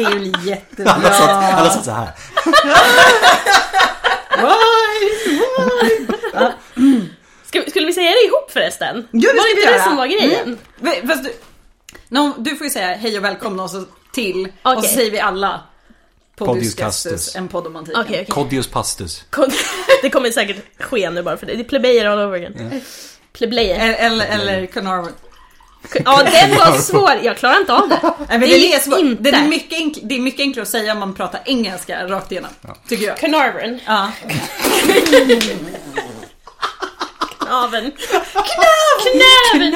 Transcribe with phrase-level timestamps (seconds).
[0.00, 0.92] Det är väl jättebra.
[0.92, 2.10] Alla satt, alla satt så här.
[7.44, 9.08] Ska, skulle vi säga det ihop förresten?
[9.10, 9.84] Ja, det var inte det göra.
[9.84, 10.58] som var grejen?
[10.80, 11.08] Mm.
[11.08, 11.32] Fast du,
[12.08, 14.48] no, du får ju säga hej och välkomna och så till.
[14.62, 15.60] Och så säger vi alla.
[16.36, 18.00] Podius Castus, en podd om antiken.
[18.00, 18.26] Okej, okej.
[18.26, 19.24] Codius pastus.
[20.02, 21.54] Det kommer säkert ske nu bara för det.
[21.54, 22.80] Det är plebejer all over again.
[23.32, 23.94] Plebejer.
[23.98, 25.12] Eller, eller Carnarvon.
[26.04, 27.12] Ja, den var svår.
[27.22, 27.98] Jag klarar inte av det.
[28.02, 29.22] Nej, men Det det, är inte.
[29.22, 32.32] Det, är mycket enkl- det är mycket enklare att säga om man pratar engelska rakt
[32.32, 32.50] igenom.
[32.88, 33.18] Tycker jag.
[33.18, 33.80] Carnarvon.
[33.86, 34.08] Ja.
[37.38, 37.92] Knaven.
[39.02, 39.72] Knaven.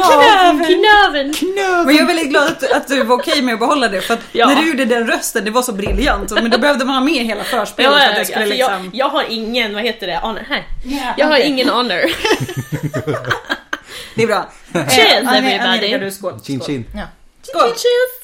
[0.66, 1.34] Knaven.
[1.34, 1.86] Knaven.
[1.86, 4.14] Men jag är väldigt glad att, att du var okej med att behålla det för
[4.14, 4.46] att Ja.
[4.48, 6.30] när du gjorde den rösten, det var så briljant.
[6.30, 8.72] Men då behövde man ha med hela förspelet Ja, för att jag, det skulle liksom...
[8.84, 10.46] jag, jag har ingen, vad heter det, honor.
[10.48, 10.66] Här.
[10.84, 11.48] Ja, Jag har okej.
[11.48, 12.00] ingen honor.
[14.14, 14.50] Det är bra.
[14.72, 15.58] Cheers, Eh, everybody.
[15.58, 16.40] Angelica, du skål.
[16.44, 16.66] Chin Skål.
[16.66, 16.84] chin.
[16.94, 17.02] Ja.
[17.42, 17.68] Skål.
[17.68, 18.23] Cheers.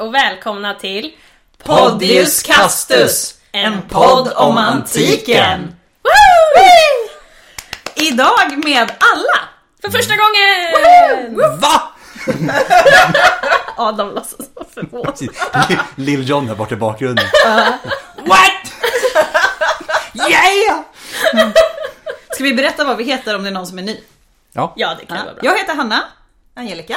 [0.00, 1.12] och välkomna till
[1.64, 5.76] Podius Castus, en podd om antiken.
[6.02, 7.10] Woo!
[7.94, 9.48] Idag med alla.
[9.82, 11.60] För första gången!
[11.60, 11.82] Va?
[13.76, 15.28] Adam låtsas vara förvånad.
[15.94, 17.24] Lill John här borta i bakgrunden.
[18.16, 18.52] What?
[20.14, 20.80] Yeah!
[22.34, 24.00] Ska vi berätta vad vi heter om det är någon som är ny?
[24.52, 25.44] Ja, Ja, det kan vara bra.
[25.44, 26.04] Jag heter Hanna.
[26.56, 26.96] Angelica.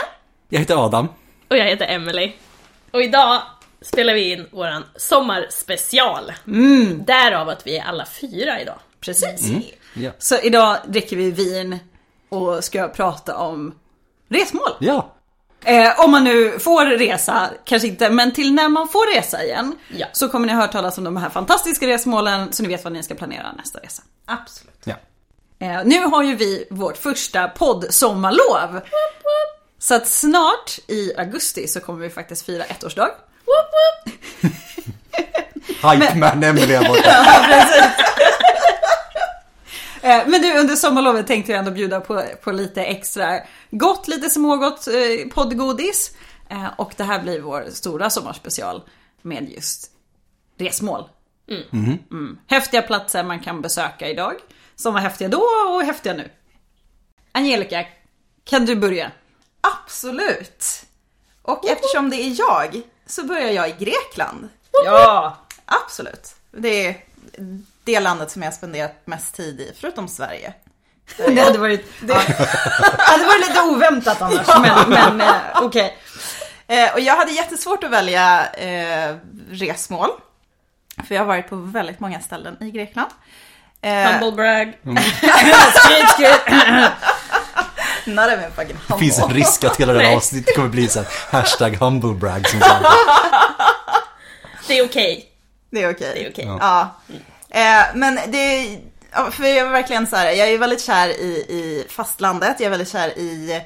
[0.49, 1.09] jag heter Adam.
[1.49, 2.31] Och jag heter Emily.
[2.93, 3.41] Och idag
[3.81, 6.31] spelar vi in våran sommarspecial.
[6.47, 7.03] Mm.
[7.05, 8.79] Därav att vi är alla fyra idag.
[8.99, 9.51] Precis.
[9.93, 10.11] Ja.
[10.19, 11.79] Så idag dricker vi vin
[12.29, 13.75] och ska prata om
[14.29, 14.69] resmål.
[14.79, 15.13] Ja.
[15.65, 19.75] Eh, om man nu får resa, kanske inte, men till när man får resa igen.
[19.89, 20.07] Ja.
[20.13, 22.93] Så kommer ni ha hört talas om de här fantastiska resmålen så ni vet vad
[22.93, 24.03] ni ska planera nästa resa.
[24.25, 24.81] Absolut.
[24.83, 24.95] ja.
[25.59, 28.81] Eh, nu har ju vi vårt första poddsommarlov.
[29.83, 33.11] Så att snart i augusti så kommer vi faktiskt fira ettårsdag.
[33.45, 34.13] Woop, woop.
[35.67, 37.25] Hype man Emily här borta.
[40.01, 43.39] Eh, Men du, under sommarlovet tänkte jag ändå bjuda på, på lite extra
[43.71, 46.11] gott, lite smågott eh, poddgodis.
[46.49, 48.81] Eh, och det här blir vår stora sommarspecial
[49.21, 49.91] med just
[50.59, 51.09] resmål.
[51.73, 52.37] Mm.
[52.47, 54.33] Häftiga platser man kan besöka idag,
[54.75, 55.43] som var häftiga då
[55.75, 56.29] och häftiga nu.
[57.31, 57.85] Angelica,
[58.43, 59.11] kan du börja?
[59.63, 60.85] Absolut.
[61.41, 64.49] Och eftersom det är jag så börjar jag i Grekland.
[64.85, 65.37] Ja!
[65.65, 66.35] Absolut.
[66.51, 66.95] Det är
[67.83, 70.53] det landet som jag spenderat mest tid i, förutom Sverige.
[71.17, 72.13] Det hade varit, det...
[72.97, 75.97] hade varit lite oväntat annars, men, men eh, okej.
[76.67, 79.15] Eh, och jag hade jättesvårt att välja eh,
[79.49, 80.09] resmål.
[81.07, 83.11] För jag har varit på väldigt många ställen i Grekland.
[83.81, 84.73] Eh, Humble brag.
[85.73, 86.41] Skryt, skryt.
[88.05, 90.99] Not even fucking Det finns en risk att hela det här avsnittet kommer bli så
[90.99, 92.85] här hashtag humblebrag som sagt.
[94.67, 95.29] Det är okej.
[95.71, 96.11] Det är okej.
[96.15, 96.45] Det är okej.
[96.59, 96.89] Ja.
[97.49, 98.63] Eh, men det
[99.11, 102.65] ja, för jag är verkligen så här, jag är väldigt kär i, i fastlandet, jag
[102.65, 103.61] är väldigt kär i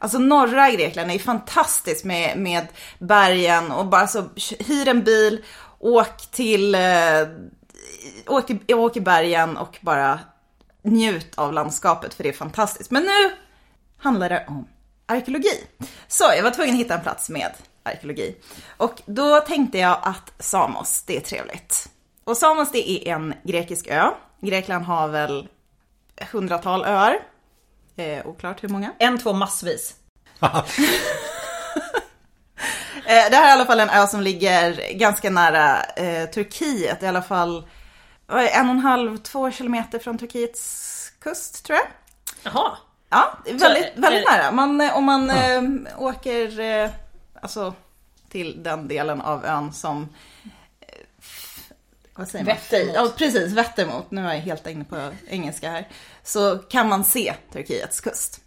[0.00, 2.66] Alltså norra Grekland är ju fantastiskt med, med
[2.98, 4.24] bergen och bara så
[4.58, 5.44] hyr en bil,
[5.78, 6.80] åk till, eh,
[8.26, 10.18] åk, i- åk i bergen och bara
[10.84, 12.90] njut av landskapet för det är fantastiskt.
[12.90, 13.30] Men nu
[13.98, 14.68] handlar det om
[15.06, 15.64] arkeologi.
[16.08, 17.50] Så jag var tvungen att hitta en plats med
[17.82, 18.36] arkeologi.
[18.76, 21.88] Och då tänkte jag att Samos, det är trevligt.
[22.24, 24.10] Och Samos det är en grekisk ö.
[24.40, 25.48] Grekland har väl
[26.32, 27.18] hundratal öar.
[27.96, 28.92] Eh, oklart hur många.
[28.98, 29.94] En, två, massvis.
[32.98, 37.02] Eh, det här är i alla fall en ö som ligger ganska nära eh, Turkiet.
[37.02, 37.68] I alla fall
[38.28, 41.86] en och en halv, två kilometer från Turkiets kust tror jag.
[42.42, 42.76] Jaha.
[43.10, 44.50] Ja, väldigt, Så, väldigt eh, nära.
[44.50, 45.62] Man, eh, om man eh,
[45.98, 46.90] åker eh,
[47.42, 47.74] alltså,
[48.30, 50.08] till den delen av ön som
[50.80, 50.88] eh,
[52.14, 52.54] vad säger man?
[52.54, 52.94] Vetter mot.
[52.94, 53.52] Ja, precis.
[53.52, 54.10] Vetter mot.
[54.10, 55.88] Nu är jag helt inne på engelska här.
[56.22, 58.40] Så kan man se Turkiets kust.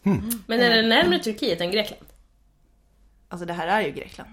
[0.48, 2.06] Men är det närmare Turkiet än Grekland?
[3.30, 4.30] Alltså det här är ju Grekland.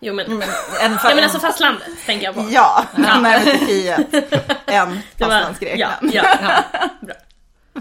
[0.00, 0.42] Jo men, En,
[0.80, 2.46] ja, men alltså fastlandet tänker jag på.
[2.50, 4.14] Ja, närmare Turkiet
[4.66, 6.14] än fastlandsgrekland.
[6.14, 6.88] Ja, ja, ja.
[7.06, 7.14] Bra.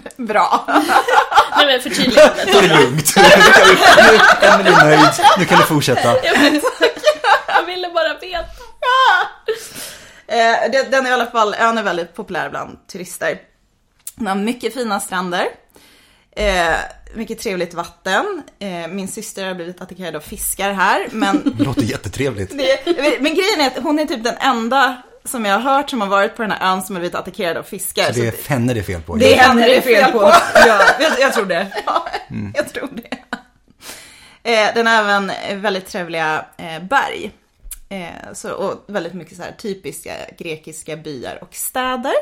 [0.18, 0.66] Bra.
[1.58, 2.46] Nej men förtydligandet.
[2.46, 3.14] Det är lugnt.
[3.16, 3.22] Nu
[4.48, 5.10] är Emily nöjd.
[5.40, 6.16] Nu kan du fortsätta.
[7.48, 8.46] Jag ville bara veta.
[10.28, 13.38] Eh, den är i alla fall, ön är väldigt populär bland turister.
[14.16, 15.48] Den har mycket fina stränder.
[16.36, 16.76] Eh,
[17.14, 18.44] mycket trevligt vatten.
[18.60, 22.58] Eh, min syster har blivit attackerad av fiskar här, men Det låter jättetrevligt.
[22.58, 26.02] Det, men grejen är att hon är typ den enda som jag har hört som
[26.02, 28.04] har varit på den här ön som har blivit attackerad av fiskar.
[28.04, 29.16] Så det är Så Fenne det är fel på.
[29.16, 30.22] Det är henne det är fel på.
[30.56, 31.84] Ja, jag, jag tror det.
[31.86, 32.08] ja,
[32.54, 33.18] jag tror det.
[34.52, 35.32] Eh, den har även
[35.62, 37.32] väldigt trevliga eh, berg.
[37.90, 42.14] Eh, så, och väldigt mycket så här typiska grekiska byar och städer.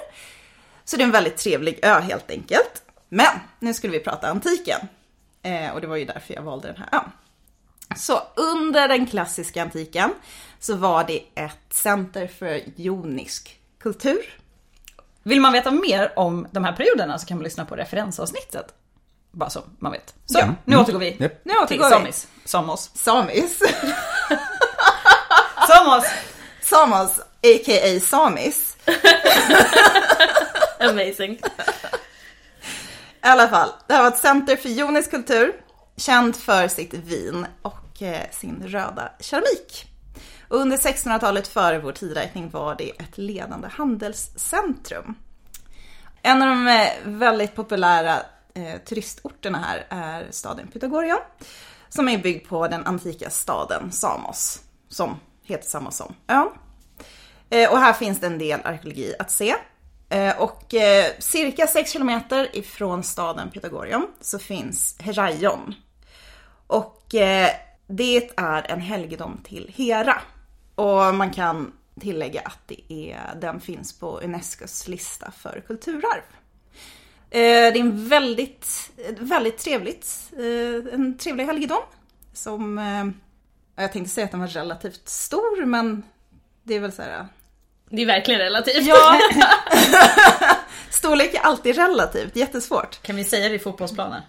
[0.85, 2.81] Så det är en väldigt trevlig ö helt enkelt.
[3.09, 4.79] Men nu skulle vi prata antiken.
[5.43, 7.11] Eh, och det var ju därför jag valde den här ön.
[7.97, 10.13] Så under den klassiska antiken
[10.61, 14.37] så var det ett center för jonisk kultur.
[15.23, 18.73] Vill man veta mer om de här perioderna så kan man lyssna på referensavsnittet.
[19.31, 20.13] Bara så man vet.
[20.25, 20.53] Så, Ja.
[20.65, 21.41] nu återgår vi Japp.
[21.45, 21.83] Nu återgår till vi.
[21.91, 22.27] Samis.
[22.45, 22.91] Samos.
[22.93, 23.59] Samis.
[25.67, 26.03] Samos!
[26.61, 27.99] Samos, a.k.a.
[27.99, 28.77] Samis.
[30.79, 31.31] Amazing.
[31.33, 31.39] I
[33.27, 35.53] alla fall, det här var ett center för jonisk kultur,
[35.97, 39.90] känt för sitt vin och eh, sin röda keramik.
[40.51, 45.15] Och under 1600-talet före vår tidräkning var det ett ledande handelscentrum.
[46.21, 48.15] En av de eh, väldigt populära
[48.53, 51.17] eh, turistorterna här är staden Pythagoria.
[51.89, 56.49] som är byggd på den antika staden Samos, som heter samma som ön.
[57.49, 59.55] Eh, Och här finns det en del arkeologi att se.
[60.09, 65.73] Eh, Och eh, cirka 6 kilometer ifrån staden Pythagorion så finns Heraion.
[66.67, 67.49] Och eh,
[67.87, 70.21] det är en helgedom till Hera.
[70.81, 76.21] Och man kan tillägga att det är, den finns på Unescos lista för kulturarv.
[77.29, 81.81] Eh, Det är en väldigt, väldigt trevligt, eh, en trevlig helgedom.
[82.33, 83.05] Som, eh,
[83.83, 86.03] jag tänkte säga att den var relativt stor men
[86.63, 87.27] det är väl så här,
[87.89, 88.87] Det är verkligen relativt.
[88.87, 89.19] Ja.
[90.89, 93.01] Storlek är alltid relativt, jättesvårt.
[93.01, 94.21] Kan vi säga det i fotbollsplanen?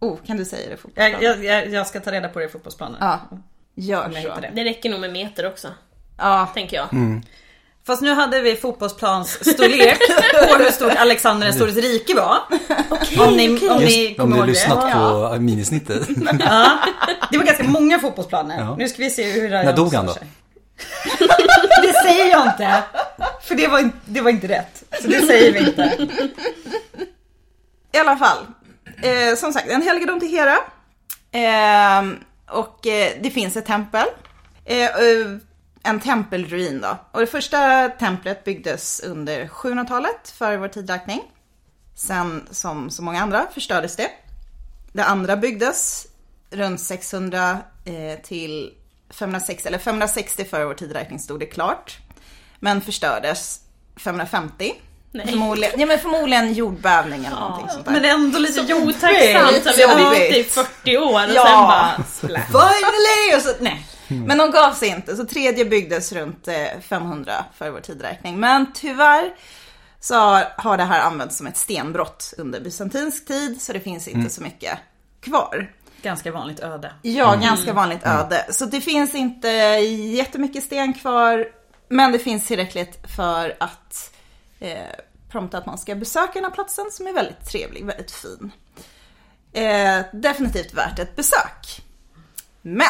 [0.00, 1.10] Oh, kan du säga det fotbollsplan?
[1.10, 2.98] Jag, jag, jag, jag ska ta reda på det i fotbollsplanen.
[3.00, 3.20] Ja,
[3.74, 4.40] gör så.
[4.40, 4.50] det.
[4.54, 5.68] Det räcker nog med meter också,
[6.18, 6.88] Ja, tänker jag.
[7.86, 9.98] Fast nu hade vi fotbollsplansstorlek
[10.48, 12.38] på hur stort Alexander den stores rike var.
[13.26, 14.52] om ni, om ni Just om kommer du ihåg det.
[14.52, 16.08] lyssnat på minisnittet.
[16.40, 16.78] Ja,
[17.30, 18.60] det var ganska många fotbollsplaner.
[18.60, 18.76] Ja.
[18.78, 20.14] Nu ska vi se hur När dog han då?
[21.82, 22.82] Det säger jag inte.
[23.42, 24.84] För det var, inte- det var inte rätt.
[25.02, 26.08] Så det säger vi inte.
[27.92, 28.38] i alla fall.
[29.02, 30.56] Eh, som sagt, en helgedom till Hera.
[31.32, 32.02] Eh,
[32.46, 34.06] och eh, det finns ett tempel.
[34.64, 35.36] Eh, eh,
[35.82, 36.96] en tempelruin då.
[37.10, 41.22] Och det första templet byggdes under 700-talet före vår tidräkning.
[41.94, 44.10] Sen, som så många andra, förstördes det.
[44.92, 46.06] Det andra byggdes
[46.50, 48.74] runt 600 eh, till
[49.10, 51.98] 560, eller 560 före vår tidräkning stod det klart.
[52.60, 53.60] Men förstördes
[53.96, 54.74] 550.
[55.14, 55.26] Nej.
[55.26, 57.92] Förmodligen, ja, men förmodligen jordbävning eller någonting sånt där.
[57.92, 61.44] Men ändå lite Så otacksamt att vi har byggt i 40 år och Ja.
[61.46, 62.46] sen bara splash.
[62.46, 63.36] Finally!
[63.36, 63.86] Och så, nej.
[64.08, 66.54] Men de gav sig inte, så tredje byggdes runt eh,
[66.88, 68.40] 500 för vår tidräkning.
[68.40, 69.30] Men tyvärr
[70.00, 70.14] så
[70.56, 74.42] har, det här använts som ett stenbrott under bysantinsk tid, så det finns inte så
[74.42, 74.78] mycket
[75.22, 75.70] kvar.
[76.02, 76.92] Ganska vanligt öde.
[77.02, 78.46] Ja, ganska vanligt öde.
[78.50, 81.46] Så det finns inte jättemycket sten kvar,
[81.88, 84.10] men det finns tillräckligt för att
[84.64, 84.86] eh,
[85.28, 88.52] prompta att man ska besöka den här platsen som är väldigt trevlig, väldigt fin.
[89.52, 91.82] Eh, definitivt värt ett besök.
[92.62, 92.86] Men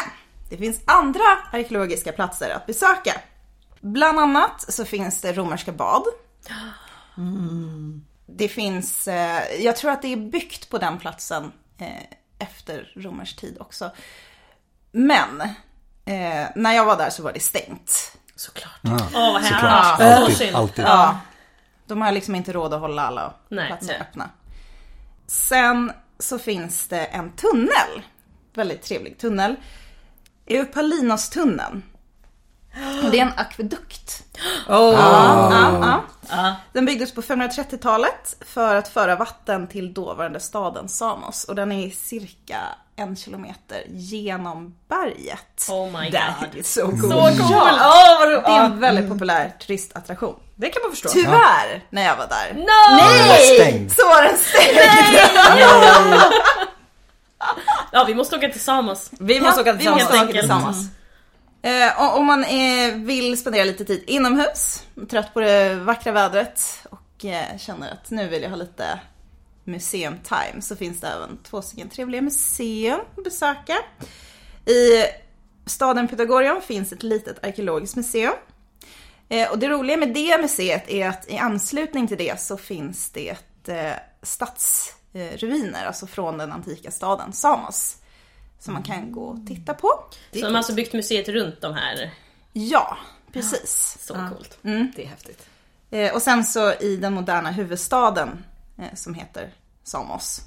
[0.49, 3.21] det finns andra arkeologiska platser att besöka.
[3.81, 6.03] Bland annat så finns det romerska bad.
[8.25, 12.03] Det finns, eh, jag tror att det är byggt på den platsen eh,
[12.39, 13.91] efter romersk tid också.
[14.91, 15.49] Men
[16.55, 18.17] när jag var där så var det stängt.
[18.35, 18.79] Såklart.
[19.13, 19.99] Åh vad Såklart.
[19.99, 20.37] hemskt.
[20.37, 20.85] Så Alltid, alltid.
[20.85, 21.19] Ja.
[21.87, 24.01] De har liksom inte råd att hålla alla Nej, platser nej.
[24.01, 24.29] öppna.
[25.27, 28.03] Sen så finns det en tunnel.
[28.53, 29.55] Väldigt trevlig tunnel.
[30.45, 31.83] Eupalinos-tunneln.
[33.03, 34.23] Och det är en akvedukt.
[34.67, 34.93] Oh.
[34.93, 36.03] Ja, ja.
[36.29, 36.55] Ja.
[36.73, 41.43] Den byggdes på 530-talet för att föra vatten till dåvarande staden Samos.
[41.43, 42.59] Och den är cirka
[42.95, 45.67] en kilometer genom berget.
[45.69, 46.55] Oh my That god.
[46.59, 47.01] is so cool.
[47.01, 47.31] Så cool!
[47.51, 50.35] Ja, Det är Ja, en väldigt populär turistattraktion.
[50.55, 51.09] det kan man förstå.
[51.09, 52.95] Tyvärr, när jag var där, No!
[52.97, 53.89] Nej!
[53.89, 54.77] Så var den stängd.
[57.91, 59.09] Ja, vi måste åka till Samos.
[59.19, 60.03] Vi måste åka vi tillsammans.
[60.03, 60.39] måste åka enkelt.
[60.39, 60.77] tillsammans.
[61.61, 66.61] Eh, och om man eh, vill spendera lite tid inomhus, trött på det vackra vädret
[66.89, 68.99] och eh, känner att nu vill jag ha lite
[69.65, 73.77] museum time så finns det även två stycken trevliga museum att besöka.
[74.65, 75.05] I
[75.65, 78.33] staden Pythagoreia finns ett litet arkeologiskt museum.
[79.29, 83.09] Eh, och det roliga med det museet är att i anslutning till det så finns
[83.09, 87.97] det eh, stadsruiner, alltså från den antika staden Samos.
[88.59, 89.87] Som man kan gå och titta på.
[90.31, 92.13] Så de har alltså byggt museet runt de här.
[92.53, 92.97] Ja,
[93.33, 93.97] precis.
[93.99, 94.57] Så coolt.
[94.95, 95.49] Det är häftigt.
[95.91, 98.43] Eh, och sen så i den moderna huvudstaden
[98.93, 99.49] som heter
[99.83, 100.41] Samos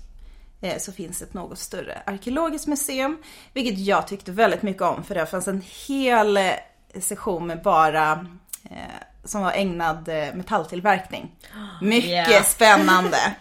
[0.60, 3.18] eh, så finns ett något större arkeologiskt museum.
[3.52, 6.52] Vilket jag tyckte väldigt mycket om för det fanns en hel eh,
[7.00, 8.26] session med bara
[8.70, 8.76] eh,
[9.24, 11.36] som var ägnad eh, metalltillverkning.
[11.82, 12.44] Mycket Yeah.
[12.44, 13.16] spännande.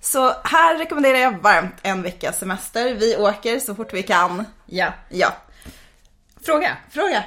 [0.00, 2.94] Så här rekommenderar jag varmt en veckas semester.
[2.94, 4.44] Vi åker så fort vi kan.
[4.66, 4.92] Ja.
[5.08, 5.32] Ja,
[6.42, 6.76] Fråga.
[6.90, 7.24] fråga.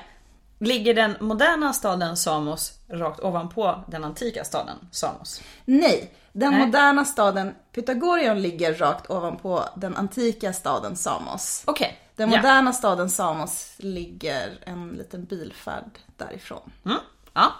[0.59, 5.41] Ligger den moderna staden Samos rakt ovanpå den antika staden Samos?
[5.65, 6.65] Nej, den Nej.
[6.65, 11.63] moderna staden Pythagorion ligger rakt ovanpå den antika staden Samos.
[11.67, 11.97] Okej.
[12.15, 12.37] Den Ja.
[12.37, 16.71] moderna staden Samos ligger en liten bilfärd därifrån.
[16.85, 16.97] Mm.
[17.33, 17.51] Ja.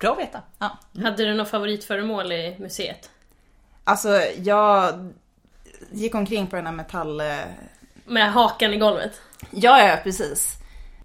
[0.00, 0.42] Bra att veta.
[0.58, 0.78] Ja.
[1.02, 3.10] Hade du något favoritföremål i museet?
[3.84, 4.08] Alltså,
[4.38, 4.94] jag
[5.90, 7.20] gick omkring på den här metall...
[7.20, 7.26] eh,
[8.06, 9.20] Med hakan i golvet?
[9.50, 10.54] Ja, ja, precis.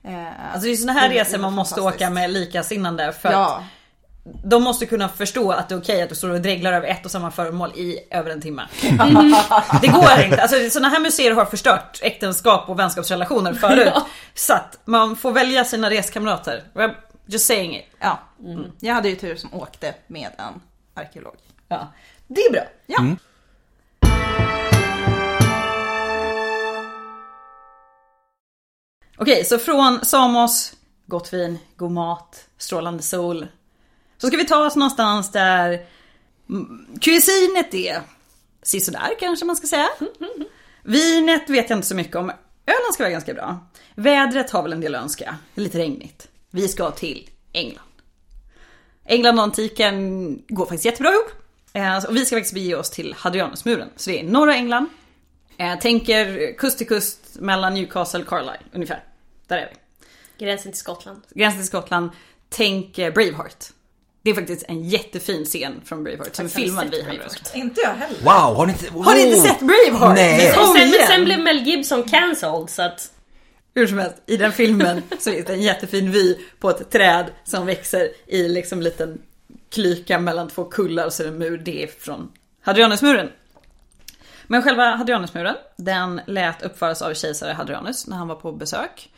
[0.03, 3.29] Eh, Alltså det är såna här det- det resor man måste åka med likasinnande för
[3.29, 3.63] att Ja,
[4.25, 7.05] de måste kunna förstå att det är okej att du står och dreglar över ett
[7.05, 8.67] och samma föremål i över en timme.
[9.81, 10.41] Det går inte.
[10.41, 13.91] Alltså såna här museer har förstört äktenskap och vänskapsrelationer förut.
[13.95, 14.07] Ja.
[14.33, 16.63] Så att man får välja sina reskamrater.
[16.73, 16.93] I'm
[17.25, 17.85] Just saying it.
[17.99, 18.19] ja.
[18.43, 18.71] Mm.
[18.79, 20.61] Jag hade ju tur som åkte med en
[20.93, 21.35] arkeolog.
[21.67, 21.93] Ja.
[22.27, 22.61] Det är bra.
[22.85, 23.05] Ja.
[29.17, 30.73] Okej, så från Samos,
[31.05, 33.47] gott vin, god mat, strålande sol.
[34.17, 35.85] Så ska vi ta oss någonstans där
[37.01, 38.01] kuisinet är
[38.63, 39.87] sisådär kanske man ska säga.
[40.83, 42.29] Vinet vet jag inte så mycket om.
[42.65, 43.67] Ölen ska vara ganska bra.
[43.95, 45.37] Vädret har väl en del att önska.
[45.55, 46.27] Lite regnigt.
[46.51, 47.81] Vi ska till England.
[49.05, 51.31] England och antiken går faktiskt jättebra ihop.
[51.73, 53.89] Eh, Och vi ska faktiskt bege oss till Hadrianusmuren.
[53.95, 54.87] Så det är norra England.
[55.57, 59.03] Eh, tänker kust till kust mellan Newcastle och Carlisle ungefär.
[59.47, 60.45] Där är vi.
[60.45, 61.21] Gränsen till Skottland.
[61.29, 62.09] Gränsen till Skottland.
[62.49, 63.65] Tänk eh, Braveheart.
[64.25, 67.05] Det är faktiskt en jättefin scen från Braveheart som är Faktiskt har filmad sett vid
[67.05, 67.31] Braveheart.
[67.31, 67.67] Hadrianusmuren.
[67.67, 68.19] Inte jag heller.
[68.21, 68.91] Wow, har ni inte...
[68.93, 69.43] Har ni inte Oh!
[69.43, 70.15] sett Braveheart?
[70.15, 70.51] Nej.
[70.51, 71.07] Sen, igen!
[71.07, 73.11] sen blev Mel Gibson cancelled så att...
[73.75, 77.25] Hur som helst, i den filmen så är det en jättefin vy på ett träd
[77.43, 79.21] som växer i liksom en liten
[79.69, 81.57] klyka mellan två kullar och så är det en mur.
[81.57, 83.29] Det är från Hadrianusmuren.
[84.47, 89.09] Men själva Hadrianusmuren, den lät uppföras av kejsare Hadrianus när han var på besök.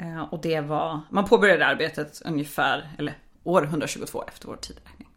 [0.00, 5.08] Eh, Och det var, man påbörjade arbetet ungefär, eller år 122 efter vår tideräkning.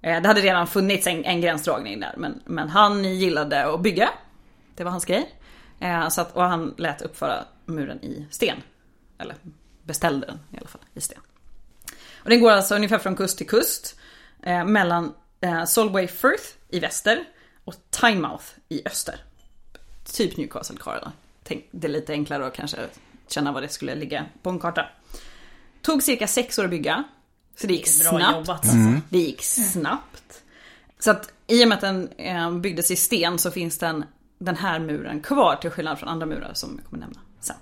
[0.00, 4.10] Eh, det hade redan funnits en, en gränsdragning där men, men han gillade att bygga.
[4.74, 5.34] Det var hans grej.
[5.80, 8.56] Eh, så att, och han lät uppföra muren i sten.
[9.18, 9.36] Eller
[9.82, 11.20] beställde den i alla fall i sten.
[12.22, 13.98] Och den går alltså ungefär från kust till kust.
[14.42, 17.24] Eh, mellan eh, Solway Firth i väster
[17.64, 19.20] och Tynemouth i öster.
[20.12, 21.12] Typ Newcastle Carlisle.
[21.42, 22.78] Tänk, det är lite enklare att kanske
[23.28, 24.86] känna var det skulle ligga på en karta.
[25.82, 27.04] Tog cirka sex år att bygga.
[27.60, 28.36] Så det gick Bra snabbt.
[28.36, 29.00] jobbat alltså.
[29.08, 30.42] Det gick snabbt.
[30.98, 34.04] Så att i och med att den eh, byggdes i sten så finns den,
[34.38, 37.56] den här muren kvar till skillnad från andra murar som jag kommer nämna sen.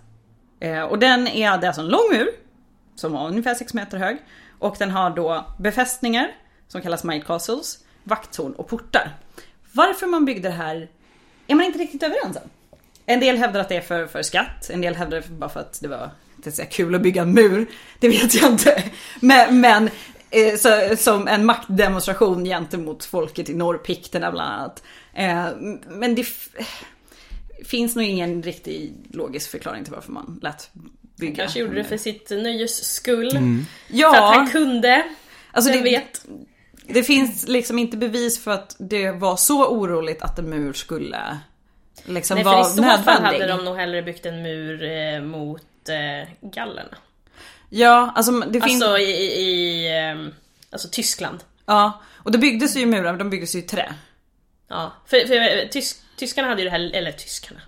[0.61, 2.29] Eh, och den är, det är alltså en lång mur
[2.95, 4.19] som var ungefär 6 meter hög.
[4.59, 6.29] Och den har då befästningar
[6.69, 9.17] som kallas Might Castles, vakttorn och portar.
[9.73, 10.89] Varför man byggde det här
[11.47, 12.51] är man inte riktigt överens om.
[13.07, 15.61] En del hävdar att det är för, för skatt, en del hävdar det bara för
[15.61, 16.11] att det var
[16.51, 17.67] så här kul att bygga en mur.
[17.99, 18.83] Det vet jag inte.
[19.21, 19.91] Men, men
[20.31, 24.83] eh, så, som en maktdemonstration gentemot folket i Norrpikterna bland annat.
[25.15, 25.47] Eh,
[25.89, 26.27] men det
[27.65, 30.71] finns nog ingen riktig logisk förklaring till varför man lät
[31.17, 31.37] bygga.
[31.37, 33.31] Kanske gjorde det för sitt nöjes skull.
[33.89, 35.05] Ja, För att han kunde.
[35.53, 36.27] alltså det, vet?
[36.87, 41.39] det finns liksom inte bevis för att det var så oroligt att en mur skulle
[42.05, 43.41] liksom Nej för vara i så fall nödvändig.
[43.41, 45.63] hade de nog hellre byggt en mur eh, mot
[46.41, 46.97] gallerna.
[47.69, 48.83] Ja, alltså det finns...
[48.83, 50.35] Alltså i, i, ehm,
[50.71, 51.45] alltså Tyskland.
[51.67, 53.95] Ja, och det byggdes ju murar, men de byggdes ju i trä.
[54.69, 57.61] Ja, för, för eh, tysk, tyskarna hade ju det här, eller tyskarna.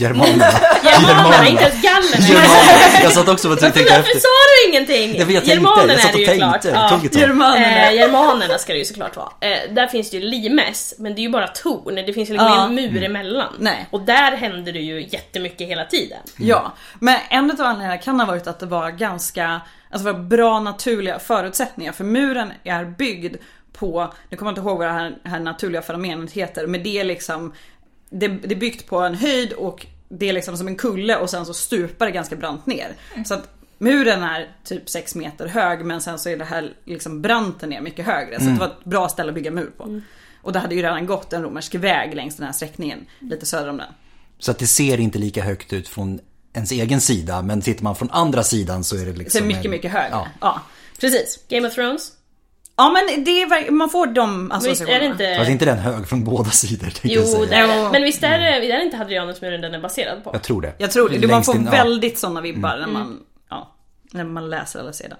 [0.00, 0.44] Germanerna.
[0.84, 2.26] Germanerna, inte ens gallerna.
[2.28, 3.02] Germanerna.
[3.02, 4.18] Jag satt också och tänkte Varför efter.
[4.18, 4.28] sa
[4.64, 5.18] du ingenting?
[5.18, 5.92] Jag vet, jag tänkte.
[5.92, 6.62] Jag satt är det och ju klart.
[6.62, 6.88] tänkte.
[6.90, 7.20] Tog tag.
[7.20, 7.88] Germanerna.
[7.90, 9.28] Eh, germanerna ska det ju såklart vara.
[9.40, 11.94] Eh, där finns det ju limes, men det är ju bara torn.
[11.94, 12.68] Det finns ju liksom Ja.
[12.70, 13.54] ingen mur emellan.
[13.58, 13.86] Nej.
[13.90, 16.18] Och där händer det ju jättemycket hela tiden.
[16.36, 19.60] Ja, men en av anledningarna kan ha varit att det var ganska
[19.92, 21.92] alltså det var bra naturliga förutsättningar.
[21.92, 23.36] För muren är byggd
[23.72, 27.00] på, nu kommer jag inte ihåg vad det här, här naturliga fenomenet heter, men det
[27.00, 27.52] är liksom
[28.10, 31.30] det, det är byggt på en höjd och det är liksom som en kulle och
[31.30, 32.94] sen så stupar det ganska brant ner.
[33.26, 33.48] Så att
[33.78, 37.80] muren är typ 6 meter hög men sen så är det här liksom branten är
[37.80, 38.38] mycket högre.
[38.40, 40.00] Så det var ett bra ställe att bygga mur på.
[40.42, 43.68] Och det hade ju redan gått en romersk väg längs den här sträckningen lite söder
[43.70, 43.92] om den.
[44.38, 46.20] Så att det ser inte lika högt ut från
[46.52, 47.42] ens egen sida.
[47.42, 49.46] Men sitter man från andra sidan så är det liksom...
[49.46, 50.08] mycket, en- mycket högre.
[50.10, 50.28] Ja.
[50.40, 50.62] Ja.
[51.00, 51.44] precis.
[51.48, 52.12] Game of Thrones?
[52.80, 54.98] Ja men det är, man får de är associationerna.
[54.98, 55.34] det inte...
[55.38, 57.46] Fast inte den hög från båda sidor tänkte Jo, jag säga.
[57.46, 57.90] det är.
[57.90, 60.30] Men visst är det, är det inte Hadrianusmuren den är baserad på?
[60.32, 60.74] Jag tror det.
[60.78, 61.26] Jag tror det.
[61.26, 61.70] Man får in, ja.
[61.70, 63.20] väldigt sådana vibbar när, man,
[63.50, 63.74] ja,
[64.12, 65.18] när man läser eller ser den.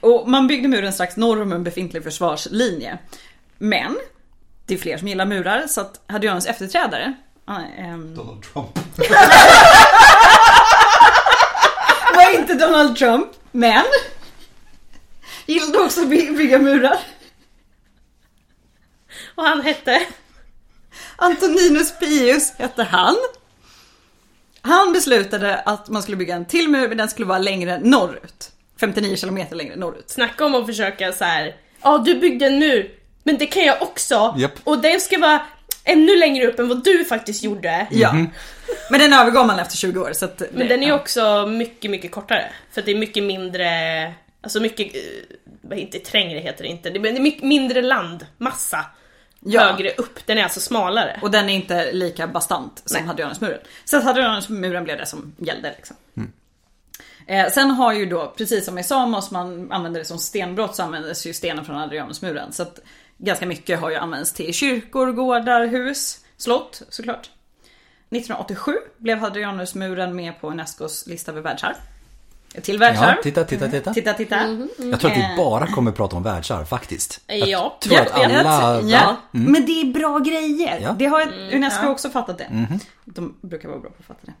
[0.00, 2.98] Och man byggde muren strax norr om en befintlig försvarslinje.
[3.58, 3.96] Men
[4.66, 7.14] det är fler som gillar murar så att Hadrianus efterträdare
[7.78, 8.78] ehm, Donald Trump.
[12.14, 13.84] var inte Donald Trump, men
[15.46, 16.98] gillade också att by- bygga murar.
[19.34, 20.02] Och han hette?
[21.16, 23.16] Antoninus Pius hette han.
[24.62, 28.50] Han beslutade att man skulle bygga en till mur men den skulle vara längre norrut.
[28.80, 30.10] 59 kilometer längre norrut.
[30.10, 31.56] Snacka om att försöka så här.
[31.82, 32.90] ja du byggde en mur,
[33.22, 34.34] men det kan jag också.
[34.38, 34.52] Japp.
[34.64, 35.40] Och den ska vara
[35.84, 37.86] ännu längre upp än vad du faktiskt gjorde.
[37.90, 38.12] Ja.
[38.90, 41.90] Men den övergav man efter 20 år så att, Men den är ju också mycket,
[41.90, 42.52] mycket kortare.
[42.72, 43.68] För att det är mycket mindre,
[44.42, 44.94] alltså mycket,
[45.70, 48.86] eh, inte trängre heter det inte, det är mycket mindre landmassa
[49.44, 49.60] Ja.
[49.60, 50.26] högre upp.
[50.26, 51.18] Den är alltså smalare.
[51.22, 53.06] Och den är inte lika bastant som.
[53.06, 53.60] Hadrianusmuren.
[53.84, 55.96] Så Hadrianusmuren blev det som gällde liksom.
[57.26, 60.82] Eh, sen har ju då, precis som i Samos, man använder det som stenbrott så
[60.82, 62.52] användes ju stenen från Hadrianusmuren.
[62.52, 62.78] Så att
[63.18, 67.30] ganska mycket har ju använts till kyrkor, gårdar, hus, slott såklart.
[68.10, 71.74] 1987 blev Hadrianusmuren med på Unescos lista över världsarv.
[72.62, 73.14] Till världsarv.
[73.16, 73.94] Ja, titta, titta, titta.
[73.94, 74.36] Titta, titta.
[74.78, 75.36] Jag tror att vi Eh.
[75.36, 77.20] bara kommer prata om världsarv faktiskt.
[77.26, 77.78] Jag Ja.
[77.82, 78.32] tror att alla...
[78.42, 79.16] ja, ja.
[79.30, 80.80] Men det är bra grejer.
[80.82, 80.92] Ja.
[80.98, 82.66] Det har Unesco också fattat det.
[83.04, 84.32] De brukar vara bra på att fatta det.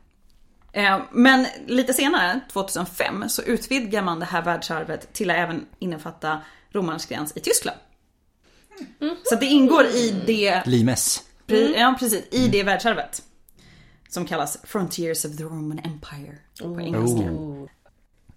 [0.80, 6.38] Eh, Men lite senare, 2005, så utvidgar man det här världsarvet till att även innefatta
[6.72, 7.78] romarnas gräns i Tyskland.
[9.24, 11.22] Så att det ingår i det, Limes.
[11.46, 13.22] pre- ja, precis, i det världsarvet.
[14.08, 17.22] Som kallas Frontiers of the Roman Empire på engelska.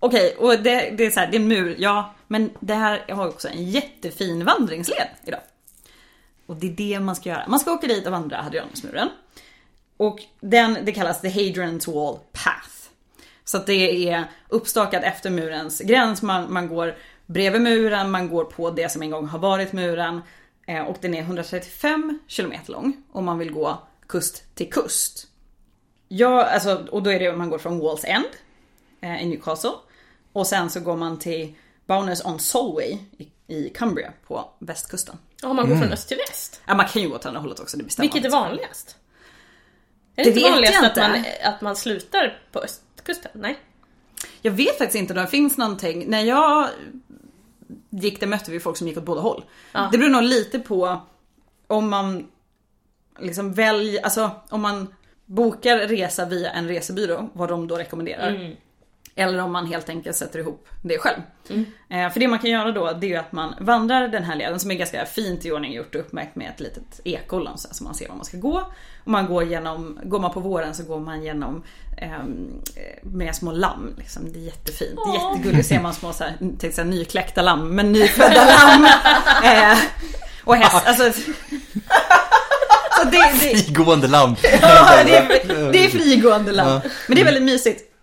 [0.05, 2.13] Okej, och det, det är så här, det är en mur, ja.
[2.27, 5.39] Men det här har också en jättefin vandringsled idag.
[6.45, 7.47] Och det är det man ska göra.
[7.47, 9.09] Man ska åka dit och vandra Hadrianusmuren.
[9.97, 12.89] Och den, det kallas The Hadrian's Wall Path.
[13.43, 16.21] Så att det är uppstakat efter murens gräns.
[16.21, 20.21] Man, man går bredvid muren, man går på det som en gång har varit muren.
[20.67, 25.27] Eh, och den är 135 kilometer lång om man vill gå kust till kust.
[26.07, 28.25] Ja, alltså, och då är det man går från Walls End
[29.01, 29.71] eh, i Newcastle.
[30.35, 35.17] Och sen så går man till Bowness on Solway i, i Cumbria på västkusten.
[35.41, 36.61] Ja, man går från öst till väst.
[36.67, 38.97] Ja, man kan ju gå åt andra hållet också, det bestämmer Vilket är man vanligast?
[40.15, 41.29] Är Det det, inte vanligast att man, inte.
[41.43, 43.31] att man slutar på östkusten?
[43.33, 43.59] Nej.
[44.41, 46.05] Jag vet faktiskt inte om det finns någonting.
[46.09, 46.67] När jag
[47.89, 49.43] gick där mötte vi folk som gick åt båda håll.
[49.71, 49.89] Ja.
[49.91, 51.01] Det beror nog lite på
[51.67, 52.27] om man
[53.19, 54.95] liksom väljer, alltså om man
[55.25, 58.55] bokar resa via en resebyrå, vad de då rekommenderar.
[59.17, 61.19] Eller om man helt enkelt sätter ihop det själv.
[61.89, 64.35] Eh, för det man kan göra då, det är ju att man vandrar den här
[64.35, 67.83] leden som är ganska fint i ordning gjort och uppmärkt med ett litet ekollon så,
[67.83, 68.57] man ser var man ska gå.
[69.03, 71.63] Och man går genom, går man på våren så går man genom
[71.97, 72.61] ehm,
[73.01, 73.95] med små lamm.
[73.97, 74.31] Liksom.
[74.33, 74.99] Det är jättefint.
[75.07, 75.67] Är jättegulligt.
[75.67, 78.87] ser man små så här, tänkte säga, nykläckta lamm, men nyfödda lamm.
[79.43, 79.77] Eh,
[80.43, 80.87] och häst.
[80.87, 81.21] Alltså,
[82.97, 84.39] så det, det, Frigående lamp.
[84.61, 85.27] Ja, det, är,
[85.71, 86.81] det är frigående lamm.
[87.07, 87.94] Men det är väldigt mysigt.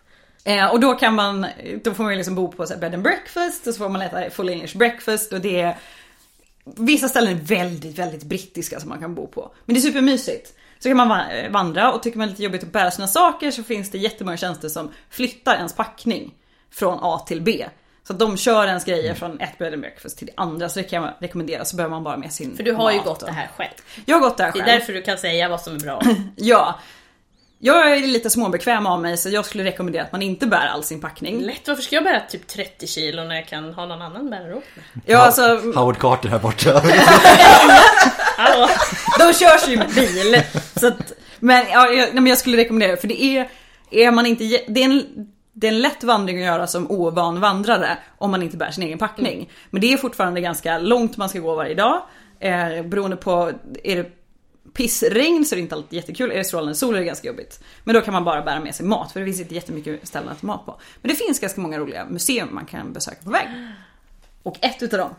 [0.44, 1.46] Eh, och då kan man,
[1.84, 4.02] då får man liksom bo på så här bed and breakfast och så får man
[4.02, 5.76] äta full English breakfast och det är
[6.64, 9.52] Vissa ställen är väldigt, väldigt brittiska som man kan bo på.
[9.64, 10.52] Men det är supermysigt.
[10.78, 13.08] Så kan man va- vandra och tycker man det är lite jobbigt att bära sina
[13.08, 16.34] saker så finns det jättemånga tjänster som flyttar ens packning
[16.70, 17.66] från A till B.
[18.04, 20.68] Så att de kör ens grejer från ett bed and breakfast till det andra.
[20.68, 21.64] Så det kan jag rekommendera.
[21.64, 23.70] Så behöver man bara med sin För du har ju gått och- det här själv.
[24.06, 24.62] Jag har gått Det själv.
[24.68, 26.02] är därför du kan säga vad som är bra.
[26.36, 26.78] Ja.
[27.64, 30.84] Jag är lite småbekväm av mig så jag skulle rekommendera att man inte bär all
[30.84, 31.40] sin packning.
[31.40, 34.56] Lätt, varför ska jag bära typ 30 kilo när jag kan ha någon annan bära
[34.56, 34.84] åt mig?
[35.06, 35.42] Ja, alltså,
[35.74, 36.72] Howard Carter här borta.
[38.36, 38.68] Hallå?
[39.18, 40.42] de körs ju med bil.
[40.76, 43.48] Så att, men, ja, jag, nej, men jag skulle rekommendera det för det är,
[43.90, 47.40] är man inte, det är en det är en lätt vandring att göra som ovan
[47.40, 49.50] vandrare om man inte bär sin egen packning.
[49.70, 52.02] Men det är fortfarande ganska långt man ska gå varje dag.
[52.40, 53.52] Eh, beroende på,
[53.84, 54.21] är det
[54.72, 56.30] pissregn så är det inte alltid jättekul.
[56.32, 57.60] Är det strålande sol är det ganska jobbigt.
[57.84, 60.28] Men då kan man bara bära med sig mat för det finns inte jättemycket ställen
[60.28, 60.80] att mat på.
[61.02, 63.48] Men det finns ganska många roliga museum man kan besöka på väg.
[64.42, 65.14] Och ett utav dem,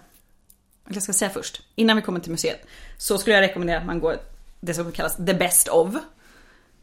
[0.89, 2.66] jag ska säga först, innan vi kommer till museet,
[2.98, 4.18] så skulle jag rekommendera att man går
[4.60, 5.96] det som kallas the best of.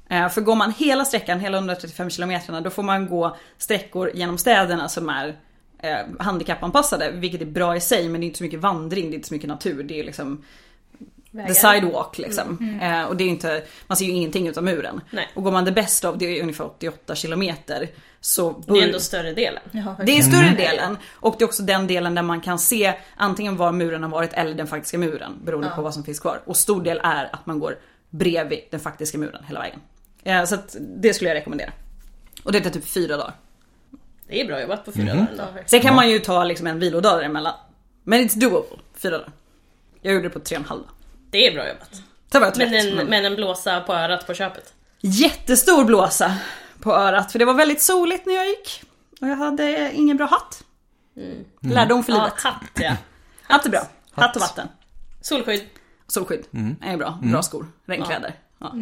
[0.09, 4.39] Eh, för går man hela sträckan, hela 135 kilometrarna, då får man gå sträckor genom
[4.39, 5.37] städerna som är
[5.79, 7.11] eh, handikappanpassade.
[7.11, 9.29] Vilket är bra i sig, men det är inte så mycket vandring, det är inte
[9.29, 9.83] så mycket natur.
[9.83, 10.45] Det är liksom
[11.47, 12.79] the sidewalk liksom.
[12.83, 15.01] Eh, och det är inte, man ser ju ingenting utav muren.
[15.11, 15.29] Nej.
[15.35, 17.89] Och går man det bästa av, det är ungefär 88 kilometer.
[18.21, 19.63] Så Det är ändå större delen.
[20.07, 23.57] det är större delen och det är också den delen där man kan se antingen
[23.57, 26.41] var muren har varit eller den faktiska muren beroende på vad som finns kvar.
[26.45, 27.79] Och stor del är att man går
[28.11, 29.81] bredvid den faktiska muren hela vägen.
[30.25, 31.73] Eh, Så att det skulle jag rekommendera.
[32.45, 33.33] Och det tar typ fyra dagar.
[34.29, 35.45] Det är bra jobbat på fyra dagar ändå.
[35.67, 37.55] Sen kan man ju ta liksom en vilodag däremellan.
[38.05, 39.33] Men it's doable, fyra dagar.
[40.01, 40.91] Jag gjorde det på tre och en halv dag.
[41.31, 42.03] Det är bra jobbat.
[42.31, 44.75] Det var rätt Men en, men- men en blåsa på örat på köpet.
[45.01, 46.37] Jättestor blåsa
[46.81, 48.83] på örat för det var väldigt soligt när jag gick.
[49.21, 50.65] Och jag hade ingen bra hatt.
[51.61, 52.41] Lärdom för Ja, livet.
[52.43, 52.97] hatt ja.
[53.43, 53.89] Hatt är bra.
[54.13, 54.69] Hatt och vatten.
[55.21, 55.67] Solskydd.
[56.07, 56.45] Solskydd
[56.83, 57.19] är bra.
[57.23, 57.67] Bra skor.
[57.87, 58.35] Regnkläder.
[58.59, 58.75] Ja.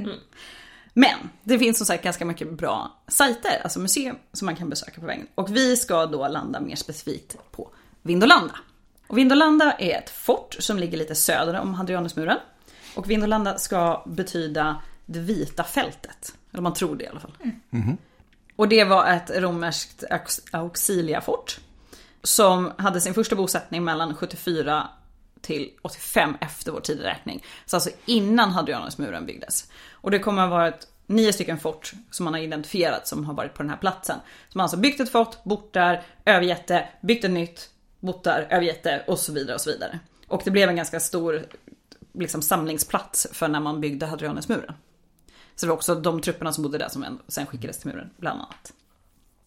[0.94, 5.00] Men det finns som sagt ganska mycket bra sajter, alltså museum som man kan besöka
[5.00, 5.26] på vägen.
[5.34, 7.70] Och vi ska då landa mer specifikt på
[8.02, 8.54] Vindolanda.
[9.08, 12.36] Och Vindolanda är ett fort som ligger lite söder om Hadrianusmuren.
[12.96, 16.34] Och Vindolanda ska betyda det vita fältet.
[16.52, 17.32] Eller man tror det i alla fall.
[18.56, 21.58] Och det var ett romerskt aux- auxiliafort.
[22.22, 24.88] Som hade sin första bosättning mellan 74
[25.40, 27.44] till 85 efter vår tideräkning.
[27.66, 29.70] Så alltså innan Hadrianusmuren byggdes.
[29.92, 33.34] Och det kommer att vara ett, nio stycken fort som man har identifierat som har
[33.34, 34.16] varit på den här platsen.
[34.48, 38.24] Så man har alltså byggt ett fort, bott där, övergett det, byggt ett nytt, bott
[38.24, 39.98] där, övergett det och så vidare och så vidare.
[40.26, 41.46] Och det blev en ganska stor
[42.12, 44.74] liksom, samlingsplats för när man byggde Hadrianusmuren.
[45.54, 48.40] Så det var också de trupperna som bodde där som sen skickades till muren, bland
[48.40, 48.72] annat.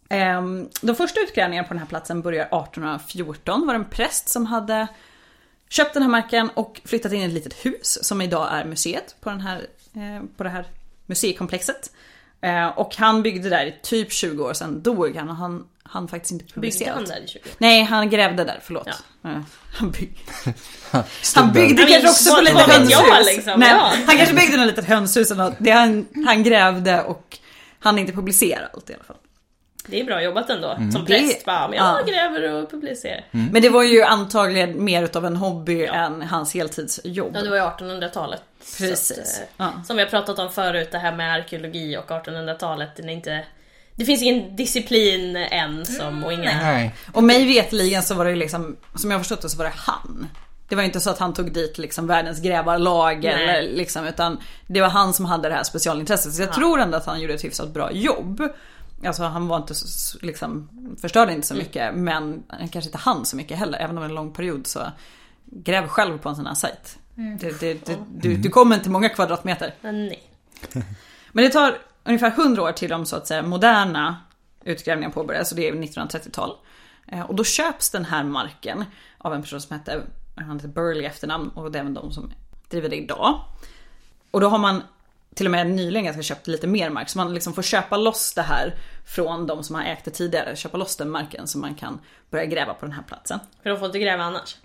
[0.09, 3.67] Ehm, de första utgrävningarna på den här platsen börjar 1814.
[3.67, 4.87] var det en präst som hade
[5.69, 9.15] köpt den här marken och flyttat in i ett litet hus som idag är museet
[9.21, 10.65] på, den här, eh, på det här
[11.05, 11.91] museikomplexet.
[12.41, 16.07] Eh, Och han byggde där i typ 20 år, sen dog han och han han
[16.07, 16.95] faktiskt inte Byggde publicerat.
[16.95, 18.87] han där i 20 Nej, han grävde där, förlåt.
[19.21, 19.29] Ja.
[19.29, 19.37] Eh,
[19.73, 20.17] Han, bygg...
[21.21, 22.91] Stod han byggde kanske också på lite hönshus.
[22.91, 23.59] jag, liksom?
[23.59, 23.91] Nej, Ja.
[24.07, 25.53] Han kanske byggde något litet hönshus eller något.
[25.57, 27.37] Det han, han grävde och
[27.79, 29.15] han inte publicera allt i alla fall.
[29.87, 30.75] Det är bra jobbat ändå.
[30.75, 32.05] Som Det- präst bara, men jag ja.
[32.11, 33.25] gräver och publicerar.
[33.31, 37.31] Men det var ju antagligen mer utav en hobby än hans heltidsjobb.
[37.35, 38.41] Ja, det var ju 1800-talet.
[38.77, 39.11] Precis.
[39.11, 39.83] att, eh, Ja.
[39.87, 42.89] Som vi har pratat om förut, det här med arkeologi och 1800-talet.
[42.95, 43.45] Det, är inte,
[43.95, 46.57] det finns ingen disciplin än som, och inga...
[46.57, 46.95] Nej.
[47.13, 49.73] Och mig vetligen så var det liksom, som jag har förstått det så var det
[49.75, 50.27] han.
[50.69, 53.33] Det var inte så att han tog dit liksom världens grävarlag Nej.
[53.33, 56.33] eller liksom, utan det var han som hade det här specialintresset.
[56.33, 58.41] Så jag tror ändå att han gjorde ett hyfsat bra jobb.
[59.05, 60.69] Alltså han var inte så, liksom,
[61.01, 63.77] förstörde inte så mycket men han kanske inte hann så mycket heller.
[63.77, 64.79] Även om det var en lång period så
[65.45, 66.97] gräv själv på en sån här sajt.
[67.39, 69.73] Det, det, det, du, du kommer inte många kvadratmeter.
[69.81, 70.23] Men nej.
[71.31, 74.17] Men det tar ungefär 100 år till de så att säga moderna
[74.63, 76.55] utgrävningarna påbörjas och det är 1930-tal.
[77.07, 78.85] Eh, Och då köps den här marken
[79.17, 80.03] av en person som heter,
[80.35, 82.33] han heter Burley efternamn och det är även de som
[82.69, 83.41] driver det idag.
[84.31, 84.83] Och då har man
[85.35, 88.33] till och med nyligen ganska köpt lite mer mark så man liksom får köpa loss
[88.33, 90.55] det här från de som har ägt det tidigare.
[90.55, 93.39] Köpa loss den marken så man kan börja gräva på den här platsen.
[93.63, 94.57] För de får inte gräva annars.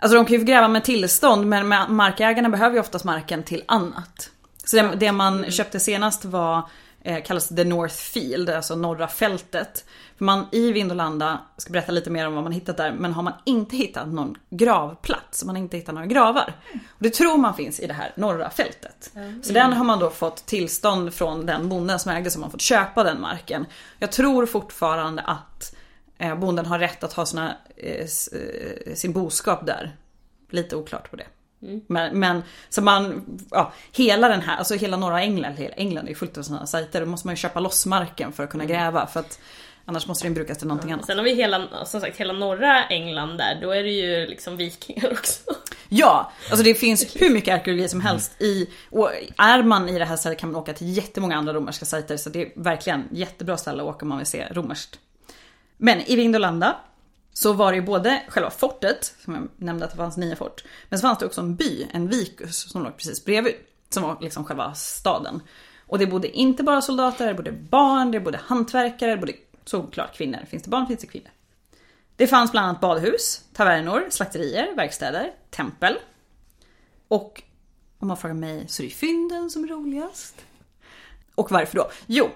[0.00, 3.62] Alltså de kan ju gräva med tillstånd men ma- markägarna behöver ju oftast marken till
[3.68, 4.30] annat.
[4.64, 6.68] Så det, det man köpte senast var
[7.02, 9.84] eh, kallas The North Field, alltså norra fältet.
[10.18, 13.22] För man i Vindolanda, ska berätta lite mer om vad man hittat där, men har
[13.22, 16.54] man inte hittat någon gravplats, man har inte hittat några gravar.
[16.72, 19.10] Och det tror man finns i det här norra fältet.
[19.42, 22.60] Så den har man då fått tillstånd från den bonden som ägde som har fått
[22.60, 23.66] köpa den marken.
[23.98, 25.76] Jag tror fortfarande att
[26.20, 29.96] eh, bonden har rätt att ha sina, eh, eh, sin boskap där.
[30.50, 31.26] Lite oklart på det.
[31.86, 36.08] Men, men så man, ja, hela den här, alltså hela norra England, hela England är
[36.08, 37.00] ju fullt av sådana sajter.
[37.00, 39.40] Då måste man ju köpa loss marken för att kunna gräva för att
[39.84, 41.06] annars måste den brukas till någonting annat.
[41.06, 43.58] Sen har vi hela, som sagt, hela norra England där.
[43.62, 45.40] Då är det ju liksom vikingar också.
[45.88, 50.04] Ja, alltså det finns hur mycket arkeologi som helst i, och är man i det
[50.04, 53.56] här stället kan man åka till jättemånga andra romerska sajter så det är verkligen jättebra
[53.56, 54.98] ställe att åka om man vill se romerskt.
[55.82, 56.76] Men i Vindolanda
[57.32, 60.64] så var det ju både själva fortet, som jag nämnde att det fanns nio fort,
[60.88, 63.54] men så fanns det också en by, en vikus, som låg precis bredvid.
[63.88, 65.42] Som var liksom själva staden.
[65.86, 69.32] Och det bodde inte bara soldater, det bodde barn, det bodde hantverkare, det bodde
[69.64, 70.38] såklart kvinnor.
[70.48, 71.30] Finns det barn finns det kvinnor.
[72.16, 75.94] Det fanns bland annat badhus, tavernor, slakterier, verkstäder, tempel.
[77.08, 77.42] Och
[77.98, 80.44] om man frågar mig så är det fynden som är roligast.
[81.34, 81.90] Och varför då?
[82.06, 82.30] Jo,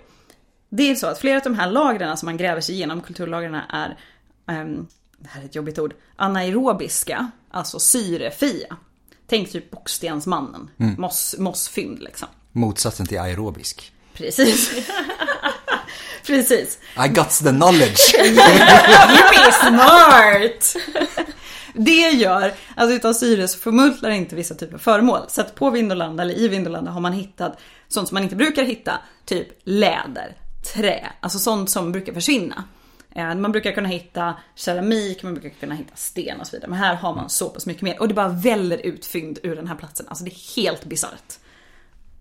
[0.77, 3.55] det är så att flera av de här lagren som man gräver sig igenom, kulturlagren,
[3.55, 3.99] är,
[4.49, 4.87] ehm,
[5.19, 8.77] det här är ett jobbigt ord, anaerobiska, alltså syrefria.
[9.27, 12.29] Tänk typ Bockstensmannen, moss, mossfynd liksom.
[12.53, 13.93] Motsatsen till aerobisk.
[14.13, 14.71] Precis.
[16.27, 16.79] Precis.
[17.05, 18.15] I got the knowledge.
[18.25, 20.77] Yippee, smart!
[21.75, 25.21] Det gör att utan syre så förmultnar inte vissa typer av föremål.
[25.29, 28.65] Så att på Vindolanda, eller i Vindolanda, har man hittat sånt som man inte brukar
[28.65, 29.01] hitta.
[29.25, 30.37] Typ läder,
[30.72, 32.64] trä, alltså sånt som brukar försvinna.
[33.14, 36.70] Eh, Man brukar kunna hitta keramik, man brukar kunna hitta sten och så vidare.
[36.70, 38.00] Men här har man så pass mycket mer.
[38.00, 40.07] Och det bara väller ut fynd ur den här platsen.
[40.09, 41.33] Alltså det är helt bisarrt.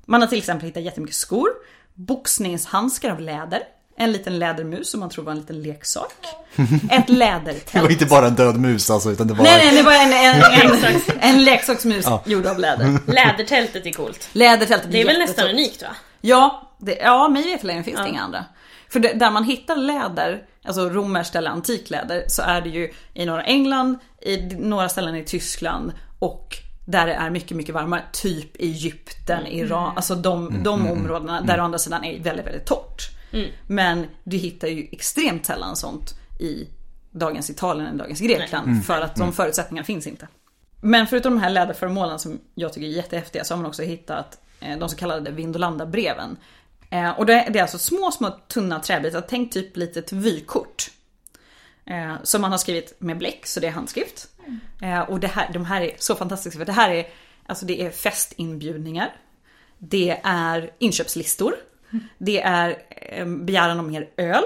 [0.05, 1.49] Man har till exempel hittat jättemycket skor,
[1.93, 3.59] boxningshandskar av läder,
[3.97, 6.13] en liten lädermus som man tror var en liten leksak,
[6.91, 7.91] ett Det var lädertält.
[7.91, 9.43] inte bara en död mus alltså, utan det var...
[9.43, 10.43] Nej, nej, det var en, en,
[10.95, 12.97] en, en leksaksmus gjord av läder.
[13.07, 14.29] Lädertältet är coolt.
[14.33, 15.87] Lädertältet Det är väl nästan unikt va?
[16.21, 18.45] Ja, det, ja mig veterligen finns det inga andra.
[18.89, 23.25] För det, där man hittar läder, alltså romerskt eller antikläder, så är det ju i
[23.25, 28.03] norra England, i några ställen i Tyskland och där det är mycket, mycket varmare.
[28.11, 33.09] Typ Egypten, Iran, alltså de, de områdena där å andra sidan är väldigt, väldigt torrt.
[33.67, 36.67] Men du hittar ju extremt sällan sånt i
[37.11, 40.27] dagens Italien eller dagens Grekland för att de förutsättningarna finns inte.
[40.81, 44.37] Men förutom de här läderföremålen som jag tycker är jättehäftiga så har man också hittat
[44.59, 46.37] eh, de så kallade Vindolanda-breven.
[46.93, 50.89] Eh, Och det det är alltså små, små tunna träbitar, tänk typ litet vykort.
[51.85, 54.27] Eh, Som man har skrivit med bläck, så det är handskrift.
[54.81, 57.05] Eh, Och det här, de här är så fantastiska för det här är,
[57.45, 59.15] alltså det är festinbjudningar.
[59.77, 61.55] Det är inköpslistor.
[62.17, 64.43] Det är eh, begäran om mer öl.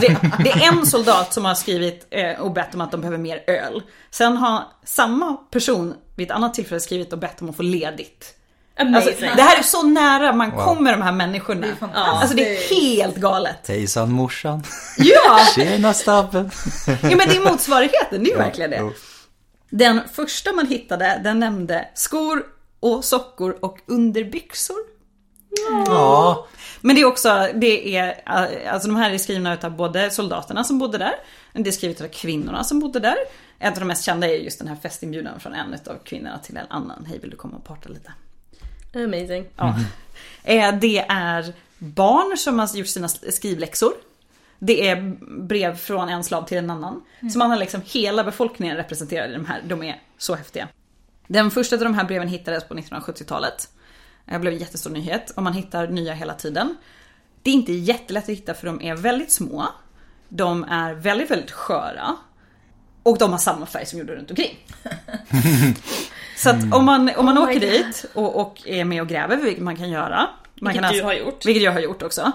[0.00, 3.18] Det, det är en soldat som har skrivit eh, och bett om att de behöver
[3.18, 3.82] mer öl.
[4.10, 8.34] Sen har samma person vid ett annat tillfälle skrivit och bett om att få ledigt.
[8.76, 11.60] Alltså, det här är så nära man kommer de här människorna.
[11.60, 12.22] Det är fantastiskt.
[12.22, 13.68] Alltså det är helt galet.
[13.68, 14.62] Hejsan morsan.
[14.98, 15.38] Ja!
[15.54, 16.50] Tjena stabben.
[16.86, 18.76] ja men det är motsvarigheten, det är ju verkligen det.
[18.76, 18.92] jo.
[19.70, 22.42] Den första man hittade, den nämnde skor
[22.80, 24.76] och sockor och underbyxor.
[25.86, 26.46] Ja.
[26.80, 28.22] Men det är också, det är,
[28.68, 31.14] alltså de här är skrivna utav både soldaterna som bodde där,
[31.52, 33.16] det är skrivet av kvinnorna som bodde där.
[33.58, 36.56] Ett av de mest kända är just den här festinbjudan från en av kvinnorna till
[36.56, 37.04] en annan.
[37.08, 38.12] Hej vill du komma och parta lite?
[38.94, 39.46] Amazing.
[39.56, 39.74] Ja.
[40.44, 43.92] Eh, Det är barn som har gjort sina skrivläxor.
[44.58, 47.02] Det är brev från en slav till en annan.
[47.32, 49.62] Så man har liksom hela befolkningen representerad i de här.
[49.64, 50.68] De är så häftiga.
[51.26, 53.68] Den första av de här breven hittades på 1970-talet.
[54.24, 56.76] Det blev en jättestor nyhet och man hittar nya hela tiden.
[57.42, 59.68] Det är inte jättelätt att hitta för de är väldigt små.
[60.28, 62.16] De är väldigt, väldigt sköra.
[63.02, 64.58] Och de har samma färg som jorden runt omkring.
[66.42, 69.36] Så att om man, om man Oh åker dit och, och är med och gräver,
[69.36, 70.28] vilket man kan göra.
[70.54, 71.46] Man Vilket kan du har gjort.
[71.46, 72.32] Vilket jag har gjort också.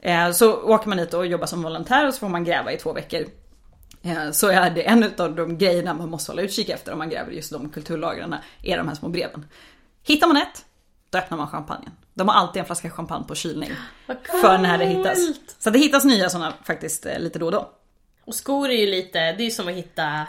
[0.00, 2.76] Eh, Så åker man dit och jobbar som volontär och så får man gräva i
[2.76, 3.26] två veckor.
[4.02, 7.10] Eh, Så är det en av de grejerna man måste hålla utkik efter om man
[7.10, 9.46] gräver just de kulturlagren, är de här små breven.
[10.02, 10.64] Hittar man ett,
[11.10, 11.92] då öppnar man champagnen.
[12.14, 13.70] De har alltid en flaska champagne på kylning.
[14.40, 15.18] För när det hittas.
[15.58, 17.70] Så det hittas nya sådana faktiskt eh, lite då och då.
[18.24, 20.26] Och skor är ju lite, det är ju som att hitta,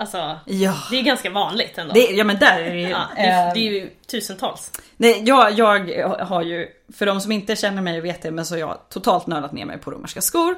[0.00, 0.74] alltså, Ja.
[0.90, 1.94] det är ganska vanligt ändå.
[1.94, 2.88] Det, ja men där är det ju...
[2.88, 4.72] ja, det, är- eh, det är ju tusentals.
[4.96, 8.46] Nej, jag, jag har ju, för de som inte känner mig och vet det, men
[8.46, 10.54] så har jag totalt nördat ner mig på romerska skor.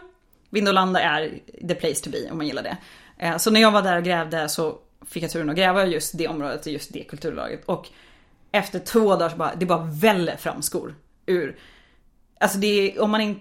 [0.50, 2.76] Vindolanda är the place to be om man gillar det.
[3.18, 4.78] Eh, Så när jag var där och grävde så
[5.08, 7.64] fick jag turen att gräva just det området och just det kulturlagret.
[7.64, 7.88] Och
[8.52, 10.94] efter två dagar så bara, det bara väller fram skor
[11.26, 11.56] ur.
[12.40, 13.40] Alltså det är, om man, in,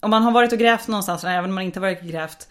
[0.00, 2.48] om man har varit och grävt någonstans, även om man inte har varit och grävt,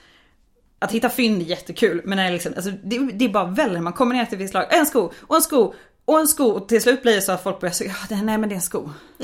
[0.79, 3.81] att hitta fynd är jättekul, men det, liksom, alltså, det, det är bara väller.
[3.81, 5.73] Man kommer ner till ett visst lag, en sko, och en sko,
[6.05, 6.45] och en sko.
[6.45, 8.53] Och till slut blir det så att folk börjar säga, ja, det- nej men det
[8.53, 8.89] är en sko.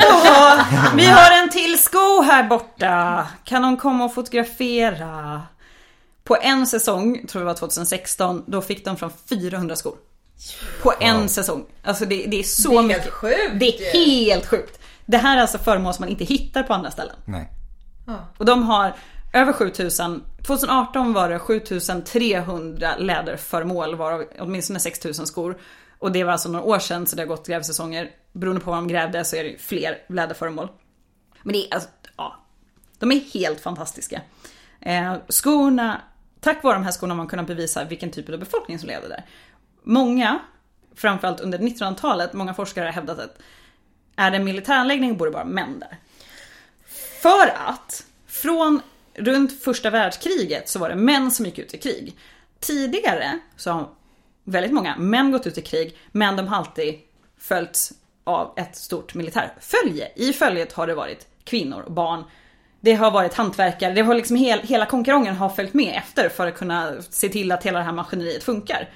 [0.00, 0.64] Ja,
[0.96, 3.26] vi har en till sko här borta.
[3.44, 5.42] Kan någon komma och fotografera?
[6.24, 9.94] På en säsong, tror jag det var 2016, då fick de från 400 skor.
[10.82, 11.64] På en säsong.
[11.84, 13.12] Alltså det, det är så Det är helt mycket.
[13.12, 14.78] sjukt Det är helt sjukt.
[15.06, 17.16] Det här är alltså föremål som man inte hittar på andra ställen.
[17.24, 17.48] Nej.
[18.38, 18.94] Och de har
[19.32, 25.58] över 7000, 2018 var det 7300 läderföremål varav åtminstone 6000 skor.
[25.98, 28.10] Och det var alltså några år sedan så det har gått grävsäsonger.
[28.32, 30.68] Beroende på vad de grävde så är det fler läderföremål.
[31.42, 32.36] Men det är alltså, ja.
[32.98, 34.22] De är helt fantastiska.
[34.80, 36.00] Eh, skorna,
[36.40, 39.08] tack vare de här skorna har man kunnat bevisa vilken typ av befolkning som levde
[39.08, 39.24] där.
[39.82, 40.38] Många,
[40.94, 43.38] framförallt under 1900-talet, många forskare har hävdat att
[44.16, 45.98] är det en militäranläggning bor det bara män där.
[47.22, 48.80] För att från
[49.14, 52.16] runt första världskriget så var det män som gick ut i krig.
[52.60, 53.88] Tidigare så har
[54.44, 56.94] väldigt många män gått ut i krig men de har alltid
[57.38, 57.92] följts
[58.24, 60.08] av ett stort militärfölje.
[60.16, 62.24] I följet har det varit kvinnor och barn.
[62.80, 66.46] Det har varit hantverkare, det har liksom hel, hela konkarongen har följt med efter för
[66.46, 68.88] att kunna se till att hela det här maskineriet funkar.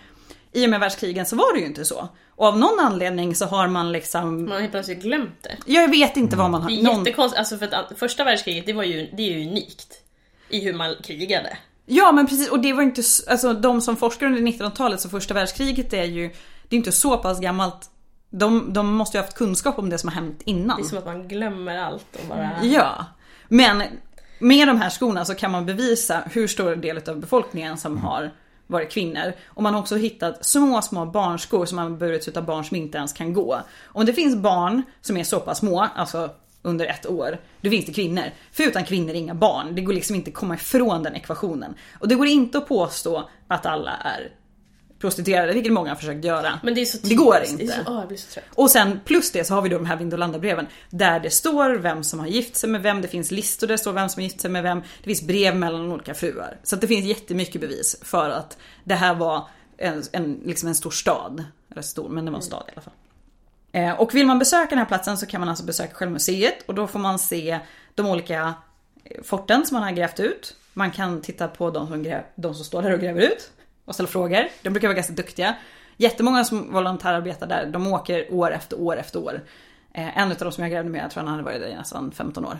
[0.52, 2.08] i och med världskrigen så var det ju inte så.
[2.30, 5.56] Och av någon anledning så har man liksom, Man har helt plötsligt glömt det.
[5.72, 6.70] jag vet inte vad man har...
[6.70, 9.48] Det är någon- jättekonstigt, alltså för att första världskriget det var ju, det är ju
[9.50, 10.02] unikt.
[10.48, 11.58] I hur man krigade.
[11.86, 15.34] Ja men precis och det var inte, alltså de som forskar under 1900-talet så första
[15.34, 16.28] världskriget är ju,
[16.68, 17.90] det är inte så pass gammalt.
[18.30, 20.76] De, de måste ju ha haft kunskap om det som har hänt innan.
[20.76, 22.50] Det är som att man glömmer allt och bara...
[22.62, 23.04] Ja.
[23.48, 23.82] Men
[24.38, 28.30] med de här skorna så kan man bevisa hur stor del av befolkningen som har
[28.66, 29.32] varit kvinnor.
[29.46, 32.98] Och man har också hittat små, små barnskor som har burits utav barn som inte
[32.98, 33.60] ens kan gå.
[33.84, 36.30] Om det finns barn som är så pass små, alltså
[36.66, 38.24] under ett år, då finns det kvinnor.
[38.52, 39.74] För utan kvinnor inga barn.
[39.74, 41.74] Det går liksom inte att komma ifrån den ekvationen.
[42.00, 44.32] Och det går inte att påstå att alla är
[44.98, 46.60] prostituerade, vilket många har försökt göra.
[46.62, 47.64] Men det är så Det går inte.
[47.64, 48.40] Det så, blir så.
[48.54, 52.04] Och sen plus det så har vi då de här Vindolanda-breven där det står vem
[52.04, 54.24] som har gift sig med vem, det finns listor där det står vem som har
[54.24, 56.58] gift sig med vem, det finns brev mellan olika fruar.
[56.62, 59.48] Så det finns jättemycket bevis för att det här var
[59.78, 61.44] en, en, liksom en stor stad.
[61.70, 62.92] Eller stor, men det var en stad i alla fall.
[63.76, 66.62] Eh, och vill man besöka den här platsen så kan man alltså besöka själva museet
[66.66, 67.58] och då får man se
[67.94, 68.54] de olika
[69.04, 70.56] eh, forten som man har grävt ut.
[70.72, 73.50] Man kan titta på de som, gräv, de som står där och gräver ut
[73.84, 74.48] och ställa frågor.
[74.62, 75.54] De brukar vara ganska duktiga.
[75.96, 79.44] Jättemånga som volontärarbetar där, de åker år efter år efter år.
[79.92, 81.74] Eh, en av de som jag grävde med, jag tror han hade varit där i
[81.74, 82.58] nästan 15 år.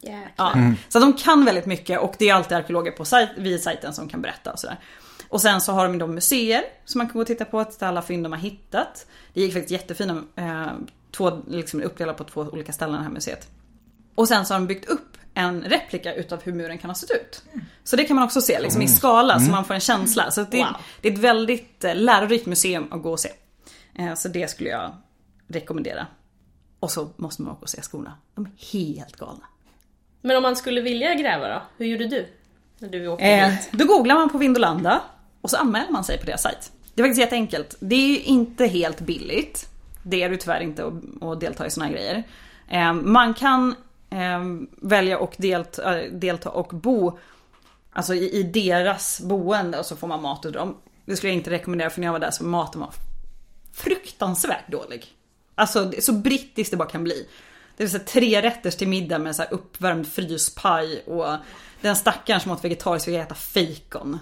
[0.00, 0.52] Jäklar.
[0.54, 0.74] Ja.
[0.88, 4.08] Så de kan väldigt mycket och det är alltid arkeologer på sajt, vid sajten som
[4.08, 4.78] kan berätta och sådär.
[5.28, 7.88] Och sen så har de då museer som man kan gå och titta på, titta
[7.88, 9.06] alla fynd de har hittat.
[9.34, 10.66] Det gick faktiskt jättefina, eh,
[11.16, 13.48] två, liksom uppdelat på två olika ställen det här museet.
[14.14, 17.10] Och sen så har de byggt upp en replika utav hur muren kan ha sett
[17.10, 17.42] ut.
[17.84, 20.30] Så det kan man också se liksom i skala så man får en känsla.
[20.30, 20.66] Så det, Wow.
[21.00, 23.28] det är ett väldigt eh, lärorikt museum att gå och se.
[23.98, 24.92] Eh, så det skulle jag
[25.48, 26.06] rekommendera.
[26.80, 28.14] Och så måste man åka och se skorna.
[28.34, 29.44] De är helt galna.
[30.22, 31.62] Men om man skulle vilja gräva då?
[31.76, 32.26] Hur gjorde du?
[32.78, 33.68] När du åkte Eh, dit?
[33.72, 35.02] då googlar man på Vindolanda
[35.46, 36.72] och så anmäler man sig på deras sajt.
[36.94, 37.76] Det är faktiskt jätteenkelt.
[37.80, 39.68] Det är ju inte helt billigt.
[40.02, 42.22] Det är det tyvärr inte att, delta i såna här grejer.
[42.68, 43.74] Ehm, man kan
[44.10, 47.18] ehm, välja och delta, eh, delta och bo
[47.92, 50.76] alltså i, deras boende och så får man mat ur dem.
[51.04, 52.90] Det skulle jag inte rekommendera för när jag var där så maten var
[53.72, 55.06] fruktansvärt dålig.
[55.54, 57.28] Alltså så brittiskt det bara kan bli.
[57.76, 61.36] Det vill säga tre rätters till middag med så här uppvärmd fryspaj och
[61.80, 64.18] den stackaren som åt vegetariskt fick äta fejkon.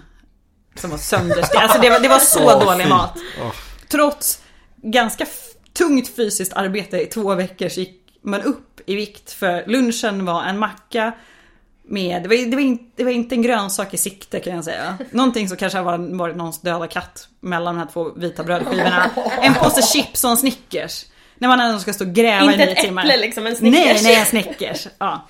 [0.75, 1.55] Som var sönderstekt.
[1.55, 2.89] Alltså det var, det var så Åh, dålig fy.
[2.89, 3.17] mat.
[3.89, 4.39] Trots
[4.81, 5.25] ganska
[5.73, 9.31] tungt fysiskt arbete i två veckor så gick man upp i vikt.
[9.31, 11.11] För lunchen var en macka
[11.87, 14.63] med, det var, det var, inte, det var inte en grönsak i sikte kan jag
[14.63, 14.97] säga.
[15.11, 19.09] Någonting som kanske har varit, någons döda katt mellan de här två vita brödskivorna.
[19.41, 21.05] En påse chips och en Snickers.
[21.37, 23.03] När man ändå ska stå och gräva Inte i nio ett timmar.
[23.05, 23.79] äpple liksom, en Snickers.
[23.85, 24.87] Nej, nej en Snickers.
[24.97, 25.27] Ja.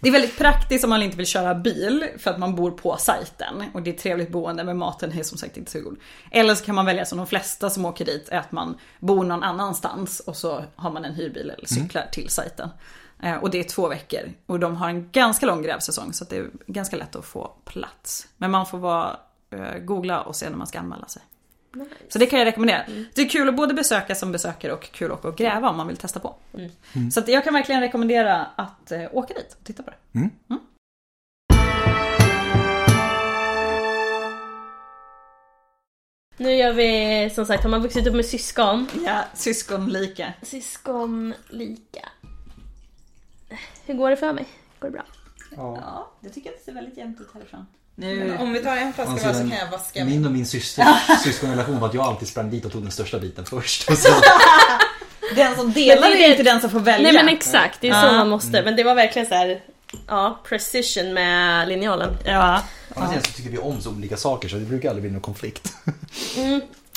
[0.00, 2.96] Det är väldigt praktiskt om man inte vill köra bil för att man bor på
[2.96, 5.96] sajten och det är trevligt boende men maten är som sagt inte så god.
[6.30, 9.24] Eller så kan man välja som de flesta som åker dit är att man bor
[9.24, 12.68] någon annanstans och så har man en hyrbil eller cyklar till sajten.
[13.22, 16.36] Eh, Och det är två veckor och de har en ganska lång grävsäsong så det
[16.36, 18.26] är ganska lätt att få plats.
[18.36, 19.16] Men man får vara,
[19.50, 21.22] eh, googla och se när man ska anmäla sig.
[22.08, 22.84] Så det kan jag rekommendera.
[23.14, 25.76] Det är kul att både besöka som besökare och kul att åka och gräva om
[25.76, 26.34] man vill testa på.
[27.12, 29.96] Så att jag kan verkligen rekommendera att eh, åka dit och titta på det.
[36.36, 38.88] Nu gör vi, som sagt, har man vuxit upp med syskon.
[39.06, 40.32] Ja, syskonlika.
[40.42, 42.08] Syskonlika.
[43.86, 44.46] Hur går det för mig?
[44.78, 45.04] Går det bra?
[45.56, 47.66] Ja, det tycker jag det ser väldigt jämnt ut härifrån.
[47.94, 50.86] Nu, Om vi tar en flaska var så kan jag vaska Min och min systers
[51.24, 53.88] syskonrelation var att jag alltid sprang dit och tog den största biten först.
[55.36, 57.12] Den som delar är inte den som får välja.
[57.12, 58.12] Nej men exakt, det är så Ja.
[58.12, 58.62] man måste.
[58.62, 59.60] Men det var verkligen så här,
[60.08, 62.16] ja, precision med linjalen.
[62.24, 62.62] Ja.
[62.94, 63.08] ja.
[63.12, 65.72] Sen så tycker vi om så olika saker så det brukar aldrig bli någon konflikt.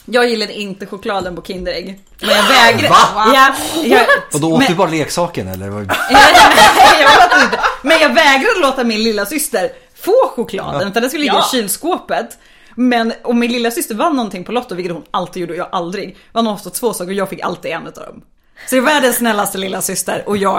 [0.05, 1.99] Jag gillade inte chokladen på Kinderägg.
[2.21, 2.89] Men jag vägrade.
[2.89, 3.31] Va?
[3.33, 5.67] Ja, jag, Och då åt men, du bara leksaken eller?
[5.71, 7.59] Jag inte.
[7.83, 9.71] Men jag vägrade låta min lilla syster
[10.05, 11.45] få chokladen utan den skulle ligga Ja.
[11.53, 12.37] i kylskåpet.
[12.75, 15.69] Men om min lilla syster vann någonting på Lotto, vilket hon alltid gjorde och jag
[15.71, 18.21] aldrig, vann hon ofta två saker och jag fick alltid en utav dem.
[18.67, 20.51] Så jag är världens snällaste lilla syster och jag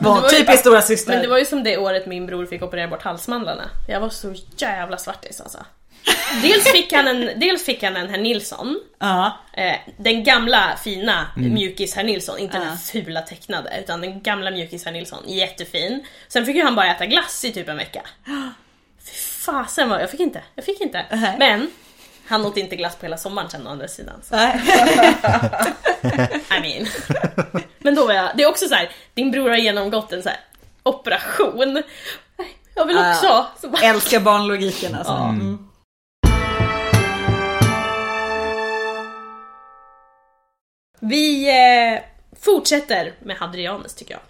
[0.00, 1.12] var, Det var typiskt stora syster.
[1.12, 3.70] Men det var ju som det året min bror fick operera bort halsmandlarna.
[3.88, 5.58] Jag var så jävla svartis alltså.
[6.42, 8.80] Dels fick han en, dels fick han en herr Nilsson.
[8.98, 9.38] Ja.
[9.52, 11.54] Eh, den gamla fina Mm.
[11.54, 12.64] mjukis herr Nilsson, inte Ja.
[12.64, 16.04] den fula tecknade utan den gamla mjukis herr Nilsson, jättefin.
[16.28, 18.02] Sen fick ju han bara äta glass i typ en vecka.
[19.44, 21.06] Fasen vad, jag fick inte, jag fick inte.
[21.10, 21.36] Nej.
[21.38, 21.70] Men
[22.26, 24.20] han åt inte glass på hela sommaren sen å andra sidan.
[24.22, 24.60] Så, Nej.
[26.50, 26.86] I mean.
[27.78, 30.28] Men då var jag, det är också så här, din bror har genomgått en så
[30.28, 30.40] här
[30.82, 31.82] operation.
[32.74, 33.46] Jag vill också.
[33.60, 35.12] Så bara, Älskar barnlogiken alltså.
[35.12, 35.68] Mm.
[41.00, 42.02] Vi eh,
[42.40, 44.20] fortsätter med Hadrianus tycker jag.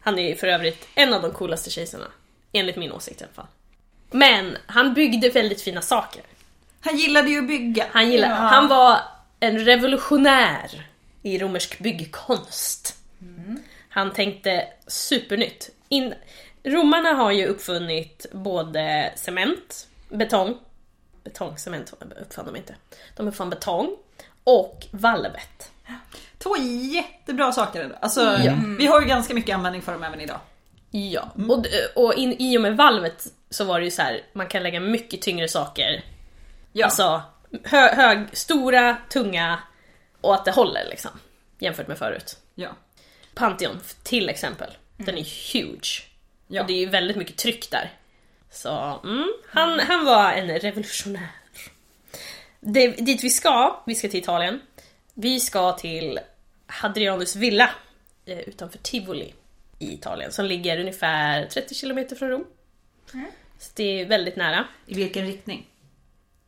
[0.00, 2.06] Han är för övrigt en av de coolaste kejsarna.
[2.52, 3.46] Enligt min åsikt i alla fall.
[4.10, 6.22] Men han byggde väldigt fina saker.
[6.80, 7.86] Han gillade ju att bygga.
[7.92, 8.98] Han, gillade, han var
[9.40, 10.86] en revolutionär
[11.22, 12.96] i romersk byggkonst.
[13.88, 15.70] Han tänkte supernytt.
[15.88, 16.14] In,
[16.64, 20.58] romarna har ju uppfunnit både cement, betong,
[21.24, 22.74] betong, cement uppfann de inte.
[23.16, 23.96] De uppfann betong
[24.44, 25.70] och valvet.
[26.38, 26.56] Två
[26.92, 27.98] jättebra saker.
[28.00, 28.38] Alltså,
[28.78, 30.40] vi har ju ganska mycket användning för dem även idag.
[30.96, 34.46] Ja, och, och in, i och med valvet så var det ju så här, man
[34.46, 36.04] kan lägga mycket tyngre saker.
[36.72, 36.84] Ja.
[36.84, 37.22] Alltså,
[37.64, 39.58] hö, hög, stora, tunga
[40.20, 41.10] och att det håller liksom.
[41.58, 42.38] Jämfört med förut.
[42.54, 42.68] ja.
[43.34, 46.06] Pantheon till exempel, den är huge.
[46.46, 46.60] Ja.
[46.60, 47.92] Och det är ju väldigt mycket tryck där.
[48.50, 51.30] Så, mm, han, han var en revolutionär.
[52.60, 54.60] Det, dit vi ska, vi ska till Italien.
[55.14, 56.20] Vi ska till
[56.66, 57.70] Hadrianus villa
[58.26, 59.34] eh, utanför Tivoli
[59.84, 62.44] i Italien som ligger ungefär 30 km från Rom.
[63.58, 64.64] Så det är väldigt nära.
[64.86, 65.66] I vilken riktning?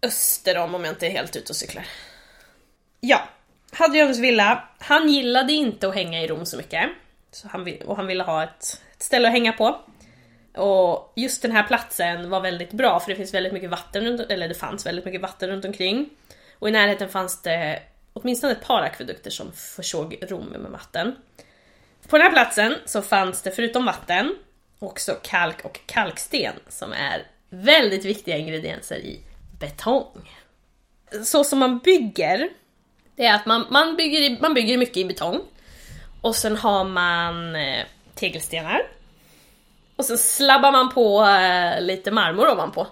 [0.03, 1.87] Öster om, om jag inte är helt ute och cyklar.
[3.01, 3.28] Ja,
[3.72, 4.68] Hadrianus villa.
[4.78, 6.91] Han gillade inte att hänga i Rom så mycket.
[7.30, 9.80] Så han, vill- och han ville ha ett, ett ställe att hänga på.
[10.55, 14.20] Och just den här platsen var väldigt bra för det finns väldigt mycket vatten runt,
[14.20, 16.11] eller det fanns väldigt mycket vatten runt omkring.
[16.59, 17.82] Och i närheten fanns det
[18.12, 21.16] åtminstone ett par akvedukter som försåg Rom med vatten.
[22.09, 24.37] På den här platsen så fanns det förutom vatten
[24.79, 29.21] också kalk och kalksten som är väldigt viktiga ingredienser i
[29.61, 30.31] betong.
[31.25, 32.49] Så som man bygger,
[33.17, 35.41] det är att man, man, bygger, i, man bygger mycket i betong.
[36.21, 37.85] Och sen har man eh,
[38.15, 38.83] tegelstenar.
[39.97, 42.87] Och sen slabbar man på eh, lite marmor ovanpå.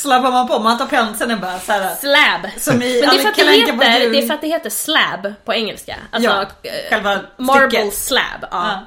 [0.00, 1.94] Slabbar man på, man tar penseln och bara såhär.
[1.94, 2.50] Slab!
[2.60, 4.70] Som i Men det är, för att det, heter, det är för att det heter
[4.70, 5.96] slab på engelska.
[6.10, 7.94] Alltså, Ja, eh, själva marble stycket.
[7.94, 8.22] slab.
[8.42, 8.48] Ja.
[8.50, 8.80] Ja.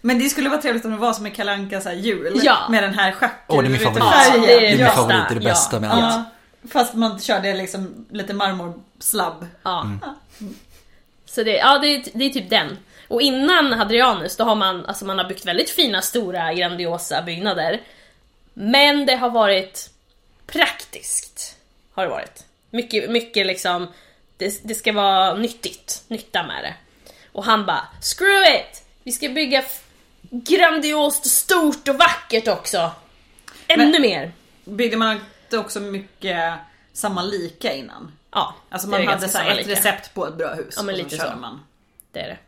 [0.00, 2.40] Men det skulle vara trevligt om det var som i Kalle Anka så här jul.
[2.42, 2.56] Ja.
[2.70, 3.38] Med den här schacken.
[3.56, 4.04] Åh, det är min favorit.
[4.04, 4.96] Ja, det är Det är min bästa.
[4.96, 5.50] favorit, det är det Ja.
[5.50, 6.02] bästa med allt.
[6.02, 6.24] Ja.
[6.72, 9.46] Fast man körde liksom lite marmorslabb.
[9.62, 9.86] Ja.
[11.26, 12.78] Så det, ja, det, är, det är typ den.
[13.08, 17.80] Och innan Hadrianus, då har man, alltså man har byggt väldigt fina, stora, grandiosa byggnader.
[18.54, 19.90] Men det har varit
[20.46, 21.56] praktiskt.
[21.92, 22.44] Har det varit.
[22.70, 23.86] Mycket, mycket liksom,
[24.36, 26.74] det, det ska vara nyttigt, nytta med det.
[27.32, 28.82] Och han bara, screw it!
[29.02, 29.64] Vi ska bygga
[30.30, 32.90] grandiost, stort och vackert också.
[33.68, 34.32] Ännu Men- mer.
[34.64, 36.54] Byggde man inte också mycket
[36.92, 38.12] samma lika innan?
[38.30, 40.74] Ja, Alltså man hade så ett recept på ett bra hus.
[40.76, 41.36] Ja, men och lite så.
[41.36, 41.64] Man.
[42.12, 42.38] Det är det.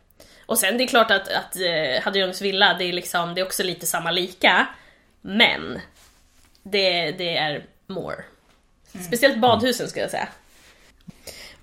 [0.45, 3.45] Och sen det är klart att, att eh, Hadrianus villa, det är liksom, det är
[3.45, 4.67] också lite samma lika.
[5.21, 5.81] Men
[6.63, 8.15] det, det är more.
[9.07, 10.27] Speciellt badhusen skulle jag säga.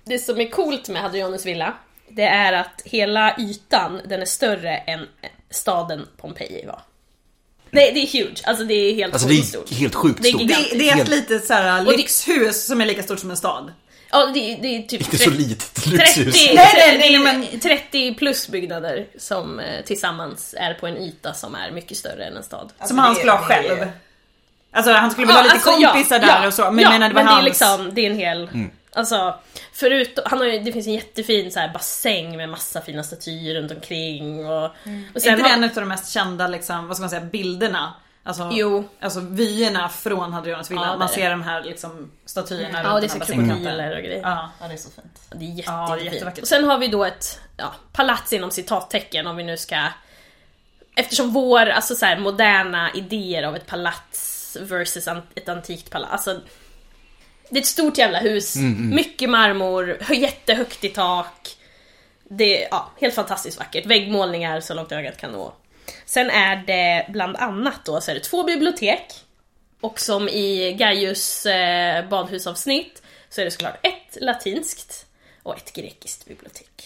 [0.03, 1.73] Det som är coolt med Hadrianus villa,
[2.09, 5.07] det är att hela ytan, den är större än
[5.49, 6.81] staden Pompeji var.
[7.71, 8.41] Nej, det är huge.
[8.43, 9.71] Alltså det är helt Alltså det stort.
[9.71, 10.47] är helt sjukt Det är stort.
[10.47, 13.31] Det, det är ett Helt- litet så här det- lyxhus som är lika stort som
[13.31, 13.73] en stad.
[14.11, 16.35] Ja, det, det är typ Inte så 30 litet 30, lyxhus.
[16.35, 20.97] Nej, nej, nej, det är men- 30 plus byggnader som eh, tillsammans är på en
[20.97, 22.73] yta som är mycket större än en stad.
[22.85, 23.87] som han skulle ha det är- själv.
[24.77, 26.71] Alltså han skulle vilja ha lite alltså, ja, kompisar där ja, och så.
[26.71, 27.45] Men ja, menar det var men det är hans.
[27.45, 28.49] liksom, det är en hel...
[28.93, 29.35] Alltså,
[29.73, 33.55] förut, han har ju, det finns en jättefin så här, bassäng med massa fina statyer
[33.55, 34.63] runt omkring och...
[34.63, 34.71] och
[35.15, 37.21] Är sen inte har, det en av de mest kända liksom, vad ska man säga,
[37.21, 37.93] bilderna?
[38.23, 38.89] Alltså, Jo.
[38.99, 40.81] alltså vyerna från Hadrianus villa.
[40.85, 43.19] Ja, Man är ser de här liksom, statyerna Ja, och det är den så här
[43.19, 43.47] bassängen.
[43.49, 44.21] krokodiler och grejer.
[44.21, 44.49] Ja.
[44.61, 45.21] Ja, det är så fint.
[45.31, 46.13] Det är, jätte, Ja, det är jättefint.
[46.13, 46.41] jättevackert.
[46.41, 49.87] Och sen har vi då ett ja, palats inom citattecken om vi nu ska...
[50.95, 56.11] Eftersom vår, alltså så här, moderna idéer av ett palats versus ett antikt palats.
[56.27, 56.41] Alltså,
[57.49, 61.57] det är ett stort jävla hus, mycket marmor, hö- jättehögt i tak.
[62.29, 63.85] Det är ja, helt fantastiskt vackert.
[63.85, 65.53] Väggmålningar så långt ögat kan nå.
[66.05, 69.13] Sen är det bland annat då så är det två bibliotek.
[69.81, 75.05] Och som i Gaius eh, badhusavsnitt så är det såklart ett latinskt
[75.43, 76.76] och ett grekiskt bibliotek.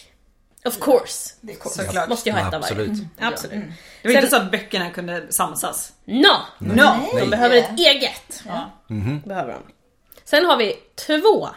[0.66, 1.34] Of course!
[1.42, 1.64] Det.
[1.70, 2.10] Såklart.
[2.10, 2.74] Måste ju ha ett av varje.
[2.82, 3.08] Absolut.
[3.20, 3.64] Absolut.
[4.02, 5.94] Det var Sen- inte så att böckerna kunde samsas.
[6.06, 6.28] No!
[6.60, 6.84] No.
[7.20, 8.44] De behöver ett eget.
[8.48, 8.72] Ja.
[9.26, 9.62] Behöver de.
[10.24, 10.74] Sen har vi
[11.08, 11.50] två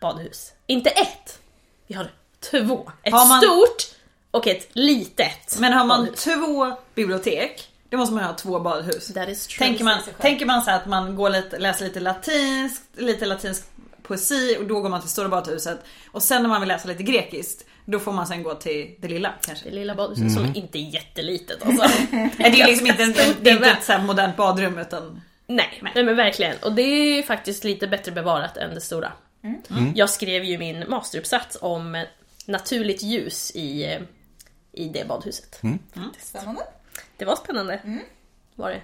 [0.00, 0.52] badhus.
[0.66, 1.38] Inte ett.
[1.86, 2.10] Vi har
[2.50, 2.90] två.
[3.02, 3.96] Ett Har man- stort
[4.30, 6.24] och ett litet Men har man badhus.
[6.24, 9.12] två bibliotek, då måste man ha två badhus.
[9.14, 9.58] That is true.
[9.68, 13.64] Tänker man, tänker man så här att man går lite, läser lite latinskt, lite latinsk
[14.12, 15.84] poesi och då går man till stora badhuset.
[16.10, 19.08] Och sen när man vill läsa lite grekiskt, då får man sen gå till det
[19.08, 19.68] lilla kanske.
[19.68, 21.88] Det lilla badhuset som inte är jättelitet alltså.
[22.10, 25.20] Nej, det är liksom inte, en, det är inte ett så här modernt badrum utan...
[25.46, 26.56] Nej, nej men verkligen.
[26.62, 29.12] Och det är ju faktiskt lite bättre bevarat än det stora.
[29.94, 32.04] Jag skrev ju min masteruppsats om
[32.46, 33.98] naturligt ljus i,
[34.72, 35.60] i det badhuset.
[36.18, 36.62] Spännande.
[37.16, 37.80] Det var spännande.
[38.54, 38.80] Var det?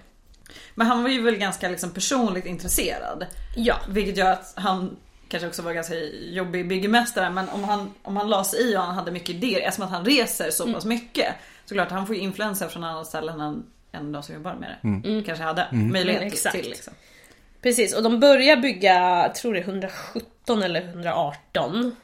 [0.74, 3.26] Men han var ju väl ganska liksom personligt intresserad.
[3.57, 3.76] Ja.
[3.89, 4.97] Vilket gör att han
[5.29, 5.95] kanske också var ganska
[6.31, 7.31] jobbig byggmästare.
[7.31, 9.91] Men om han, om han la sig i och han hade mycket idéer, eftersom att
[9.91, 11.35] han reser så pass mycket.
[11.64, 14.76] Så klart han får ju influenser från andra ställen än, än de som jobbar med
[14.83, 15.22] det.
[15.26, 16.39] Kanske hade möjlighet Mm, till.
[16.39, 16.57] exakt.
[16.57, 16.93] till liksom.
[17.62, 21.97] Precis, och de börjar bygga, tror det är 117 eller 118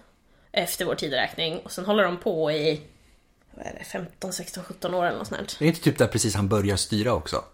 [0.52, 1.58] efter vår tideräkning.
[1.58, 2.80] Och sen håller de på i
[3.54, 5.40] vad är det, 15, 16, 17 år eller något sånt.
[5.40, 5.46] här.
[5.58, 7.44] Det är inte typ där precis han börjar styra också?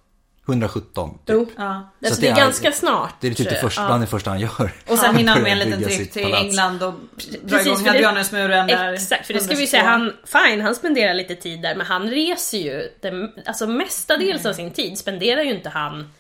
[0.49, 1.11] 117.
[1.11, 1.20] Typ.
[1.28, 1.47] Jo.
[1.57, 1.91] Ja.
[2.03, 3.14] Alltså, Så det är det är- ganska snart.
[3.20, 3.86] Det är typ det första, Ja.
[3.86, 4.72] bland det första han gör.
[4.88, 6.34] Och sen hinner han med en liten sitt till.
[6.34, 6.95] England och
[7.43, 8.93] dra igång Hadrianusmuren där.
[8.93, 9.70] Exakt, för det ska vi 122.
[9.70, 10.12] säga, han,
[10.49, 14.70] fine, han spenderar lite tid där, men han reser ju, den, alltså mestadels av sin
[14.70, 16.12] tid spenderar ju inte han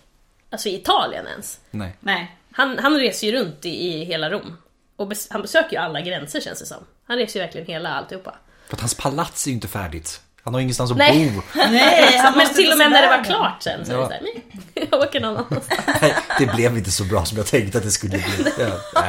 [0.50, 1.60] alltså i Italien ens.
[1.70, 1.96] Nej.
[2.00, 2.36] Nej.
[2.52, 4.56] Han, han reser ju runt i, i hela Rom.
[4.96, 6.84] Och bes, han besöker ju alla gränser känns det som.
[7.06, 8.34] Han reser ju verkligen hela alltihopa.
[8.68, 10.20] För att hans palats är ju inte färdigt.
[10.44, 11.30] Han har ingenstans att Nej.
[11.34, 11.42] bo.
[11.70, 14.02] Nej, han Men till och med se när det var klart sen så är det
[14.02, 14.06] Ja.
[14.08, 15.68] såhär, nej, jag åker någon annanstans.
[16.02, 18.52] Nej, det blev inte så bra som jag tänkte att det skulle bli.
[18.94, 19.02] Ja.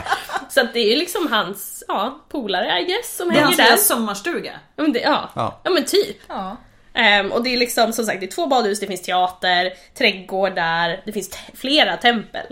[0.49, 3.45] Så att det är ju liksom hans, ja, polare I guess som Det är hänger
[3.45, 3.63] hans där.
[3.63, 4.51] lilla sommarstuga.
[4.75, 5.29] Ja men, det, ja.
[5.35, 5.61] Ja.
[5.63, 6.17] ja men typ.
[6.27, 6.57] Ja.
[6.93, 11.01] Ehm, och det är liksom som sagt, det är två badhus, det finns teater, trädgårdar,
[11.05, 12.45] det finns te- flera tempel.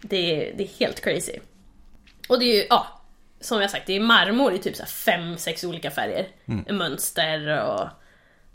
[0.00, 0.16] Det,
[0.48, 1.32] är, det är helt crazy.
[2.28, 2.86] Och det är ju, ja,
[3.40, 6.26] som jag sagt, det är marmor i typ så här fem, sex olika färger.
[6.72, 7.88] Mönster och...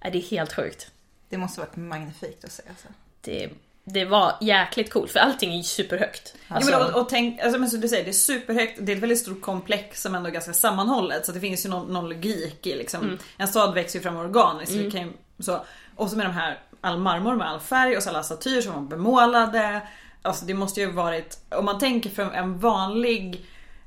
[0.04, 0.92] Ja, det är helt sjukt.
[1.30, 2.64] Det måste varit magnifikt att se.
[2.70, 2.88] Alltså.
[3.22, 3.50] Det,
[3.84, 6.36] det var jäkligt coolt, för allting är ju superhögt.
[6.48, 8.92] Alltså, ja, men och, och tänk, alltså, men som du säger, det är superhögt, det
[8.92, 11.26] är ett väldigt stort komplex som ändå är ganska sammanhållet.
[11.26, 13.18] Så det finns ju någon, någon logik i liksom.
[13.38, 14.72] En stad växer ju fram organiskt.
[14.72, 18.04] så det Kan så, och så med de här, all marmor med all färg och
[18.04, 19.82] så alla statyer som var bemålade.
[20.22, 23.46] Alltså det måste ju varit, om man tänker för en vanlig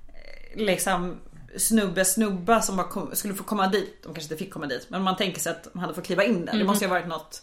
[0.08, 1.20] eh, liksom
[1.58, 4.02] snubbe, snubba som kom, skulle få komma dit.
[4.02, 4.86] De kanske inte fick komma dit.
[4.90, 6.52] Men man tänker sig att de hade fått kliva in där.
[6.58, 7.42] Det måste ju ha varit något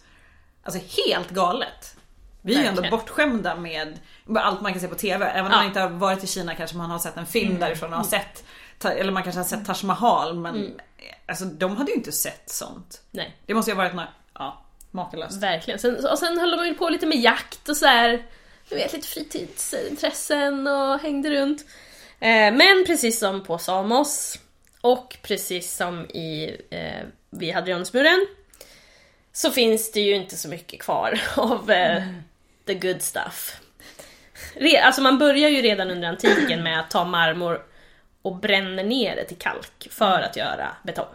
[0.63, 1.95] alltså helt galet.
[2.41, 3.99] Vi är ju ändå bortskämda med
[4.37, 5.25] allt man kan se på TV.
[5.25, 5.57] Även om Ja.
[5.57, 8.05] man inte har varit i Kina kanske man har sett en film därifrån och har
[8.05, 8.43] sett
[8.79, 10.79] ta- eller man kanske har sett Taj Mahal men
[11.27, 13.01] alltså de hade ju inte sett sånt.
[13.11, 15.41] Nej, Det måste ju ha varit något, ja, makalöst.
[15.43, 15.79] verkligen.
[15.79, 18.25] Sen, och sen höll de ju på lite med jakt och så här.
[18.69, 21.65] Du vet, lite fritidsintressen och hängde runt.
[22.23, 24.39] Eh, men precis som på Samos
[24.81, 28.27] och precis som i eh, vid Hadrianusmuren
[29.33, 32.03] så finns det ju inte så mycket kvar av eh,
[32.65, 33.61] the good stuff.
[34.55, 37.65] Re, alltså man börjar ju redan under antiken med att ta marmor
[38.21, 41.13] och bränner ner det till kalk för att göra betong.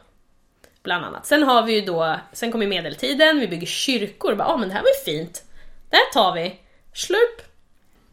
[0.82, 1.26] Bland annat.
[1.26, 4.36] Sen har vi ju då, sen kommer medeltiden, vi bygger kyrkor.
[4.38, 5.44] Ja ah, men det här var ju fint.
[5.90, 6.60] Det här tar vi.
[6.92, 7.42] Slurp.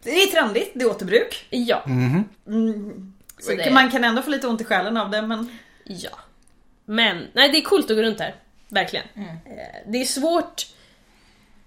[0.06, 1.46] Det är trendigt, det är återbruk.
[1.50, 1.84] Ja.
[3.40, 6.10] Så det- Man kan ändå få lite ont i själen av det men Ja.
[6.86, 8.36] Men, nej det är coolt att gå runt här.
[8.68, 9.06] Verkligen.
[9.16, 9.26] Eh,
[9.88, 10.68] Det är svårt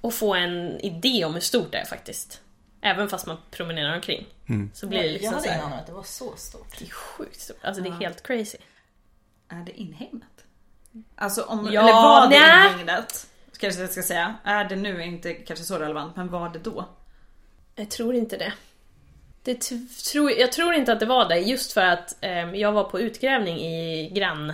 [0.02, 2.40] att få en idé om hur stort det är faktiskt.
[2.80, 4.26] Även fast man promenerar omkring.
[4.74, 6.78] Så blir det jag liksom hade så ingen aning om att det var så stort.
[6.78, 7.56] Det är sjukt stort.
[7.64, 8.58] Alltså det är helt crazy.
[9.48, 10.44] är det inhägnat?
[11.16, 12.72] Alltså om, Ja, eller var det nej.
[12.72, 13.26] inhägnat?
[13.58, 14.34] Kanske jag ska säga.
[14.44, 16.88] Är det nu inte kanske så relevant men var det då?
[17.78, 18.52] Jag tror inte det.
[19.42, 22.72] det t- tror, jag tror inte att det var det, just för att eh, jag
[22.72, 24.52] var på utgrävning i grann,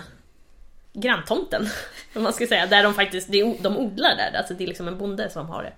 [0.93, 1.67] granntomten.
[2.15, 3.27] Om man ska säga, där de faktiskt
[3.59, 4.37] de odlar där.
[4.37, 5.73] Alltså det är liksom en bonde som har det.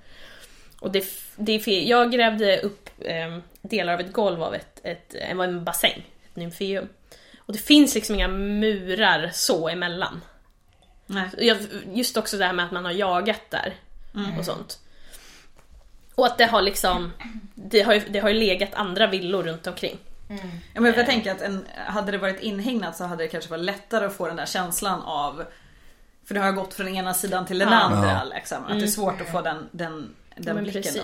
[0.80, 1.68] Och det, det.
[1.68, 6.36] Jag grävde upp eh, delar av ett golv av ett, ett, en, en bassäng, ett
[6.36, 6.88] nymfeum.
[7.38, 10.22] Och det finns liksom inga murar så emellan.
[11.06, 11.30] Nej.
[11.94, 13.74] Just också det här med att man har jagat där
[14.40, 14.80] och sånt.
[16.18, 17.14] Och att det har liksom,
[17.56, 19.98] det har, ju, det har ju legat andra villor runt omkring.
[20.74, 23.64] Ja, men jag tänker att en, hade det varit inhägnat så hade det kanske varit
[23.64, 25.44] lättare att få den där känslan av
[26.28, 27.76] För det har gått från ena sidan till den Ja.
[27.80, 28.66] andra liksom.
[28.66, 31.02] Att det är svårt att få den, den, den Men blicken då.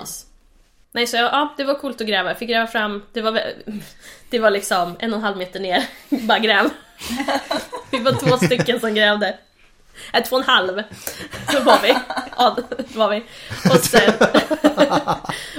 [0.91, 2.29] Nej så jag, ja, det var coolt att gräva.
[2.29, 3.41] Jag fick gräva fram, det var,
[4.29, 5.83] det var liksom en och en halv meter ner,
[6.27, 6.69] bara gräv.
[7.91, 9.37] Vi var två stycken som grävde.
[10.13, 10.75] Nej, två och en halv
[11.65, 11.95] var vi.
[12.37, 12.57] Ja,
[12.95, 13.23] var vi.
[13.69, 14.13] Och sen,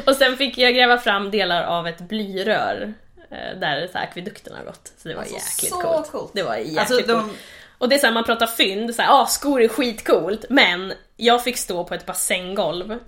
[0.07, 2.95] och sen fick jag gräva fram delar av ett blyrör
[3.31, 4.93] eh, där så här akvedukten har gått.
[4.99, 6.11] Så det var Alltså, jäkligt så coolt.
[6.13, 6.31] coolt.
[6.35, 7.33] Det var jäkligt Alltså, de- coolt.
[7.79, 11.57] Och det är såhär, man pratar fynd, såhär, ah, skor är skitcoolt, men jag fick
[11.59, 12.99] stå på ett basänggolv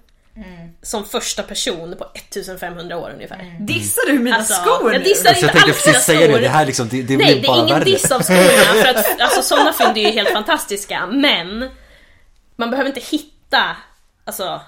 [0.83, 3.57] som första person på 1500 år ungefär.
[3.61, 5.05] Dissar du mina Alltså, skor jag nu?
[5.05, 6.41] dissar Så jag inte alls mina säga det, skor.
[6.41, 7.85] det här liksom, det, det Nej, blir det bara är ingen värre.
[7.85, 11.71] diss av skorna, för att alltså, sådana fynd är ju helt fantastiska, men
[12.57, 13.77] man behöver inte hitta
[14.25, 14.61] alltså,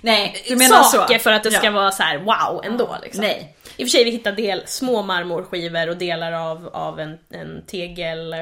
[0.00, 1.22] Nej, du menar saker så?
[1.22, 1.70] för att det ska Ja.
[1.70, 2.96] vara så här wow ändå.
[3.02, 3.24] Liksom.
[3.24, 3.56] Nej.
[3.76, 7.62] I och för sig, vi hittade del, små marmorskivor och delar av, av en, en
[7.66, 8.34] tegel...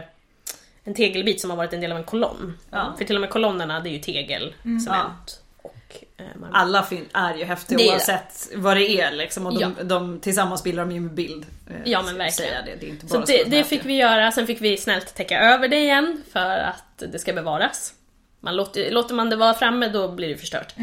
[0.85, 2.59] en tegelbit som har varit en del av en kolonn.
[2.71, 2.95] Ja.
[2.99, 4.81] För till och med kolonnerna det är ju tegel, Mm.
[4.81, 5.39] cement
[6.21, 6.57] eh, marmor.
[6.57, 7.93] Alla fynd är ju häftiga Det är det.
[7.93, 9.47] oavsett vad det är liksom.
[9.47, 9.85] Och de, Ja.
[9.85, 11.47] de tillsammans bildar de ju en bild.
[11.71, 12.64] eh, Ja, men verkligen.
[12.64, 12.75] Det.
[13.01, 16.23] Det, Så det, det fick vi göra, sen fick vi snällt täcka över det igen
[16.33, 17.95] för att det ska bevaras.
[18.41, 20.75] Man låter, låter man det vara framme då blir det förstört.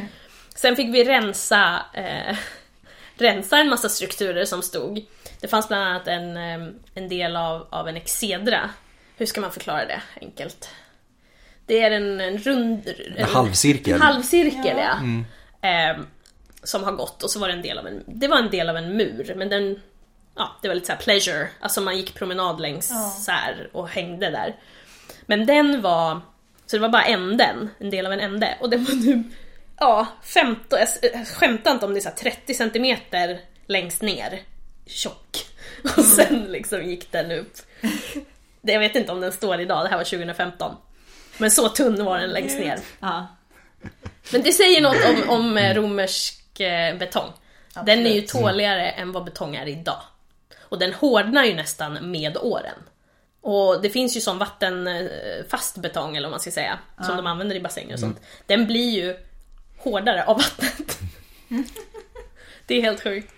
[0.56, 2.36] Sen fick vi rensa, eh,
[3.18, 5.06] rensa en massa strukturer som stod.
[5.42, 8.70] Det fanns bland annat en, eh, en del av, av en exedra.
[9.18, 10.70] Hur ska man förklara det enkelt?
[11.68, 12.94] Det är en, en rund...
[13.16, 13.94] En halvcirkel.
[13.94, 14.98] En halvcirkel, ja.
[15.70, 15.98] Eh,
[16.64, 18.70] som har gått och så var det en del av en, det var en del
[18.70, 19.80] av en mur, men den,
[20.36, 22.94] ja, det var lite så här pleasure, alltså man gick promenad längs
[23.26, 24.56] så här och hängde där.
[25.26, 26.22] Men den var,
[26.66, 29.24] så det var bara änden, en del av en ände, och den var nu,
[29.80, 34.42] ja, 15, jag skämtar inte om det är så här 30 centimeter längst ner,
[34.86, 35.46] tjock.
[35.98, 37.54] Och sen liksom gick den upp.
[38.62, 40.76] Jag vet inte om den står idag, det här var 2015.
[41.38, 42.80] Men så tunn var den längst ner.
[43.00, 43.28] Ja.
[44.32, 47.32] Men det säger något om, om eh, romersk eh, betong.
[47.86, 50.02] Den är ju tåligare än vad betong är idag.
[50.60, 52.76] Och den hårdnar ju nästan med åren.
[53.42, 57.56] Och det finns ju sån vattenfast betong, eller vad man ska säga, som de använder
[57.56, 58.20] i bassänger och sånt.
[58.46, 59.16] Den blir ju
[59.78, 61.00] hårdare av vattnet.
[62.66, 63.34] det är helt sjukt.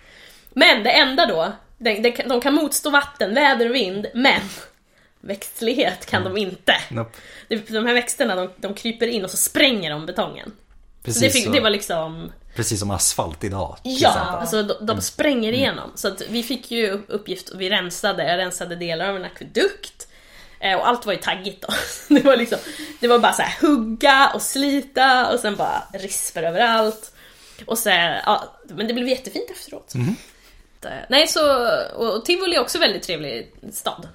[0.50, 1.52] Men det enda då,
[2.26, 4.40] de kan motstå vatten, väder och vind, men
[5.20, 6.74] växtlighet kan de inte.
[6.90, 7.18] Nope.
[7.48, 10.46] Det- De här växterna de, de kryper in och så spränger de betongen.
[10.50, 13.76] Så Precis, det, fick, så, det var liksom, precis som asfalt idag.
[13.82, 14.34] ja, exempel.
[14.34, 15.90] alltså de, de spränger igenom.
[15.94, 20.06] Så att vi fick ju uppgift, vi rensade, jag rensade delar av en akvedukt.
[20.60, 21.68] Eh, Och allt var ju taggigt då.
[22.14, 22.58] Det var liksom,
[23.00, 27.12] det var bara så här hugga och slita och sen bara rispor överallt.
[27.66, 29.94] Och sen, ja, men det blev jättefint efteråt.
[30.84, 31.66] Eh, Nej, så,
[31.96, 34.08] och och Tivoli är också en väldigt trevlig stad.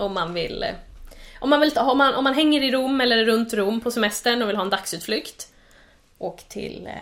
[0.00, 0.74] Om man vill eh,
[1.40, 3.90] om man, vill ta, om, man, om man hänger i Rom eller runt Rom på
[3.90, 5.48] semestern och vill ha en dagsutflykt
[6.18, 6.92] Åk till eh,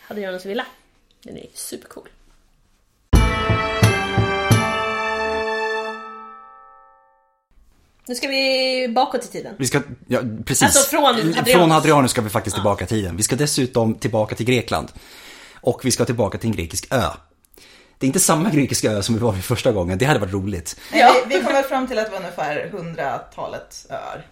[0.00, 0.66] Hadrianus villa.
[1.22, 2.08] Den är supercool.
[8.06, 9.54] Nu ska vi bakåt i tiden.
[9.58, 10.62] Vi ska, ja, precis.
[10.62, 11.52] Alltså från Hadrianus.
[11.52, 13.16] Från Hadrianus ska vi faktiskt tillbaka i tiden.
[13.16, 14.88] Vi ska dessutom tillbaka till Grekland.
[15.60, 17.10] Och vi ska tillbaka till en grekisk ö.
[18.00, 20.32] Det är inte samma grekiska ö som vi var vid första gången, det hade varit
[20.32, 20.76] roligt.
[20.92, 21.14] Ja.
[21.28, 24.26] vi, vi kom väl fram till att det var ungefär hundratalet öar.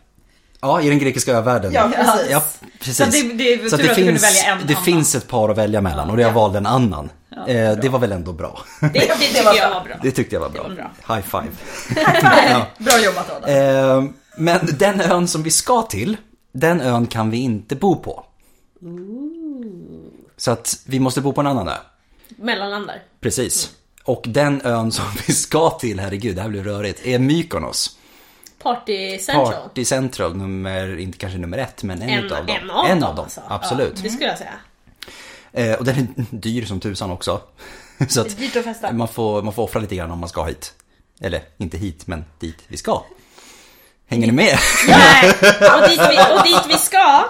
[0.60, 1.72] Ja, i den grekiska övärlden.
[1.72, 2.30] Ja, precis.
[2.30, 2.42] Ja,
[2.78, 2.96] precis.
[2.96, 6.32] Så det- det Så välja en det finns ett par att välja mellan och jag
[6.32, 7.10] valde en annan.
[7.46, 8.58] eh, det var väl ändå bra.
[8.80, 9.78] Det, det tycker var jag bra.
[9.78, 9.96] var bra.
[10.02, 10.68] Det tyckte jag var bra.
[10.68, 11.14] bra.
[11.16, 11.52] High five.
[12.78, 13.50] Bra jobbat Adam.
[13.50, 16.16] Eh, men den ön som vi ska till,
[16.52, 18.24] den ön kan vi inte bo på.
[20.36, 21.72] Så att vi måste bo på en annan ö.
[22.36, 23.02] Mellanlandar.
[23.20, 23.70] Precis.
[24.04, 27.96] Och den ön som vi ska till, herregud, det här blir rörigt, är Mykonos.
[28.62, 29.52] Party Central.
[29.52, 32.56] Party Central, nummer, inte kanske nummer ett, men en, En, utav dem.
[32.62, 33.40] en av en av dem, alltså.
[33.48, 33.92] absolut.
[33.96, 34.54] Ja, det skulle jag säga.
[35.52, 36.06] Eh, och den är
[36.36, 37.40] dyr som tusan också.
[38.08, 38.92] Så att Dyrt att festa.
[38.92, 40.74] man får, man får offra lite grann om man ska hit.
[41.20, 43.02] Eller inte hit, men dit vi ska.
[44.06, 44.58] Hänger ni med?
[44.88, 45.30] Nej,
[45.74, 47.24] och, dit vi, och dit vi ska.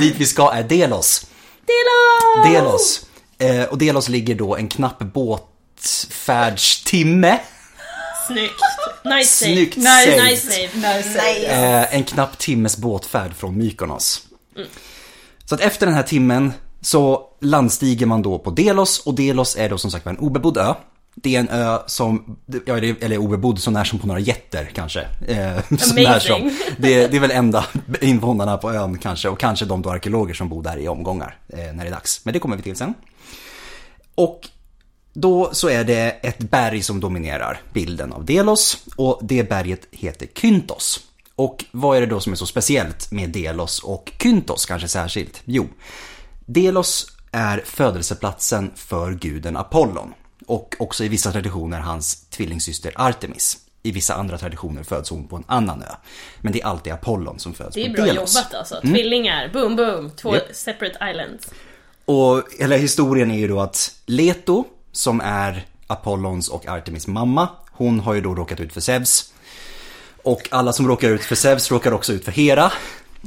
[0.00, 1.26] dit vi ska är Delos.
[1.66, 2.52] Delos!
[2.54, 3.06] Delos.
[3.38, 7.38] Eh, och Delos ligger då en knapp båtfärdstimme.
[8.26, 8.52] Snyggt.
[9.04, 9.54] Nice save.
[9.54, 10.70] Snyggt nice, saved.
[10.96, 11.46] nice save.
[11.82, 14.22] Eh, en knapp timmes båtfärd från Mykonos.
[15.44, 19.68] Så att efter den här timmen så landstiger man då på Delos och Delos är
[19.68, 20.74] då som sagt en obebodd ö.
[21.16, 24.70] Det är en ö som, ja, det- eller obebodd så när som på några jätter
[24.74, 25.00] kanske.
[25.00, 25.36] Eh,
[25.68, 26.06] när som.
[26.06, 26.50] Amazing.
[26.76, 27.64] Det, det är väl enda
[28.00, 31.58] invånarna på ön kanske och kanske de då arkeologer som bor där i omgångar eh,
[31.58, 32.20] när det är dags.
[32.24, 32.94] Men det kommer vi till sen.
[34.14, 34.48] Och
[35.12, 40.28] då så är det ett berg som dominerar bilden av Delos och det berget heter
[40.34, 41.00] Kyntos.
[41.34, 45.40] Och vad är det då som är så speciellt med Delos och Kyntos kanske särskilt?
[45.44, 45.68] Jo,
[46.46, 50.14] Delos är födelseplatsen för guden Apollon
[50.46, 53.58] och också i vissa traditioner hans tvillingsyster Artemis.
[53.82, 55.94] I vissa andra traditioner föds hon på en annan ö.
[56.40, 58.34] Men det är alltid Apollon som föds Det är på bra Delos.
[58.36, 58.80] jobbat alltså.
[58.80, 60.10] Tvillingar, boom boom.
[60.10, 60.42] Två Japp.
[60.52, 61.50] separate islands.
[62.04, 68.00] Och hela historien är ju då att Leto, som är Apollons och Artemis mamma, hon
[68.00, 69.32] har ju då råkat ut för Zeus.
[70.22, 72.72] Och alla som råkar ut för Zeus råkar också ut för Hera.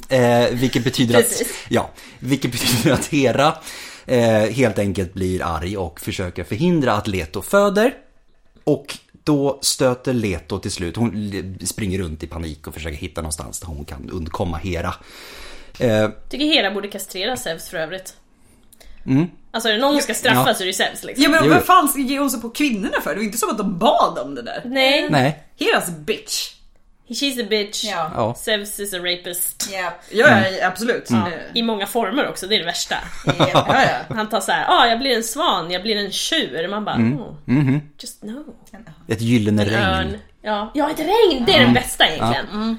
[0.10, 3.58] Eh, vilket betyder att, ja, vilket betyder att Hera
[4.06, 7.94] eh, helt enkelt blir arg och försöker förhindra att Leto föder.
[8.64, 11.32] Och då stöter Leto till slut, hon
[11.66, 14.94] springer runt i panik och försöker hitta någonstans där hon kan undkomma Hera.
[15.80, 18.16] Eh, Tycker Hera borde kastrera Zeus för övrigt.
[19.08, 19.28] Mm.
[19.52, 20.54] Alltså är det någon som ska straffas Ja.
[20.54, 21.24] så är det Zeus liksom.
[21.24, 23.10] Ja men vad fan ger hon sig på kvinnorna för?
[23.10, 24.62] Det var inte som att de bad om det där.
[24.66, 25.08] Nej.
[25.10, 26.54] nej, Heras bitch.
[27.10, 27.84] She's a bitch.
[27.84, 28.12] Ja.
[28.16, 28.36] Ja.
[28.36, 29.70] Zeus is a rapist.
[29.74, 31.10] Ja, ja, ja absolut.
[31.10, 31.24] Mm.
[31.26, 32.96] Eh, I många former också, det är det värsta.
[33.26, 34.00] Ja, ja.
[34.16, 36.68] Han tar så här, ah jag blir en svan, jag blir en tjur.
[36.68, 37.20] Man bara, Mm.
[37.22, 37.82] oh, Mhm.
[38.00, 38.44] just no.
[39.08, 39.76] Ett gyllene regn.
[39.84, 40.18] Örn.
[40.42, 40.72] Ja.
[40.74, 42.78] ja, ett regn, det är den bästa egentligen.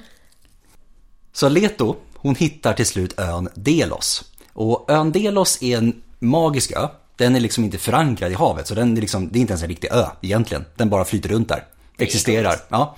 [1.33, 4.25] Så Leto, hon hittar till slut ön Delos.
[4.53, 6.89] Och ön Delos är en magisk ö.
[7.17, 9.63] Den är liksom inte förankrad i havet, så den är liksom, det är inte ens
[9.63, 10.65] en riktig ö egentligen.
[10.77, 11.65] Den bara flyter runt där.
[11.99, 12.57] Existerar.
[12.69, 12.97] Ja.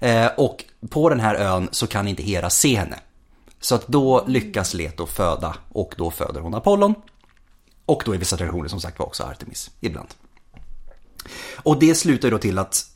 [0.00, 2.96] Eh, och på den här ön så kan inte Hera se henne.
[3.60, 6.94] Så att då lyckas Leto föda och då föder hon Apollon.
[7.86, 10.08] Och då i vissa traditioner som sagt var också Artemis ibland.
[11.54, 12.86] Och det slutar ju då till att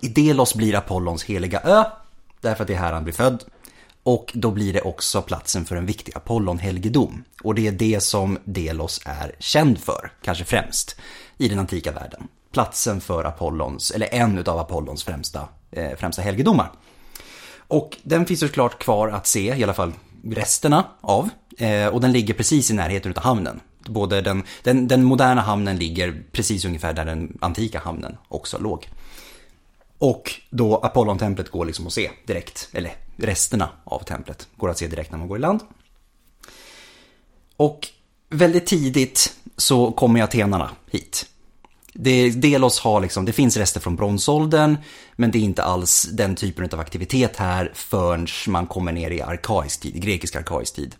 [0.00, 1.84] Delos blir Apollons heliga ö.
[2.40, 3.44] Därför att det är här han blir född.
[4.04, 7.24] Och då blir det också platsen för en viktig Apollonhelgedom.
[7.42, 10.96] Och det är det som Delos är känd för, kanske främst,
[11.38, 12.28] i den antika världen.
[12.52, 16.70] Platsen för Apollons, eller en utav Apollons främsta, eh, främsta helgedomar.
[17.58, 19.92] Och den finns såklart kvar att se, i alla fall
[20.24, 21.28] resterna av.
[21.58, 23.60] Eh, och den ligger precis i närheten utav hamnen.
[23.86, 28.88] Både den, den, den moderna hamnen ligger precis ungefär där den antika hamnen också låg.
[29.98, 34.86] Och då Apollontemplet går liksom att se direkt, eller resterna av templet går att se
[34.86, 35.60] direkt när man går i land.
[37.56, 37.88] Och
[38.28, 41.26] väldigt tidigt så kommer atenarna hit.
[41.92, 44.76] Det, Delos har liksom, det finns rester från bronsåldern,
[45.16, 49.22] men det är inte alls den typen av aktivitet här förrän man kommer ner i
[49.22, 50.94] arkaisk tid, grekisk arkaisk tid.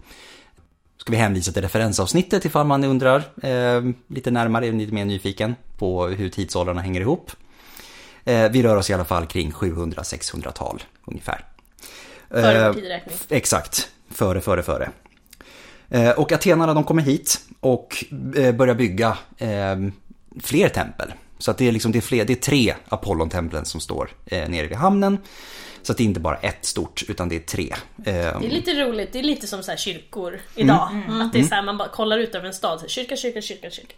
[0.96, 5.54] Ska vi hänvisa till referensavsnittet ifall man undrar eh, lite närmare, är lite mer nyfiken
[5.78, 7.30] på hur tidsåldrarna hänger ihop.
[8.24, 11.44] Eh, vi rör oss i alla fall kring 700-600-tal ungefär.
[12.30, 13.14] Före Eh, vår tideräkning.
[13.28, 14.90] Exakt, före, före, före.
[15.88, 18.04] Eh, Och atenarna de kommer hit och
[18.54, 19.18] börjar bygga
[20.42, 21.12] fler tempel.
[21.38, 24.66] Så att det är, liksom, det är, fler, det är tre Apollontemplen som står nere
[24.66, 25.18] vid hamnen.
[25.86, 27.68] Så att det är inte bara ett stort, utan det är tre.
[27.72, 28.12] Eh, Det
[28.46, 30.88] är lite roligt, det är lite som så här kyrkor idag.
[30.92, 31.20] Mm.
[31.20, 33.16] Att det är så här, man bara kollar ut över en stad, så här, kyrka,
[33.16, 33.94] kyrka, kyrka, kyrka.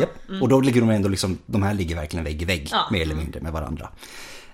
[0.00, 0.42] Japp.
[0.42, 2.88] Och då ligger de ändå liksom, de här ligger verkligen vägg i vägg, Ja.
[2.92, 3.88] mer eller mindre med varandra.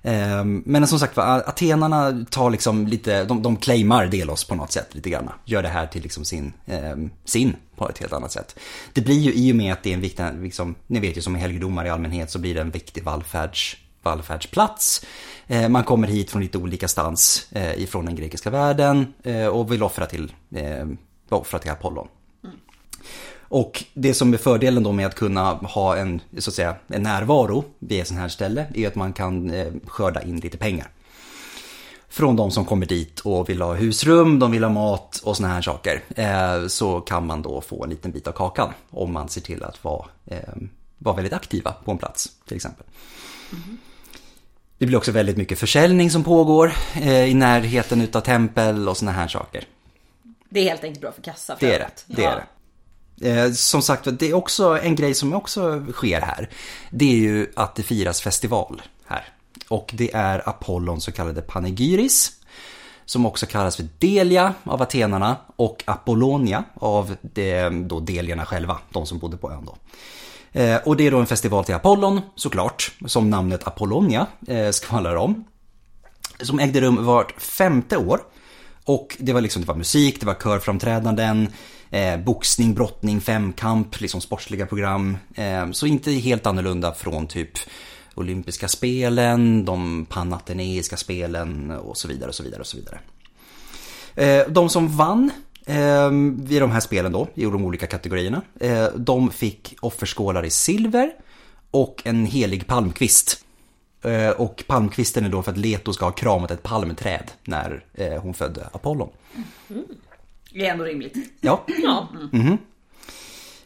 [0.02, 4.94] Ehm, Men som sagt atenarna tar liksom lite, de, de claimar Delos på något sätt
[4.94, 5.28] lite grann.
[5.44, 8.58] Gör det här till liksom sin, ehm, sin på ett helt annat sätt.
[8.92, 11.20] Det blir ju i och med att det är en viktig, liksom, ni vet ju
[11.20, 13.76] som helgedomar i allmänhet så blir det en viktig vallfärds,
[14.06, 15.04] vallfärdsplats.
[15.46, 19.72] Eh, man kommer hit från lite olika stans eh, ifrån den grekiska världen eh, och
[19.72, 20.32] vill offra till,
[21.28, 22.08] offra till Apollon.
[23.48, 27.02] Och det som är fördelen då med att kunna ha en, så att säga, en
[27.02, 29.52] närvaro vid ett sånt här ställe är att man kan
[29.86, 30.88] skörda in lite pengar.
[32.08, 35.48] Från de som kommer dit och vill ha husrum, de vill ha mat och såna
[35.48, 36.68] här saker.
[36.68, 39.84] Så kan man då få en liten bit av kakan om man ser till att
[39.84, 40.06] vara,
[40.98, 42.86] vara väldigt aktiva på en plats till exempel.
[43.50, 43.76] Mm-hmm.
[44.78, 49.12] Det blir också väldigt mycket försäljning som pågår eh, i närheten utav tempel och såna
[49.12, 49.64] här saker.
[50.48, 51.56] Det är helt enkelt bra för kassa.
[51.60, 51.90] Det är det.
[52.06, 52.36] det, är
[53.16, 53.30] det.
[53.30, 56.50] Eh, som sagt, det är också en grej som också sker här.
[56.90, 59.24] Det är ju att det firas festival här.
[59.68, 62.32] Och det är Apollons så kallade Panegyris.
[63.04, 69.06] Som också kallas för Delia av atenarna och Apollonia av det, då delierna själva, de
[69.06, 69.76] som bodde på ön då.
[70.56, 75.16] Eh, och det är då en festival till Apollon såklart, som namnet Apollonia eh, skvallrar
[75.16, 75.44] om.
[76.40, 78.20] Som ägde rum vart femte år.
[78.84, 81.48] Och det var liksom, det var musik, det var körframträdanden,
[81.90, 85.16] eh, boxning, brottning, femkamp, liksom sportsliga program.
[85.34, 87.58] Eh, så inte helt annorlunda från typ
[88.14, 92.98] olympiska spelen, de panateneiska spelen och så vidare och så vidare och så vidare.
[94.14, 95.30] Eh, de som vann
[95.66, 100.50] eh, vid de här spelen då, i de olika kategorierna, eh, de fick offerskålar i
[100.50, 101.10] silver
[101.70, 103.44] och en helig palmkvist.
[104.02, 108.22] Eh, Och palmkvisten är då för att Leto ska ha kramat ett palmträd när eh,
[108.22, 109.08] hon födde Apollon.
[110.52, 111.14] Det är ändå rimligt.
[111.40, 112.08] Ja, Ja.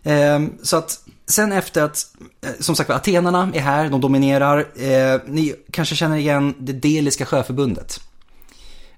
[0.02, 2.06] Ehm, så att sen efter att,
[2.46, 4.58] eh, som sagt atenarna är här, de dominerar.
[4.58, 8.00] Eh, ni kanske känner igen det Deliska sjöförbundet.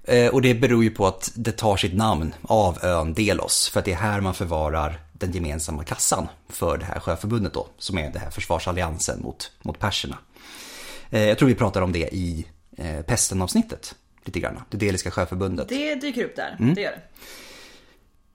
[0.03, 3.79] Eh, och det beror ju på att det tar sitt namn av ön Delos, för
[3.79, 7.97] att det är här man förvarar den gemensamma kassan för det här sjöförbundet då, som
[7.97, 10.17] är det här försvarsalliansen mot, mot perserna.
[11.09, 12.45] Eh, jag tror vi pratar om det i
[12.77, 13.95] eh, pesten-avsnittet,
[14.25, 14.61] lite grann.
[14.69, 15.69] Det Deliska sjöförbundet.
[15.69, 16.57] Det dyker upp där.
[16.59, 16.73] Mm.
[16.73, 17.01] Det gör det.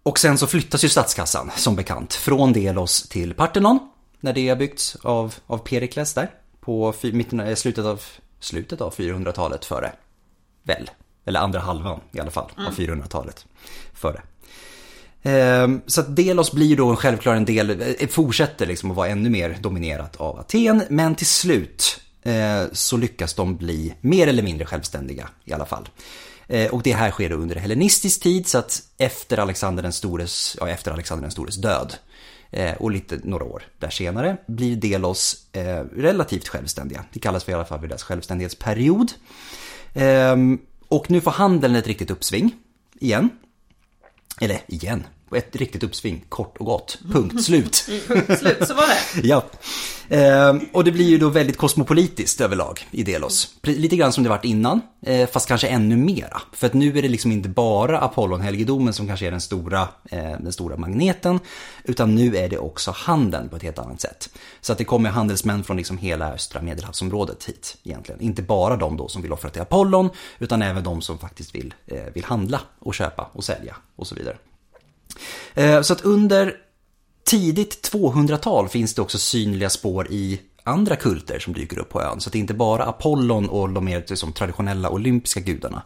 [0.02, 3.78] Och sen så flyttas ju statskassan som bekant från Delos till Parthenon.
[4.20, 6.30] När det har byggts av, av Perikles där.
[6.60, 8.02] På mitten, slutet, av,
[8.40, 9.92] slutet av 400-talet före.
[10.62, 10.90] Väl?
[11.28, 13.46] Eller andra halvan i alla fall av 400-talet
[13.94, 14.22] före.
[15.22, 19.30] Ehm, Så att Delos blir då självklart en del, eh, fortsätter liksom att vara ännu
[19.30, 20.82] mer dominerat av Aten.
[20.88, 25.88] Men till slut eh, så lyckas de bli mer eller mindre självständiga i alla fall.
[26.46, 30.56] Eh, och det här sker då under hellenistisk tid så att efter Alexander den stores,
[30.60, 31.94] ja, efter Alexander den stores död
[32.78, 35.36] och lite några år där senare blir Delos
[35.96, 37.04] relativt självständiga.
[37.12, 39.12] Det kallas för i alla fall för deras självständighetsperiod.
[40.88, 42.54] Och nu får handeln ett riktigt uppsving
[43.00, 43.30] igen.
[44.40, 45.06] Eller igen,
[45.36, 46.98] ett riktigt uppsving, kort och gott.
[47.12, 47.74] Punkt, slut.
[48.38, 48.98] Slut, så var det.
[49.28, 49.44] Ja.
[50.08, 53.54] Ehm, och det blir ju då väldigt kosmopolitiskt överlag i Delos.
[53.62, 56.42] Lite grann som det varit innan, eh, fast kanske ännu mera.
[56.52, 60.32] För att nu är det liksom inte bara Apollonhelgedomen som kanske är den stora, eh,
[60.40, 61.40] den stora magneten,
[61.84, 64.30] utan nu är det också handeln på ett helt annat sätt.
[64.60, 68.20] Så att det kommer handelsmän från liksom hela östra medelhavsområdet hit egentligen.
[68.20, 71.74] Inte bara de då som vill offra till Apollon, utan även de som faktiskt vill,
[71.86, 74.36] eh, vill handla och köpa och sälja och så vidare.
[75.54, 76.56] Eh, så att under
[77.24, 82.20] tidigt 200-tal finns det också synliga spår i andra kulter som dyker upp på ön.
[82.20, 85.82] Så att det är inte bara Apollon och de mer liksom, traditionella olympiska gudarna.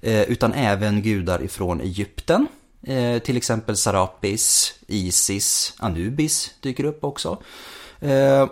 [0.00, 2.46] Eh, utan även gudar ifrån Egypten.
[2.82, 7.42] Eh, till exempel Sarapis, Isis, Anubis dyker upp också.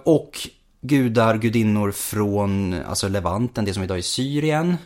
[0.05, 0.49] Och
[0.81, 4.77] gudar, gudinnor från alltså Levanten, det som idag är Syrien.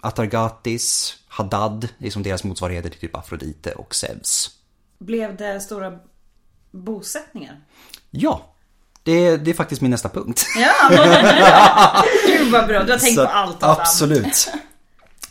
[0.00, 4.50] Atargatis, Haddad, det är som deras motsvarigheter till typ Afrodite och Zeus.
[4.98, 5.98] Blev det stora
[6.70, 7.60] bosättningar?
[8.10, 8.46] Ja,
[9.02, 10.46] det, det är faktiskt min nästa punkt.
[10.56, 10.72] Ja,
[12.26, 13.56] Gud vad bra, du har tänkt Så på allt.
[13.62, 14.50] Absolut.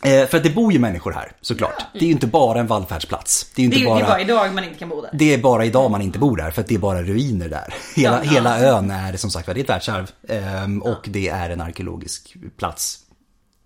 [0.03, 1.85] Eh, för att det bor ju människor här såklart.
[1.93, 3.51] Det är ju inte bara en vallfärdsplats.
[3.55, 4.09] Det är ju Det inte är, det är bara...
[4.09, 5.09] bara idag man inte kan bo där.
[5.13, 7.73] Det är bara idag man inte bor där för att det är bara ruiner där.
[7.95, 8.31] Hela, Ja.
[8.31, 10.11] hela ön är som sagt det är ett världsarv.
[10.27, 12.99] ehm, Och det är en arkeologisk plats.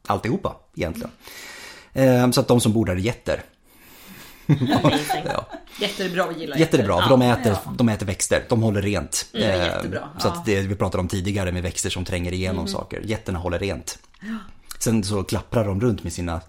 [0.08, 1.10] Alltihopa egentligen.
[1.10, 1.18] Ehm,
[2.34, 3.44] Så att de som bor där är jätter.
[5.26, 5.46] Ja.
[5.80, 7.10] Jättebra, vi gillar Jättebra, för Ja.
[7.10, 7.74] de äter, Ja.
[7.78, 8.44] de äter växter.
[8.50, 9.26] De håller rent.
[9.34, 10.30] Mm, jättebra, Så ja.
[10.32, 10.40] Mm.
[10.40, 13.02] att det vi pratade om tidigare med växter som tränger igenom saker.
[13.04, 13.98] Jätterna håller rent.
[14.80, 16.42] Sen så klapprar de runt med sina,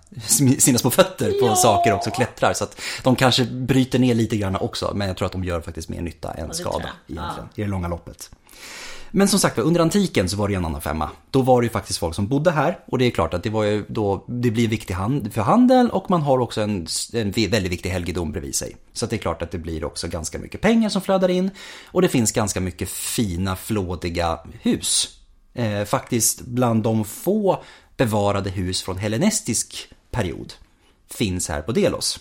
[0.59, 1.57] sina små fötter på Ja.
[1.57, 2.53] saker också, klättrar.
[2.53, 5.61] Så att de kanske bryter ner lite grann också, men jag tror att de gör
[5.61, 8.30] faktiskt mer nytta än skada egentligen, i det långa loppet.
[9.16, 11.10] Men som sagt under antiken så var det ju en annan femma.
[11.30, 13.50] Då var det ju faktiskt folk som bodde här och det är klart att det
[13.50, 17.30] var ju då, det blir viktig hand, för handel och man har också en, en
[17.30, 18.76] väldigt viktig helgedom bredvid sig.
[18.92, 21.50] Så att det är klart att det blir också ganska mycket pengar som flödar in
[21.86, 25.18] och det finns ganska mycket fina, flådiga hus.
[25.54, 27.62] Eh, faktiskt bland de få
[27.96, 30.52] bevarade hus från hellenistisk period
[31.10, 32.20] finns här på Delos.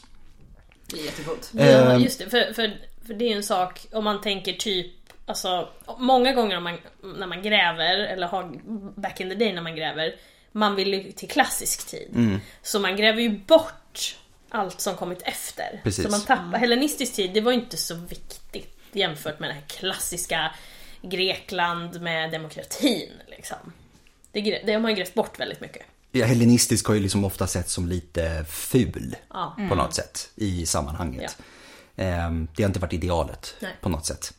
[0.87, 1.49] Det är jättecoolt.
[1.53, 2.01] Ja, Ehm.
[2.01, 2.29] just det.
[2.29, 2.77] För, för,
[3.07, 7.28] för det är en sak om man tänker typ Alltså, många gånger om man, när
[7.28, 8.59] man gräver, eller har
[9.01, 10.15] back in the day när man gräver,
[10.51, 12.11] man vill ju till klassisk tid.
[12.15, 12.39] Mm.
[12.61, 14.17] Så man gräver ju bort
[14.49, 15.82] allt som kommit efter.
[15.84, 16.05] Precis.
[16.05, 19.63] Så man tappar, hellenistisk tid, det var ju inte så viktigt jämfört med det här
[19.67, 20.51] klassiska
[21.01, 23.57] Grekland med demokratin liksom.
[24.32, 25.82] Det, det har man ju grävt bort väldigt mycket.
[26.11, 29.55] Ja, hellenistisk har ju liksom ofta sett som lite ful Ja.
[29.69, 31.38] på något sätt i sammanhanget.
[31.95, 33.71] Ehm, Det har inte varit idealet Nej.
[33.82, 34.34] på något sätt.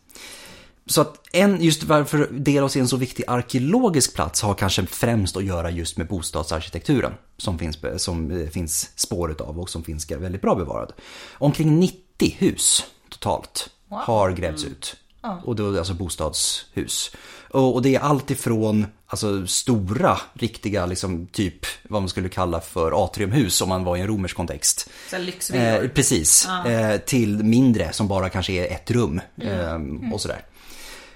[0.87, 5.37] Så att en, just varför Delos är en så viktig arkeologisk plats har kanske främst
[5.37, 10.11] att göra just med bostadsarkitekturen som finns, som eh, finns spår utav och som finns
[10.11, 10.93] väldigt bra bevarad.
[11.33, 14.97] Omkring 90 hus totalt har grävts ut.
[15.45, 17.11] Och då är det alltså bostadshus.
[17.51, 22.61] Och, och det är allt ifrån alltså, stora, riktiga, liksom, typ vad man skulle kalla
[22.61, 24.91] för atriumhus om man var i en romersk kontext.
[25.11, 25.85] Så lyxvillor.
[25.85, 30.45] Eh, precis, eh, till mindre som bara kanske är ett rum eh, och sådär.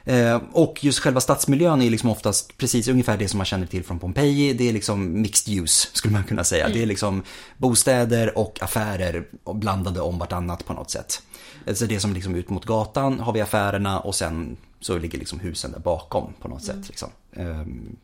[0.04, 3.84] Eh, och just själva stadsmiljön är liksom oftast precis ungefär det som man känner till
[3.84, 4.52] från Pompeji.
[4.52, 6.68] Det är liksom mixed use skulle man kunna säga.
[6.68, 7.22] Det är liksom
[7.56, 11.22] bostäder och affärer blandade om vartannat på något sätt.
[11.74, 15.40] Så det som liksom ut mot gatan har vi affärerna och sen så ligger liksom
[15.40, 16.88] husen där bakom på något sätt.
[16.88, 17.08] Liksom.
[17.32, 17.96] Ehm,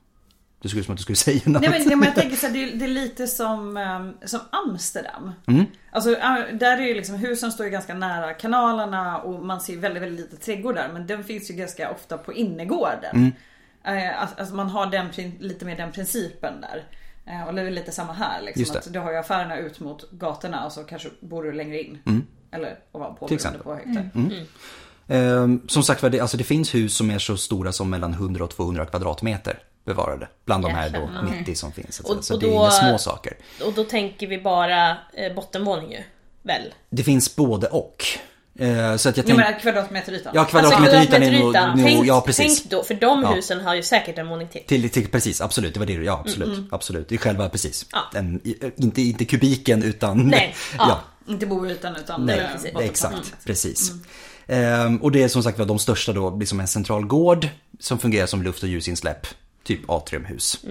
[0.65, 1.63] du skulle som att du skulle säga något.
[1.63, 4.13] Nej men, nej, men jag tänker så här, det, är, det är lite som, ehm,
[4.25, 5.33] som Amsterdam.
[5.47, 5.65] Mm.
[5.91, 6.11] Alltså
[6.53, 10.21] där är ju liksom husen står ju ganska nära kanalerna och man ser väldigt, väldigt
[10.21, 10.91] lite trädgård där.
[10.93, 13.15] Men den finns ju ganska ofta på innergården.
[13.15, 13.33] Mm.
[13.85, 15.09] Eh, alltså, alltså man har den,
[15.41, 16.85] lite mer den principen där.
[17.27, 18.65] Eh, och det är lite samma här liksom.
[18.73, 18.79] det.
[18.79, 21.99] Att du har ju affärerna ut mot gatorna och så kanske bor du längre in.
[22.51, 23.63] Eller ovanpå Till beroende exempel.
[23.63, 24.11] på höjden.
[24.15, 24.47] Mm.
[25.09, 28.13] Ehm, som sagt var, det, alltså det finns hus som är så stora som mellan
[28.13, 30.29] 100 och 200 kvadratmeter bevarade.
[30.45, 31.23] Bland de här då Jäklar.
[31.39, 32.01] 90 som finns.
[32.01, 33.37] Och- så och det är då- inga små saker.
[33.65, 35.99] Och då tänker vi bara eh, bottenvåning ju.
[36.43, 36.75] Väl?
[36.91, 38.05] Det finns både och.
[38.59, 40.33] Eh, så att jag tänk, menar kvadratmeterytan.
[40.35, 41.53] Ja, kvadratmeterytan är nog...
[41.53, 41.79] kvadratmeterytan.
[41.79, 42.61] nog- Tänk, Ja, precis.
[42.63, 43.29] tänk då, för de Ja.
[43.35, 44.63] husen har ju säkert en våning till.
[44.67, 45.75] Till, till, precis, absolut.
[45.75, 46.73] Det var det du- Ja, absolut.
[46.73, 47.09] Absolut.
[47.09, 47.87] Det är själva, precis.
[47.93, 47.99] Ja.
[48.13, 50.29] Den, i- inte, inte kubiken utan...
[50.29, 50.87] Nej, ja.
[51.27, 51.33] ja.
[51.33, 52.71] Inte boytan utan Nej, precis.
[52.81, 53.33] exakt.
[53.47, 53.93] Precis.
[54.47, 57.49] Ehm, och det är som sagt var de största då blir som en central gård
[57.81, 59.27] som fungerar som luft och ljusinsläpp
[59.65, 60.65] typ atriumhus.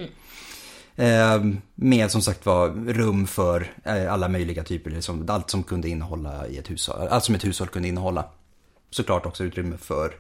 [0.96, 1.44] Eh,
[1.76, 6.48] med som sagt var rum för eh, alla möjliga typer, liksom, allt som kunde innehålla
[6.48, 8.26] i ett hushåll, allt som ett hushåll kunde innehålla.
[8.90, 10.16] Såklart också utrymme för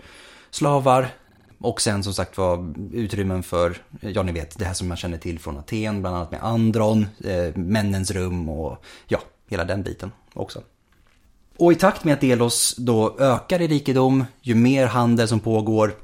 [0.51, 1.09] slavar
[1.63, 5.17] och sen som sagt var utrymmen för, ja ni vet, det här som man känner
[5.17, 9.19] till från Aten, bland annat med Andron, eh, männens rum och ja,
[9.49, 10.61] hela den biten också.
[11.57, 15.95] Och i takt med att Delos då ökar i rikedom, ju mer handel som pågår,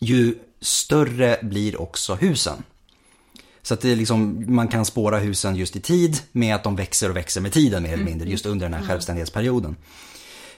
[0.00, 2.62] ju större blir också husen.
[3.62, 7.10] Så att det liksom, man kan spåra husen just i tid med att de växer
[7.10, 9.76] och växer med tiden mer eller mindre, just under den här självständighetsperioden.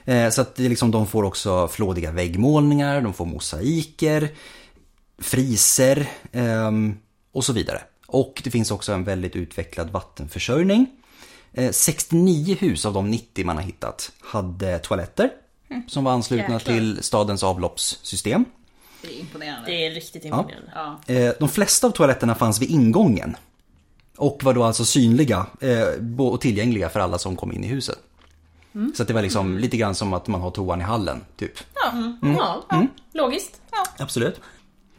[0.05, 4.29] Eh, Så att det liksom, de får också flådiga väggmålningar, de får mosaiker,
[5.17, 6.97] friser ehm,
[7.31, 7.81] och så vidare.
[8.07, 10.87] Och det finns också en väldigt utvecklad vattenförsörjning.
[11.53, 15.29] Eh, 69 hus av de 90 man har hittat hade toaletter
[15.87, 18.45] som var anslutna till stadens avloppssystem.
[19.03, 19.71] Det är imponerande.
[19.71, 20.71] Det är riktigt imponerande.
[20.75, 20.99] Ja.
[21.13, 23.35] Eh, De flesta av toaletterna fanns vid ingången.
[24.17, 27.97] Och var då alltså synliga eh, och tillgängliga för alla som kom in i huset.
[28.95, 31.51] Så att det var liksom lite grann som att man har toan i hallen, typ.
[31.75, 32.17] Ja, Mm.
[32.37, 32.87] ja, ja.
[33.13, 33.61] logiskt.
[33.71, 33.85] Ja.
[33.97, 34.39] Absolut.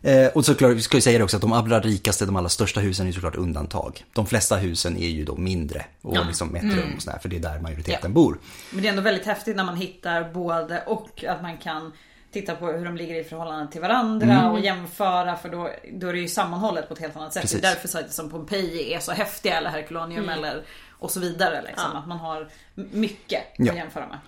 [0.03, 2.49] Eh, och såklart, vi ska ju säga det också att de allra rikaste, de allra
[2.49, 4.05] största husen är såklart undantag.
[4.13, 7.37] De flesta husen är ju då mindre och liksom ett rum och sådär, för det
[7.37, 8.39] är där majoriteten bor.
[8.71, 11.93] Men det är ändå väldigt häftigt när man hittar både och att man kan
[12.35, 16.13] titta på hur de ligger i förhållande till varandra och jämföra för då, då är
[16.13, 17.43] det ju sammanhållet på ett helt annat sätt.
[17.43, 17.61] Precis.
[17.61, 21.63] Det är därför sajter som Pompeji är så häftiga eller Herculaneum eller och så vidare.
[21.67, 21.97] Liksom.
[21.97, 23.73] Att man har mycket Ja.
[23.73, 24.19] att jämföra med.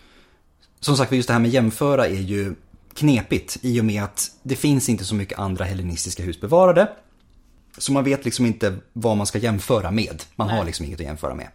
[0.80, 2.54] Som sagt, just det här med jämföra är ju
[2.94, 6.88] knepigt i och med att det finns inte så mycket andra hellenistiska hus bevarade.
[7.78, 10.22] Så man vet liksom inte vad man ska jämföra med.
[10.36, 11.48] Man har liksom inget att jämföra med.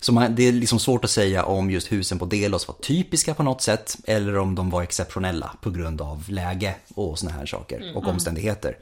[0.00, 3.34] Så man, det är liksom svårt att säga om just husen på Delos var typiska
[3.34, 7.46] på något sätt eller om de var exceptionella på grund av läge och såna här
[7.46, 8.76] saker och omständigheter.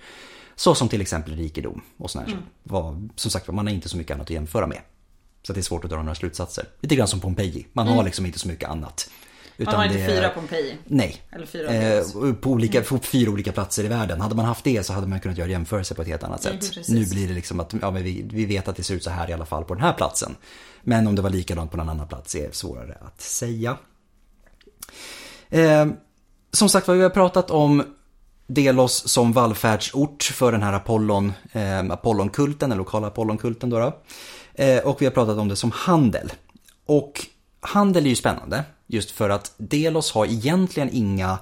[0.56, 2.46] Så som till exempel rikedom och såna här saker.
[2.62, 4.78] Var, som sagt man har inte så mycket annat att jämföra med.
[5.42, 6.64] Så det är svårt att dra några slutsatser.
[6.80, 7.66] Lite grann som Pompeji.
[7.72, 9.10] Man har liksom inte så mycket annat.
[9.58, 10.76] Man har inte fyra Pompeji.
[10.84, 11.22] Nej.
[11.30, 11.70] Eller fyra.
[11.70, 12.04] Eh,
[12.40, 14.20] på, olika, på fyra olika platser i världen.
[14.20, 16.60] Hade man haft det så hade man kunnat göra jämförelser på ett helt annat sätt.
[16.60, 16.88] precis.
[16.88, 19.10] nu blir det liksom att ja, men vi, vi vet att det ser ut så
[19.10, 20.36] här i alla fall på den här platsen.
[20.82, 23.76] Men om det var likadant på någon annan plats är svårare att säga.
[25.48, 25.86] Eh,
[26.52, 27.82] som sagt vad vi har pratat om
[28.46, 33.78] Delos som vallfärdsort för den här Apollon, eh, Apollonkulten, den lokala Apollonkulten då.
[33.78, 34.02] då.
[34.54, 36.32] Eh, och vi har pratat om det som handel.
[36.86, 37.26] Och
[37.60, 41.38] handel är ju spännande, just för att Delos har egentligen inga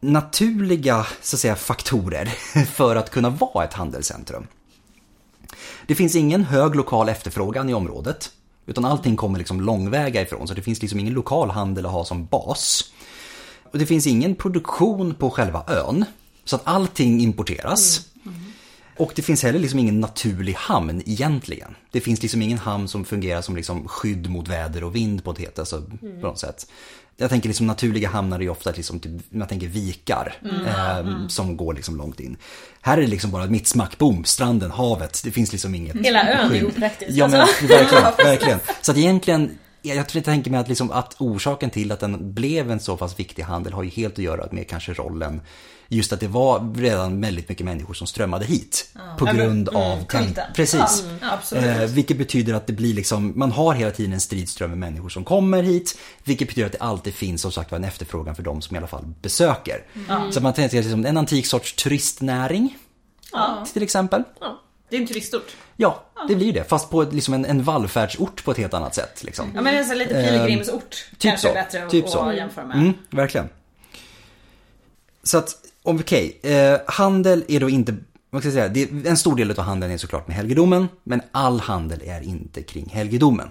[0.00, 2.26] naturliga så att säga, faktorer
[2.64, 4.46] för att kunna vara ett handelscentrum.
[5.86, 8.30] Det finns ingen hög lokal efterfrågan i området.
[8.66, 12.04] Utan allting kommer liksom långväga ifrån, så det finns liksom ingen lokal handel att ha
[12.04, 12.92] som bas.
[13.72, 16.04] Och det finns ingen produktion på själva ön.
[16.44, 17.98] Så att allting importeras.
[17.98, 18.17] Mm.
[18.98, 21.74] Och det finns heller liksom ingen naturlig hamn egentligen.
[21.90, 25.30] Det finns liksom ingen hamn som fungerar som liksom skydd mot väder och vind på
[25.30, 25.82] ett alltså,
[26.20, 26.66] på något sätt.
[27.20, 30.34] Jag tänker liksom naturliga hamnar är ju ofta liksom typ, man tänker vikar
[30.66, 32.36] eh, som går liksom långt in.
[32.80, 35.20] Här är det liksom bara mitt smack, boom, stranden, havet.
[35.24, 36.64] Det finns liksom inget Hela ön är skydd.
[36.64, 37.10] opraktisk.
[37.12, 37.66] Ja men alltså.
[37.66, 38.58] verkligen, verkligen.
[38.82, 42.00] Så att egentligen, jag, jag tror- jag tänker mig att, liksom, att orsaken till att
[42.00, 45.40] den blev en så pass viktig handel har ju helt att göra med kanske rollen
[45.90, 48.90] Just att det var redan väldigt mycket människor som strömmade hit.
[48.94, 50.44] På Ja, men- grund av mm, kulten.
[50.54, 51.04] Precis.
[51.20, 51.64] Ja, absolut.
[51.64, 55.08] Eh, vilket betyder att det blir liksom, man har hela tiden en stridström med människor
[55.08, 55.98] som kommer hit.
[56.24, 58.78] Vilket betyder att det alltid finns som sagt var en efterfrågan för de som i
[58.78, 59.84] alla fall besöker.
[60.30, 62.76] Så att man tänker liksom en antik sorts turistnäring.
[63.72, 64.22] Till exempel.
[64.90, 65.56] Det är en turistort.
[65.76, 66.64] Ja, det blir det.
[66.64, 69.24] Fast på liksom en, en vallfärdsort på ett helt annat sätt.
[69.24, 69.52] Liksom.
[69.54, 70.90] Ja men det är så lite pilgrimsort.
[70.90, 71.54] typ kanske så.
[71.54, 72.32] bättre Typ att så.
[72.36, 72.76] jämföra med.
[72.76, 73.48] Mm, verkligen.
[75.22, 75.54] Så att,
[75.88, 77.96] okej, eh, handel är då inte,
[78.30, 81.20] vad ska jag säga, det en stor del av handeln är såklart med helgedomen, men
[81.32, 83.48] all handel är inte kring helgedomen.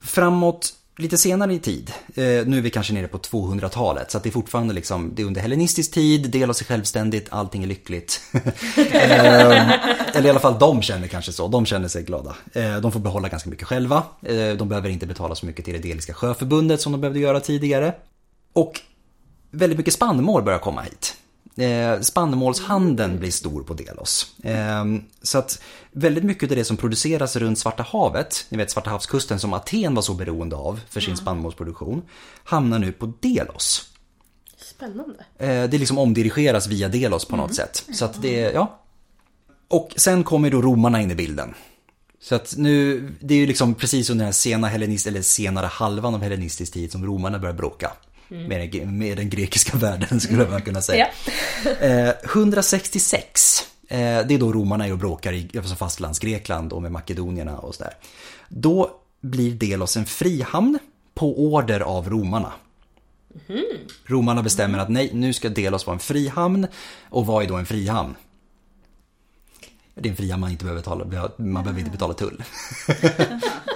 [0.00, 4.28] Framåt lite senare i tid, eh, nu är vi kanske nere på 200-talet, så det
[4.28, 8.20] är fortfarande liksom, det är under hellenistisk tid, del av sig självständigt, allting är lyckligt.
[8.76, 9.70] eh,
[10.16, 12.36] eller i alla fall de känner kanske så, de känner sig glada.
[12.52, 15.74] Eh, de får behålla ganska mycket själva, eh, de behöver inte betala så mycket till
[15.74, 17.94] det Deliska sjöförbundet som de behövde göra tidigare.
[18.52, 18.80] Och
[19.50, 21.16] väldigt mycket spannmål börjar komma hit.
[21.56, 24.34] Eh, spannmålshandeln blir stor på Delos.
[24.42, 24.84] Eh,
[25.22, 29.40] så att väldigt mycket av det som produceras runt Svarta havet, ni vet Svarta havskusten
[29.40, 32.02] som Aten var så beroende av för sin spannmålsproduktion,
[32.44, 33.90] hamnar nu på Delos.
[34.56, 35.24] Spännande.
[35.38, 37.84] Eh, det liksom omdirigeras via Delos på något sätt.
[37.92, 38.80] Så att det, ja.
[39.68, 41.54] Och sen kommer då romarna in i bilden.
[42.20, 45.66] Så att nu, det är ju liksom precis under den här sena hellenist, eller senare
[45.66, 47.92] halvan av hellenistisk tid som romarna börjar bråka.
[48.28, 51.06] Med, den, med den grekiska världen skulle man kunna säga.
[51.06, 51.70] Ja.
[51.80, 56.92] Eh, 166 Eh, det är då romarna är och bråkar i alltså fastlandsgrekland och med
[56.92, 57.94] makedonierna och sådär.
[58.48, 60.78] Då blir Delos en frihamn
[61.14, 62.52] på order av romarna.
[64.04, 66.66] Romarna bestämmer att nej, nu ska Delos vara en frihamn.
[67.10, 68.14] Och vad är då en frihamn?
[69.94, 71.04] Det är en frihamn man inte behöver betala,
[71.36, 72.44] man behöver inte betala tull.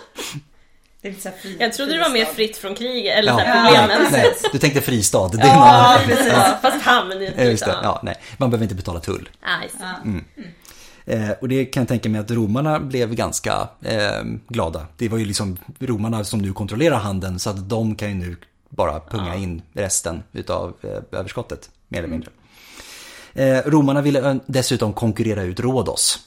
[1.01, 3.39] Det är lite så fri, Jag trodde det var mer fritt från krig eller Ja,
[3.39, 4.13] här problemen.
[4.13, 5.29] nej, du tänkte fristad.
[5.29, 6.33] Det är Ja, precis.
[6.63, 7.13] Fast hamn.
[7.37, 7.77] Ja, just det.
[7.83, 8.15] Ja, nej.
[8.37, 9.29] Man behöver inte betala tull.
[9.43, 9.49] Ah,
[10.05, 10.23] det.
[11.17, 14.87] Eh, och det kan jag tänka mig att romarna blev ganska eh, glada.
[14.97, 18.37] Det var ju liksom romarna som nu kontrollerar handeln så att de kan ju nu
[18.69, 22.31] bara punga in resten utav eh, överskottet, mer eller mindre.
[23.35, 26.19] Eh, romarna ville ö- dessutom konkurrera ut Rhodos.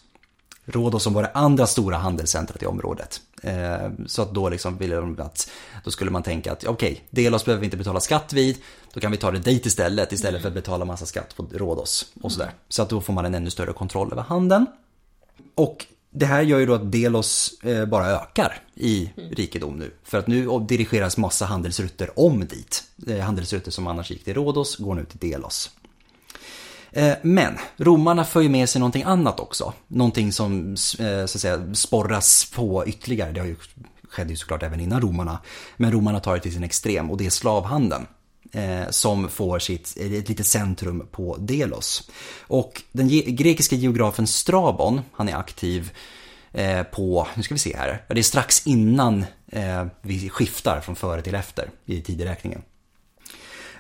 [0.66, 3.22] Rhodos som var det andra stora handelscentret i området.
[3.44, 5.50] Eh, så att då liksom ville de att,
[5.84, 8.58] då skulle man tänka att okej, Delos behöver vi inte betala skatt vid,
[8.94, 12.06] då kan vi ta det dit istället, istället för att betala massa skatt på Rhodos
[12.22, 12.52] och sådär.
[12.70, 14.66] Så att då får man en ännu större kontroll över handeln.
[15.56, 19.92] Och det här gör ju då att Delos eh, bara ökar i rikedom nu.
[20.04, 22.84] För att nu dirigeras massa handelsrutter om dit.
[23.08, 25.72] Eh, handelsrutter som annars gick till Rhodos går nu till Delos.
[26.92, 29.74] Eh, men romarna för ju med sig någonting annat också.
[29.88, 33.32] Någonting som eh, så att säga sporras på ytterligare.
[33.32, 33.56] Det har ju,
[34.10, 35.40] skedde ju såklart även innan romarna.
[35.78, 38.08] Men romarna tar det till sin extrem och det är slavhandeln.
[38.54, 42.10] Eh, som får sitt, ett litet centrum på Delos.
[42.42, 45.92] Och den grekiska geografen Strabon, han är aktiv
[46.92, 49.26] på, nu ska vi se här, det är strax innan
[50.02, 52.62] vi skiftar från före till efter i tideräkningen.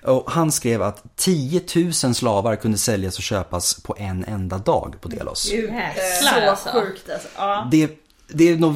[0.04, 4.95] Och han skrev att 10 000 slavar kunde säljas och köpas på en enda dag
[5.02, 5.52] på Delos.
[5.52, 6.70] Jäklar Så alltså.
[6.70, 7.28] sjukt alltså.
[7.38, 7.68] Ja.
[7.72, 7.91] Det,
[8.28, 8.76] det är nog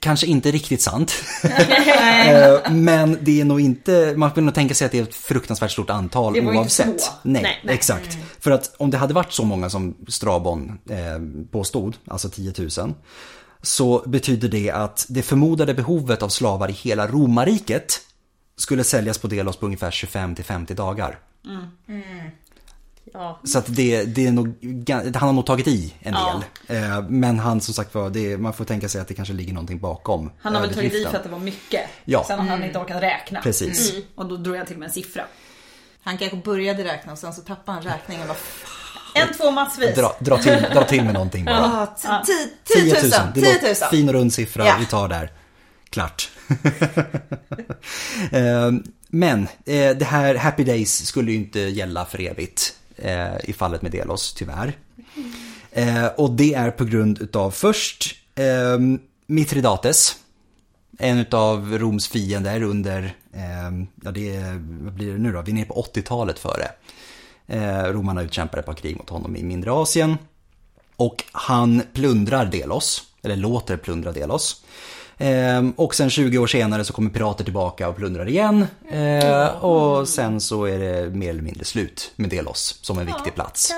[0.00, 1.12] kanske inte riktigt sant.
[2.26, 5.14] Eh, Men det är nog inte, man vill nog tänka sig att det är ett
[5.14, 7.00] fruktansvärt stort antal Det var ju inte oavsett.
[7.00, 7.10] så.
[7.22, 7.74] Nej, Nej, nej.
[7.74, 8.18] exakt.
[8.40, 10.96] För att om det hade varit så många som Strabon eh,
[11.52, 12.94] påstod, alltså 10 000,
[13.62, 18.00] så betyder det att det förmodade behovet av slavar i hela romarriket
[18.58, 21.18] skulle säljas på Delos på ungefär 25 till 50 dagar.
[23.12, 23.40] Ja.
[23.44, 24.54] Så att det, det är nog,
[25.14, 26.42] han har nog tagit i en Ja.
[26.66, 26.82] del.
[26.82, 29.52] Eh, Men han som sagt var, det, man får tänka sig att det kanske ligger
[29.52, 31.80] någonting bakom Han har väl tagit i för att det var mycket.
[32.04, 32.24] Ja.
[32.26, 33.42] Sen har han inte orkat räkna.
[33.42, 33.90] Precis.
[33.92, 34.02] Mm.
[34.14, 35.22] Och då drog jag till med en siffra.
[36.02, 38.22] Han kanske började räkna och sen så tappade han räkningen.
[38.30, 38.36] och
[39.14, 39.94] Bara, En, två, massvis.
[39.96, 41.64] Dra, dra, till, dra till med någonting bara.
[41.82, 43.00] ah, t- ti- 10 000.
[43.02, 43.10] 10 000.
[43.34, 45.30] Det låter fin och rund siffra, vi tar där.
[45.96, 46.30] Klart.
[48.32, 48.72] Eh,
[49.08, 53.82] men eh, det här Happy Days skulle ju inte gälla för evigt eh, i fallet
[53.82, 54.78] med Delos, tyvärr.
[56.16, 60.16] Och det är på grund utav först Mitridates, Mithridates,
[60.98, 63.16] en utav Roms fiender under,
[64.02, 64.40] ja det
[64.80, 65.42] vad blir det nu då?
[65.42, 66.68] Vi är nere på 80-talet före.
[67.92, 70.16] Romarna utkämpar ett par krig mot honom i mindre Asien.
[70.96, 74.62] Och han plundrar Delos, eller låter plundra Delos.
[75.18, 78.66] Ehm, och sen 20 år senare så kommer pirater tillbaka och plundrar igen.
[78.90, 83.34] Ehm, och sen så är det mer eller mindre slut med Delos som en viktig
[83.34, 83.72] plats.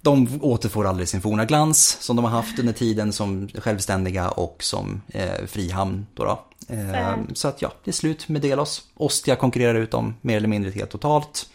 [0.00, 4.62] De återfår aldrig sin forna glans som de har haft under tiden som självständiga och
[4.62, 6.06] som eh, frihamn.
[6.14, 6.44] Då då.
[6.68, 8.82] Eh, så att ja, det är slut med Delos.
[8.94, 11.46] Ostia konkurrerar ut dem mer eller mindre helt totalt.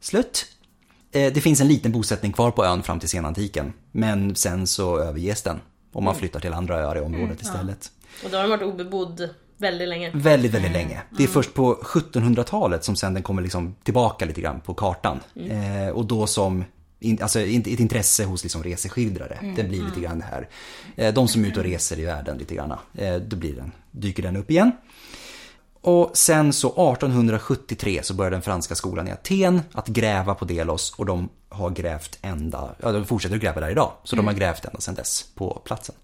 [0.00, 0.46] Slut.
[1.12, 3.72] Eh, det finns en liten bosättning kvar på ön fram till senantiken.
[3.92, 5.60] Men sen så överges den.
[5.92, 7.92] Och man flyttar till andra öar i området istället.
[8.24, 10.10] Och då har den varit obebodd väldigt länge.
[10.14, 11.02] Väldigt, väldigt länge.
[11.10, 15.20] Det är först på 1700-talet som sen den kommer liksom tillbaka lite grann på kartan.
[15.34, 16.64] Eh, och då som
[17.00, 19.38] in, alltså ett intresse hos liksom reseskildrare.
[19.56, 20.48] Den blir lite grann det här.
[20.96, 22.72] Eh, de som är ute och reser i världen lite grann.
[22.94, 24.72] Eh, då blir den, dyker den upp igen.
[25.82, 30.94] Och sen så 1873 så börjar den franska skolan i Aten att gräva på Delos
[30.96, 33.92] och de har grävt ända, ja de fortsätter att gräva där idag.
[34.04, 35.94] Så de har grävt ända sedan dess på platsen.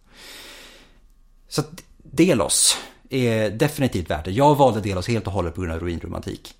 [1.48, 2.78] Så att Delos
[3.10, 4.30] är definitivt värt det.
[4.30, 6.54] Jag valde Delos helt och hållet på grund av ruinromantik.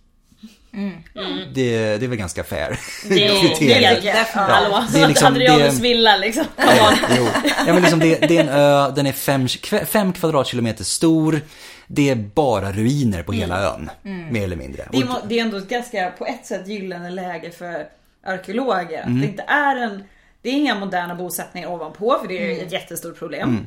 [1.54, 2.80] Det, det är väl ganska fair.
[3.08, 4.00] Det är kriterier.
[4.00, 4.28] helt...
[4.28, 6.44] Hallå, det är liksom- Adrianus det- villa liksom.
[6.56, 7.26] Ja, jo.
[7.66, 9.48] ja, men liksom det, det är en ö, den är fem,
[9.86, 11.40] fem kvadratkilometer stor.
[11.86, 13.90] Det är bara ruiner på hela ön,
[14.30, 14.88] mer eller mindre.
[14.92, 17.86] Det är, det är ändå ett ganska, på ett sätt, gyllene läge för
[18.26, 19.02] arkeologer.
[19.02, 19.14] Mm.
[19.14, 20.04] Att det inte är en,
[20.42, 23.66] det är inga moderna bosättningar ovanpå, för det är ju ett jättestort problem.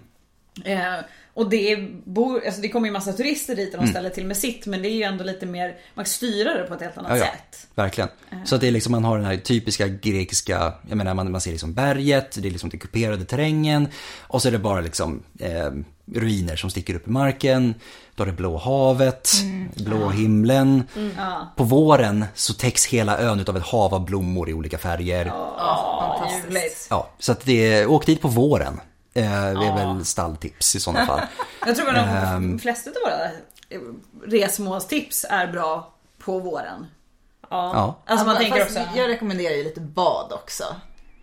[0.66, 0.80] Mm.
[0.80, 1.00] Eh,
[1.40, 3.86] och det, bor, alltså det kommer ju massa turister dit och Mm.
[3.86, 6.54] de ställer till med sitt men det är ju ändå lite mer, man kan styra
[6.54, 7.26] det på ett helt annat Ja, ja.
[7.26, 7.68] sätt.
[7.76, 8.10] Verkligen.
[8.46, 11.42] Så att det är liksom, man har den här typiska grekiska, jag menar man, man
[11.42, 13.88] ser liksom berget, det är liksom den kuperade terrängen
[14.20, 15.70] och så är det bara liksom eh,
[16.16, 17.74] ruiner som sticker upp i marken.
[18.16, 19.32] Då har det blå havet,
[19.76, 20.84] blå himlen.
[21.56, 25.26] På våren så täcks hela ön av ett hav av blommor i olika färger.
[25.26, 26.92] Ja, Fantastiskt.
[27.20, 28.80] så att det är, åk dit på våren.
[29.14, 29.24] Eh,
[29.60, 31.22] det är väl stalltips i sådana fall.
[31.66, 32.60] Jag tror att de Ehm.
[32.60, 33.30] flesta av våra
[34.38, 36.86] resmålstips är bra på våren.
[37.50, 37.72] Ja.
[37.74, 40.64] Ja, Alltså man Ja, tänker också, Jag rekommenderar ju lite bad också.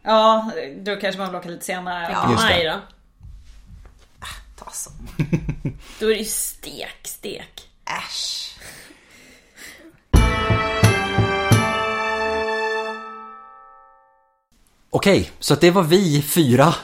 [0.02, 2.08] ja då kanske man vill åka lite senare.
[2.12, 2.54] Ja, Just det.
[2.54, 2.74] maj då.
[4.64, 4.90] Ta så.
[6.00, 7.68] Då är det ju stek, stek.
[7.84, 8.56] Äsch.
[14.90, 16.74] Okej, så det var vi fyra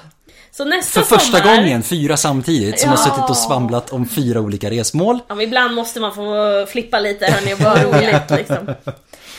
[0.55, 3.03] Så nästa för första sommar, gången, fyra samtidigt, som har Ja.
[3.05, 5.19] suttit och svamlat om fyra olika resmål.
[5.29, 8.74] Ja, men ibland måste man få flippa lite hörni och bara roligt liksom.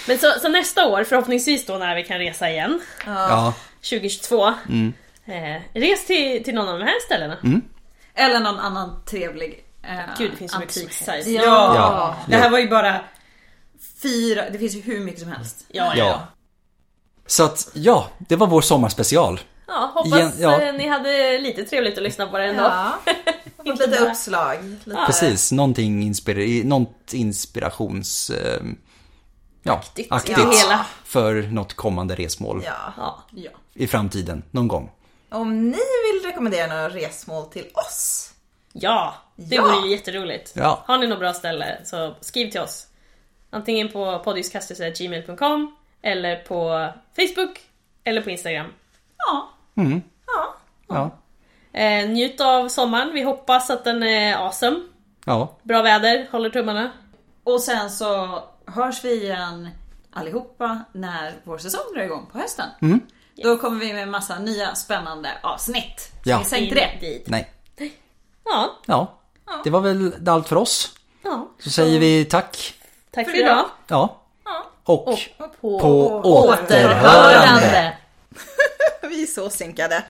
[0.08, 3.54] Men så, så nästa år, förhoppningsvis då när vi kan resa igen, Ja,
[3.90, 4.48] 2022.
[4.48, 4.54] Eh,
[5.74, 7.38] res till, till någon av de här ställena.
[8.16, 10.76] Eller någon annan trevlig eh, Gud, det finns så mycket
[11.08, 11.28] helst.
[11.30, 11.76] Ja.
[11.76, 12.16] Ja.
[12.28, 13.02] Det här var ju bara
[14.04, 15.66] fyra, det finns ju hur mycket som helst.
[15.68, 15.94] Ja, ja.
[15.98, 16.06] ja.
[16.06, 16.28] ja.
[17.28, 19.40] Så att, ja, det var vår sommarspecial.
[19.68, 20.62] Ja hoppas Igen, ja.
[20.62, 22.64] eh, ni hade lite trevligt att lyssna på det ändå.
[22.64, 23.00] Ja.
[23.58, 24.64] Fått lite bara- uppslag.
[24.84, 25.04] Lite...
[25.06, 28.30] Precis, någonting inspira- något inspirations...
[28.30, 28.62] Eh,
[29.64, 30.12] ja, Aktigt.
[30.12, 30.38] aktigt.
[30.38, 30.52] Ja.
[30.52, 30.86] Hela.
[31.04, 32.94] För något kommande resmål Ja.
[32.98, 33.24] Ja.
[33.32, 33.52] Ja.
[33.74, 34.92] i framtiden, någon gång.
[35.30, 38.30] Om ni vill rekommendera några resmål till oss.
[38.74, 39.62] Ja, det Ja.
[39.64, 40.52] vore ju jätteroligt.
[40.56, 40.84] Ja.
[40.88, 42.88] Har ni något bra ställe så skriv till oss.
[43.50, 47.60] Antingen på poddiskastus.gmail.com eller på Facebook
[48.04, 48.68] eller på Instagram.
[49.18, 49.50] ja.
[50.88, 51.12] Ja,
[51.76, 54.80] Eh, njut av sommaren, vi hoppas att den är awesome.
[55.26, 56.92] ja, Bra väder, håller tummarna.
[57.44, 59.70] Och sen så hörs vi igen
[60.14, 62.66] allihopa när vår säsong drar igång på hösten.
[63.44, 66.12] Då kommer vi med massa nya spännande avsnitt.
[66.24, 66.40] Så Ja.
[66.40, 66.90] missa inte det.
[66.94, 67.22] Indeed.
[67.26, 67.52] nej.
[68.46, 69.18] Ja, Ja,
[69.64, 70.92] det var väl allt för oss.
[71.24, 71.48] ja.
[71.60, 72.74] Så säger vi tack.
[73.12, 73.66] Tack för idag.
[73.88, 74.20] Ja.
[74.86, 75.06] Och
[75.62, 75.88] På, på
[76.24, 76.64] återhörande.
[76.64, 77.98] återhörande.
[79.02, 80.04] Vi är så synkade.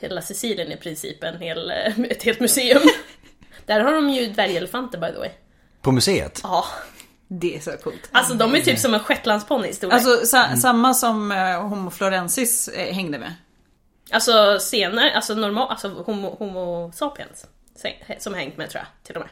[0.00, 2.82] Hela Sicilien i princip en hel, eh, ett helt museum.
[3.66, 5.30] Där har de ju dvärgelefanter by the way.
[5.82, 6.40] På museet.
[6.42, 6.64] Ja.
[7.28, 8.08] Det är så coolt.
[8.12, 9.94] Alltså de är typ som en shetlandsponny i storlek.
[9.94, 13.34] Alltså sa, samma som uh, Homo florensis eh, hängde med.
[14.10, 17.46] Alltså senare, alltså normal, alltså homo, homo sapiens.
[18.18, 19.30] Som hängt med tror jag, till och med.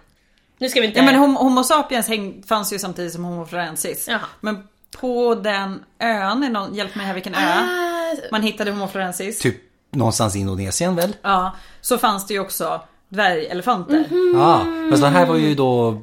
[0.58, 0.98] Nu ska vi inte...
[0.98, 4.08] Ja men homo, homo sapiens häng, fanns ju samtidigt som Homo florensis.
[4.08, 4.20] Jaha.
[4.40, 4.68] Men
[5.00, 7.38] på den ön, är någon, hjälp mig här vilken ö.
[7.38, 9.38] Ah, Man hittade Homo florensis.
[9.38, 9.56] Typ
[9.90, 11.16] någonstans i Indonesien väl?
[11.22, 14.04] Ja, så fanns det ju också dvärgelefanter.
[14.34, 16.02] Ja, fast det här var ju då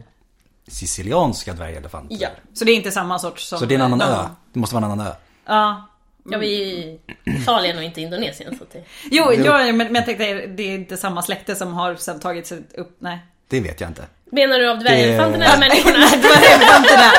[0.68, 2.18] sicilianska dvärgelefanter.
[2.20, 2.30] ja.
[2.54, 3.60] Så det är inte samma sorts som...
[3.60, 4.26] Så det är en annan ö.
[4.54, 5.12] Det måste vara en annan ö.
[5.46, 5.88] Ja.
[6.26, 7.00] ja, vi är i
[7.42, 8.84] Italien och inte Indonesien så det...
[9.12, 9.44] Jo, Jo.
[9.46, 12.64] ja, men, men jag tänkte det är inte samma släkte som har sen tagit sig
[12.78, 13.20] upp, nej.
[13.48, 14.06] Det vet jag inte.
[14.32, 15.98] Menar du av dvärgelefanterna eller människorna?
[16.08, 17.12] Dvärgelefanterna!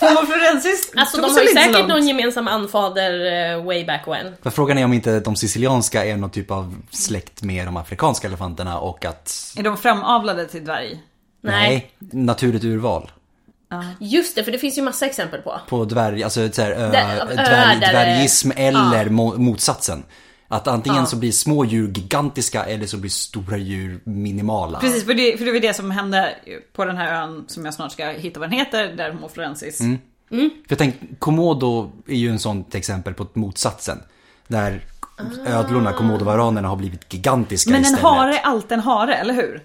[0.00, 1.88] Homo florensis Alltså de har ju säkert långt.
[1.88, 4.34] någon gemensam anfader eh, way back when.
[4.42, 8.26] Men frågan är om inte de sicilianska är någon typ av släkt med de afrikanska
[8.28, 9.52] elefanterna och att...
[9.58, 11.00] Är de framavlade till dvärg?
[11.40, 11.90] Nej.
[11.98, 13.10] naturligt urval.
[14.00, 15.60] Just det, för det finns ju massa exempel på.
[15.68, 16.88] På dvärg, alltså så här, ö,
[17.34, 20.02] dvärg, dvärgism eller mo- motsatsen.
[20.54, 21.06] Att antingen Ja.
[21.06, 24.80] så blir små djur gigantiska eller så blir stora djur minimala.
[24.80, 26.34] Precis, för det, för det var det som hände
[26.72, 29.78] på den här ön som jag snart ska hitta vad den heter, där Homo florensis.
[30.28, 33.98] För jag tänkte, Komodo är ju en sånt exempel på motsatsen.
[34.48, 34.80] Där
[35.46, 38.02] ödlorna, komodovaranerna har blivit gigantiska Men en istället.
[38.04, 39.62] hare är alltid en hare, eller hur?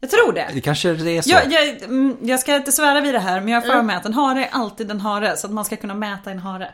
[0.00, 0.50] Jag tror det.
[0.54, 1.30] Det kanske det är så.
[1.30, 3.96] Jag, jag, mm, jag ska inte svära vid det här, men jag har för mig
[3.96, 6.70] att en hare är alltid en hare, så att man ska kunna mäta en hare.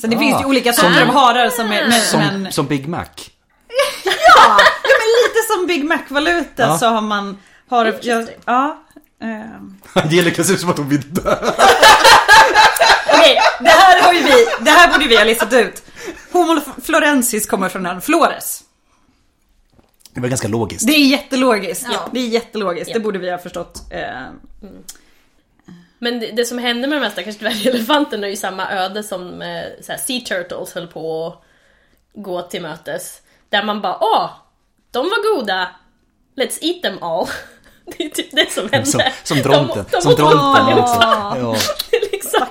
[0.00, 1.88] Sen det Ah, finns ju olika som- sorter av harar som är...
[1.88, 3.04] Men, som, men, som Big Mac.
[4.04, 6.78] ja, ja, men lite som Big Mac-valuta Ja.
[6.78, 7.38] så har man...
[7.70, 8.82] Har, ja, ja,
[9.22, 9.76] ehm.
[9.92, 11.36] Angelica ser ut som att hon vill dö.
[13.14, 15.82] Okej, det här har ju vi, det här borde vi ha listat ut.
[16.32, 18.62] Homo florensis kommer från ön Flores.
[20.14, 20.86] Det var ganska logiskt.
[20.86, 21.86] Det är jättelogiskt.
[21.92, 22.08] Ja.
[22.12, 22.94] Det är jättelogiskt, Ja.
[22.94, 23.82] det borde vi ha förstått.
[23.90, 24.00] Eh,
[25.98, 29.42] men det, det, som hände med de här stackars dvärgelefanterna är ju samma öde som
[29.42, 31.42] eh, Sea Turtles höll på att
[32.22, 33.20] gå till mötes.
[33.48, 34.30] Där man bara åh,
[34.90, 35.68] de var goda,
[36.36, 37.26] let's eat them all.
[37.98, 38.86] Det är typ det som hände.
[38.86, 39.84] Som, som dronten.
[39.90, 41.02] De, de som dronten liksom.
[41.40, 41.56] Ja.
[42.12, 42.46] liksom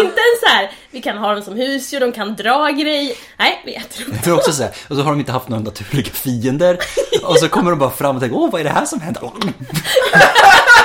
[0.00, 3.16] inte ens så här, vi kan ha dem som husdjur, de kan dra grejer.
[3.38, 4.18] Nej, vi äter dem.
[4.18, 6.78] För också så här, och så har de inte haft några naturliga fiender.
[7.22, 9.22] Och så kommer de bara fram och tänker, åh vad är det här som händer?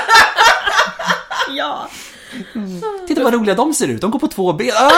[1.50, 1.90] ja!
[2.56, 2.82] Mm.
[3.08, 4.72] Titta vad roliga de ser ut, de går på två ben.
[4.76, 4.92] Ah!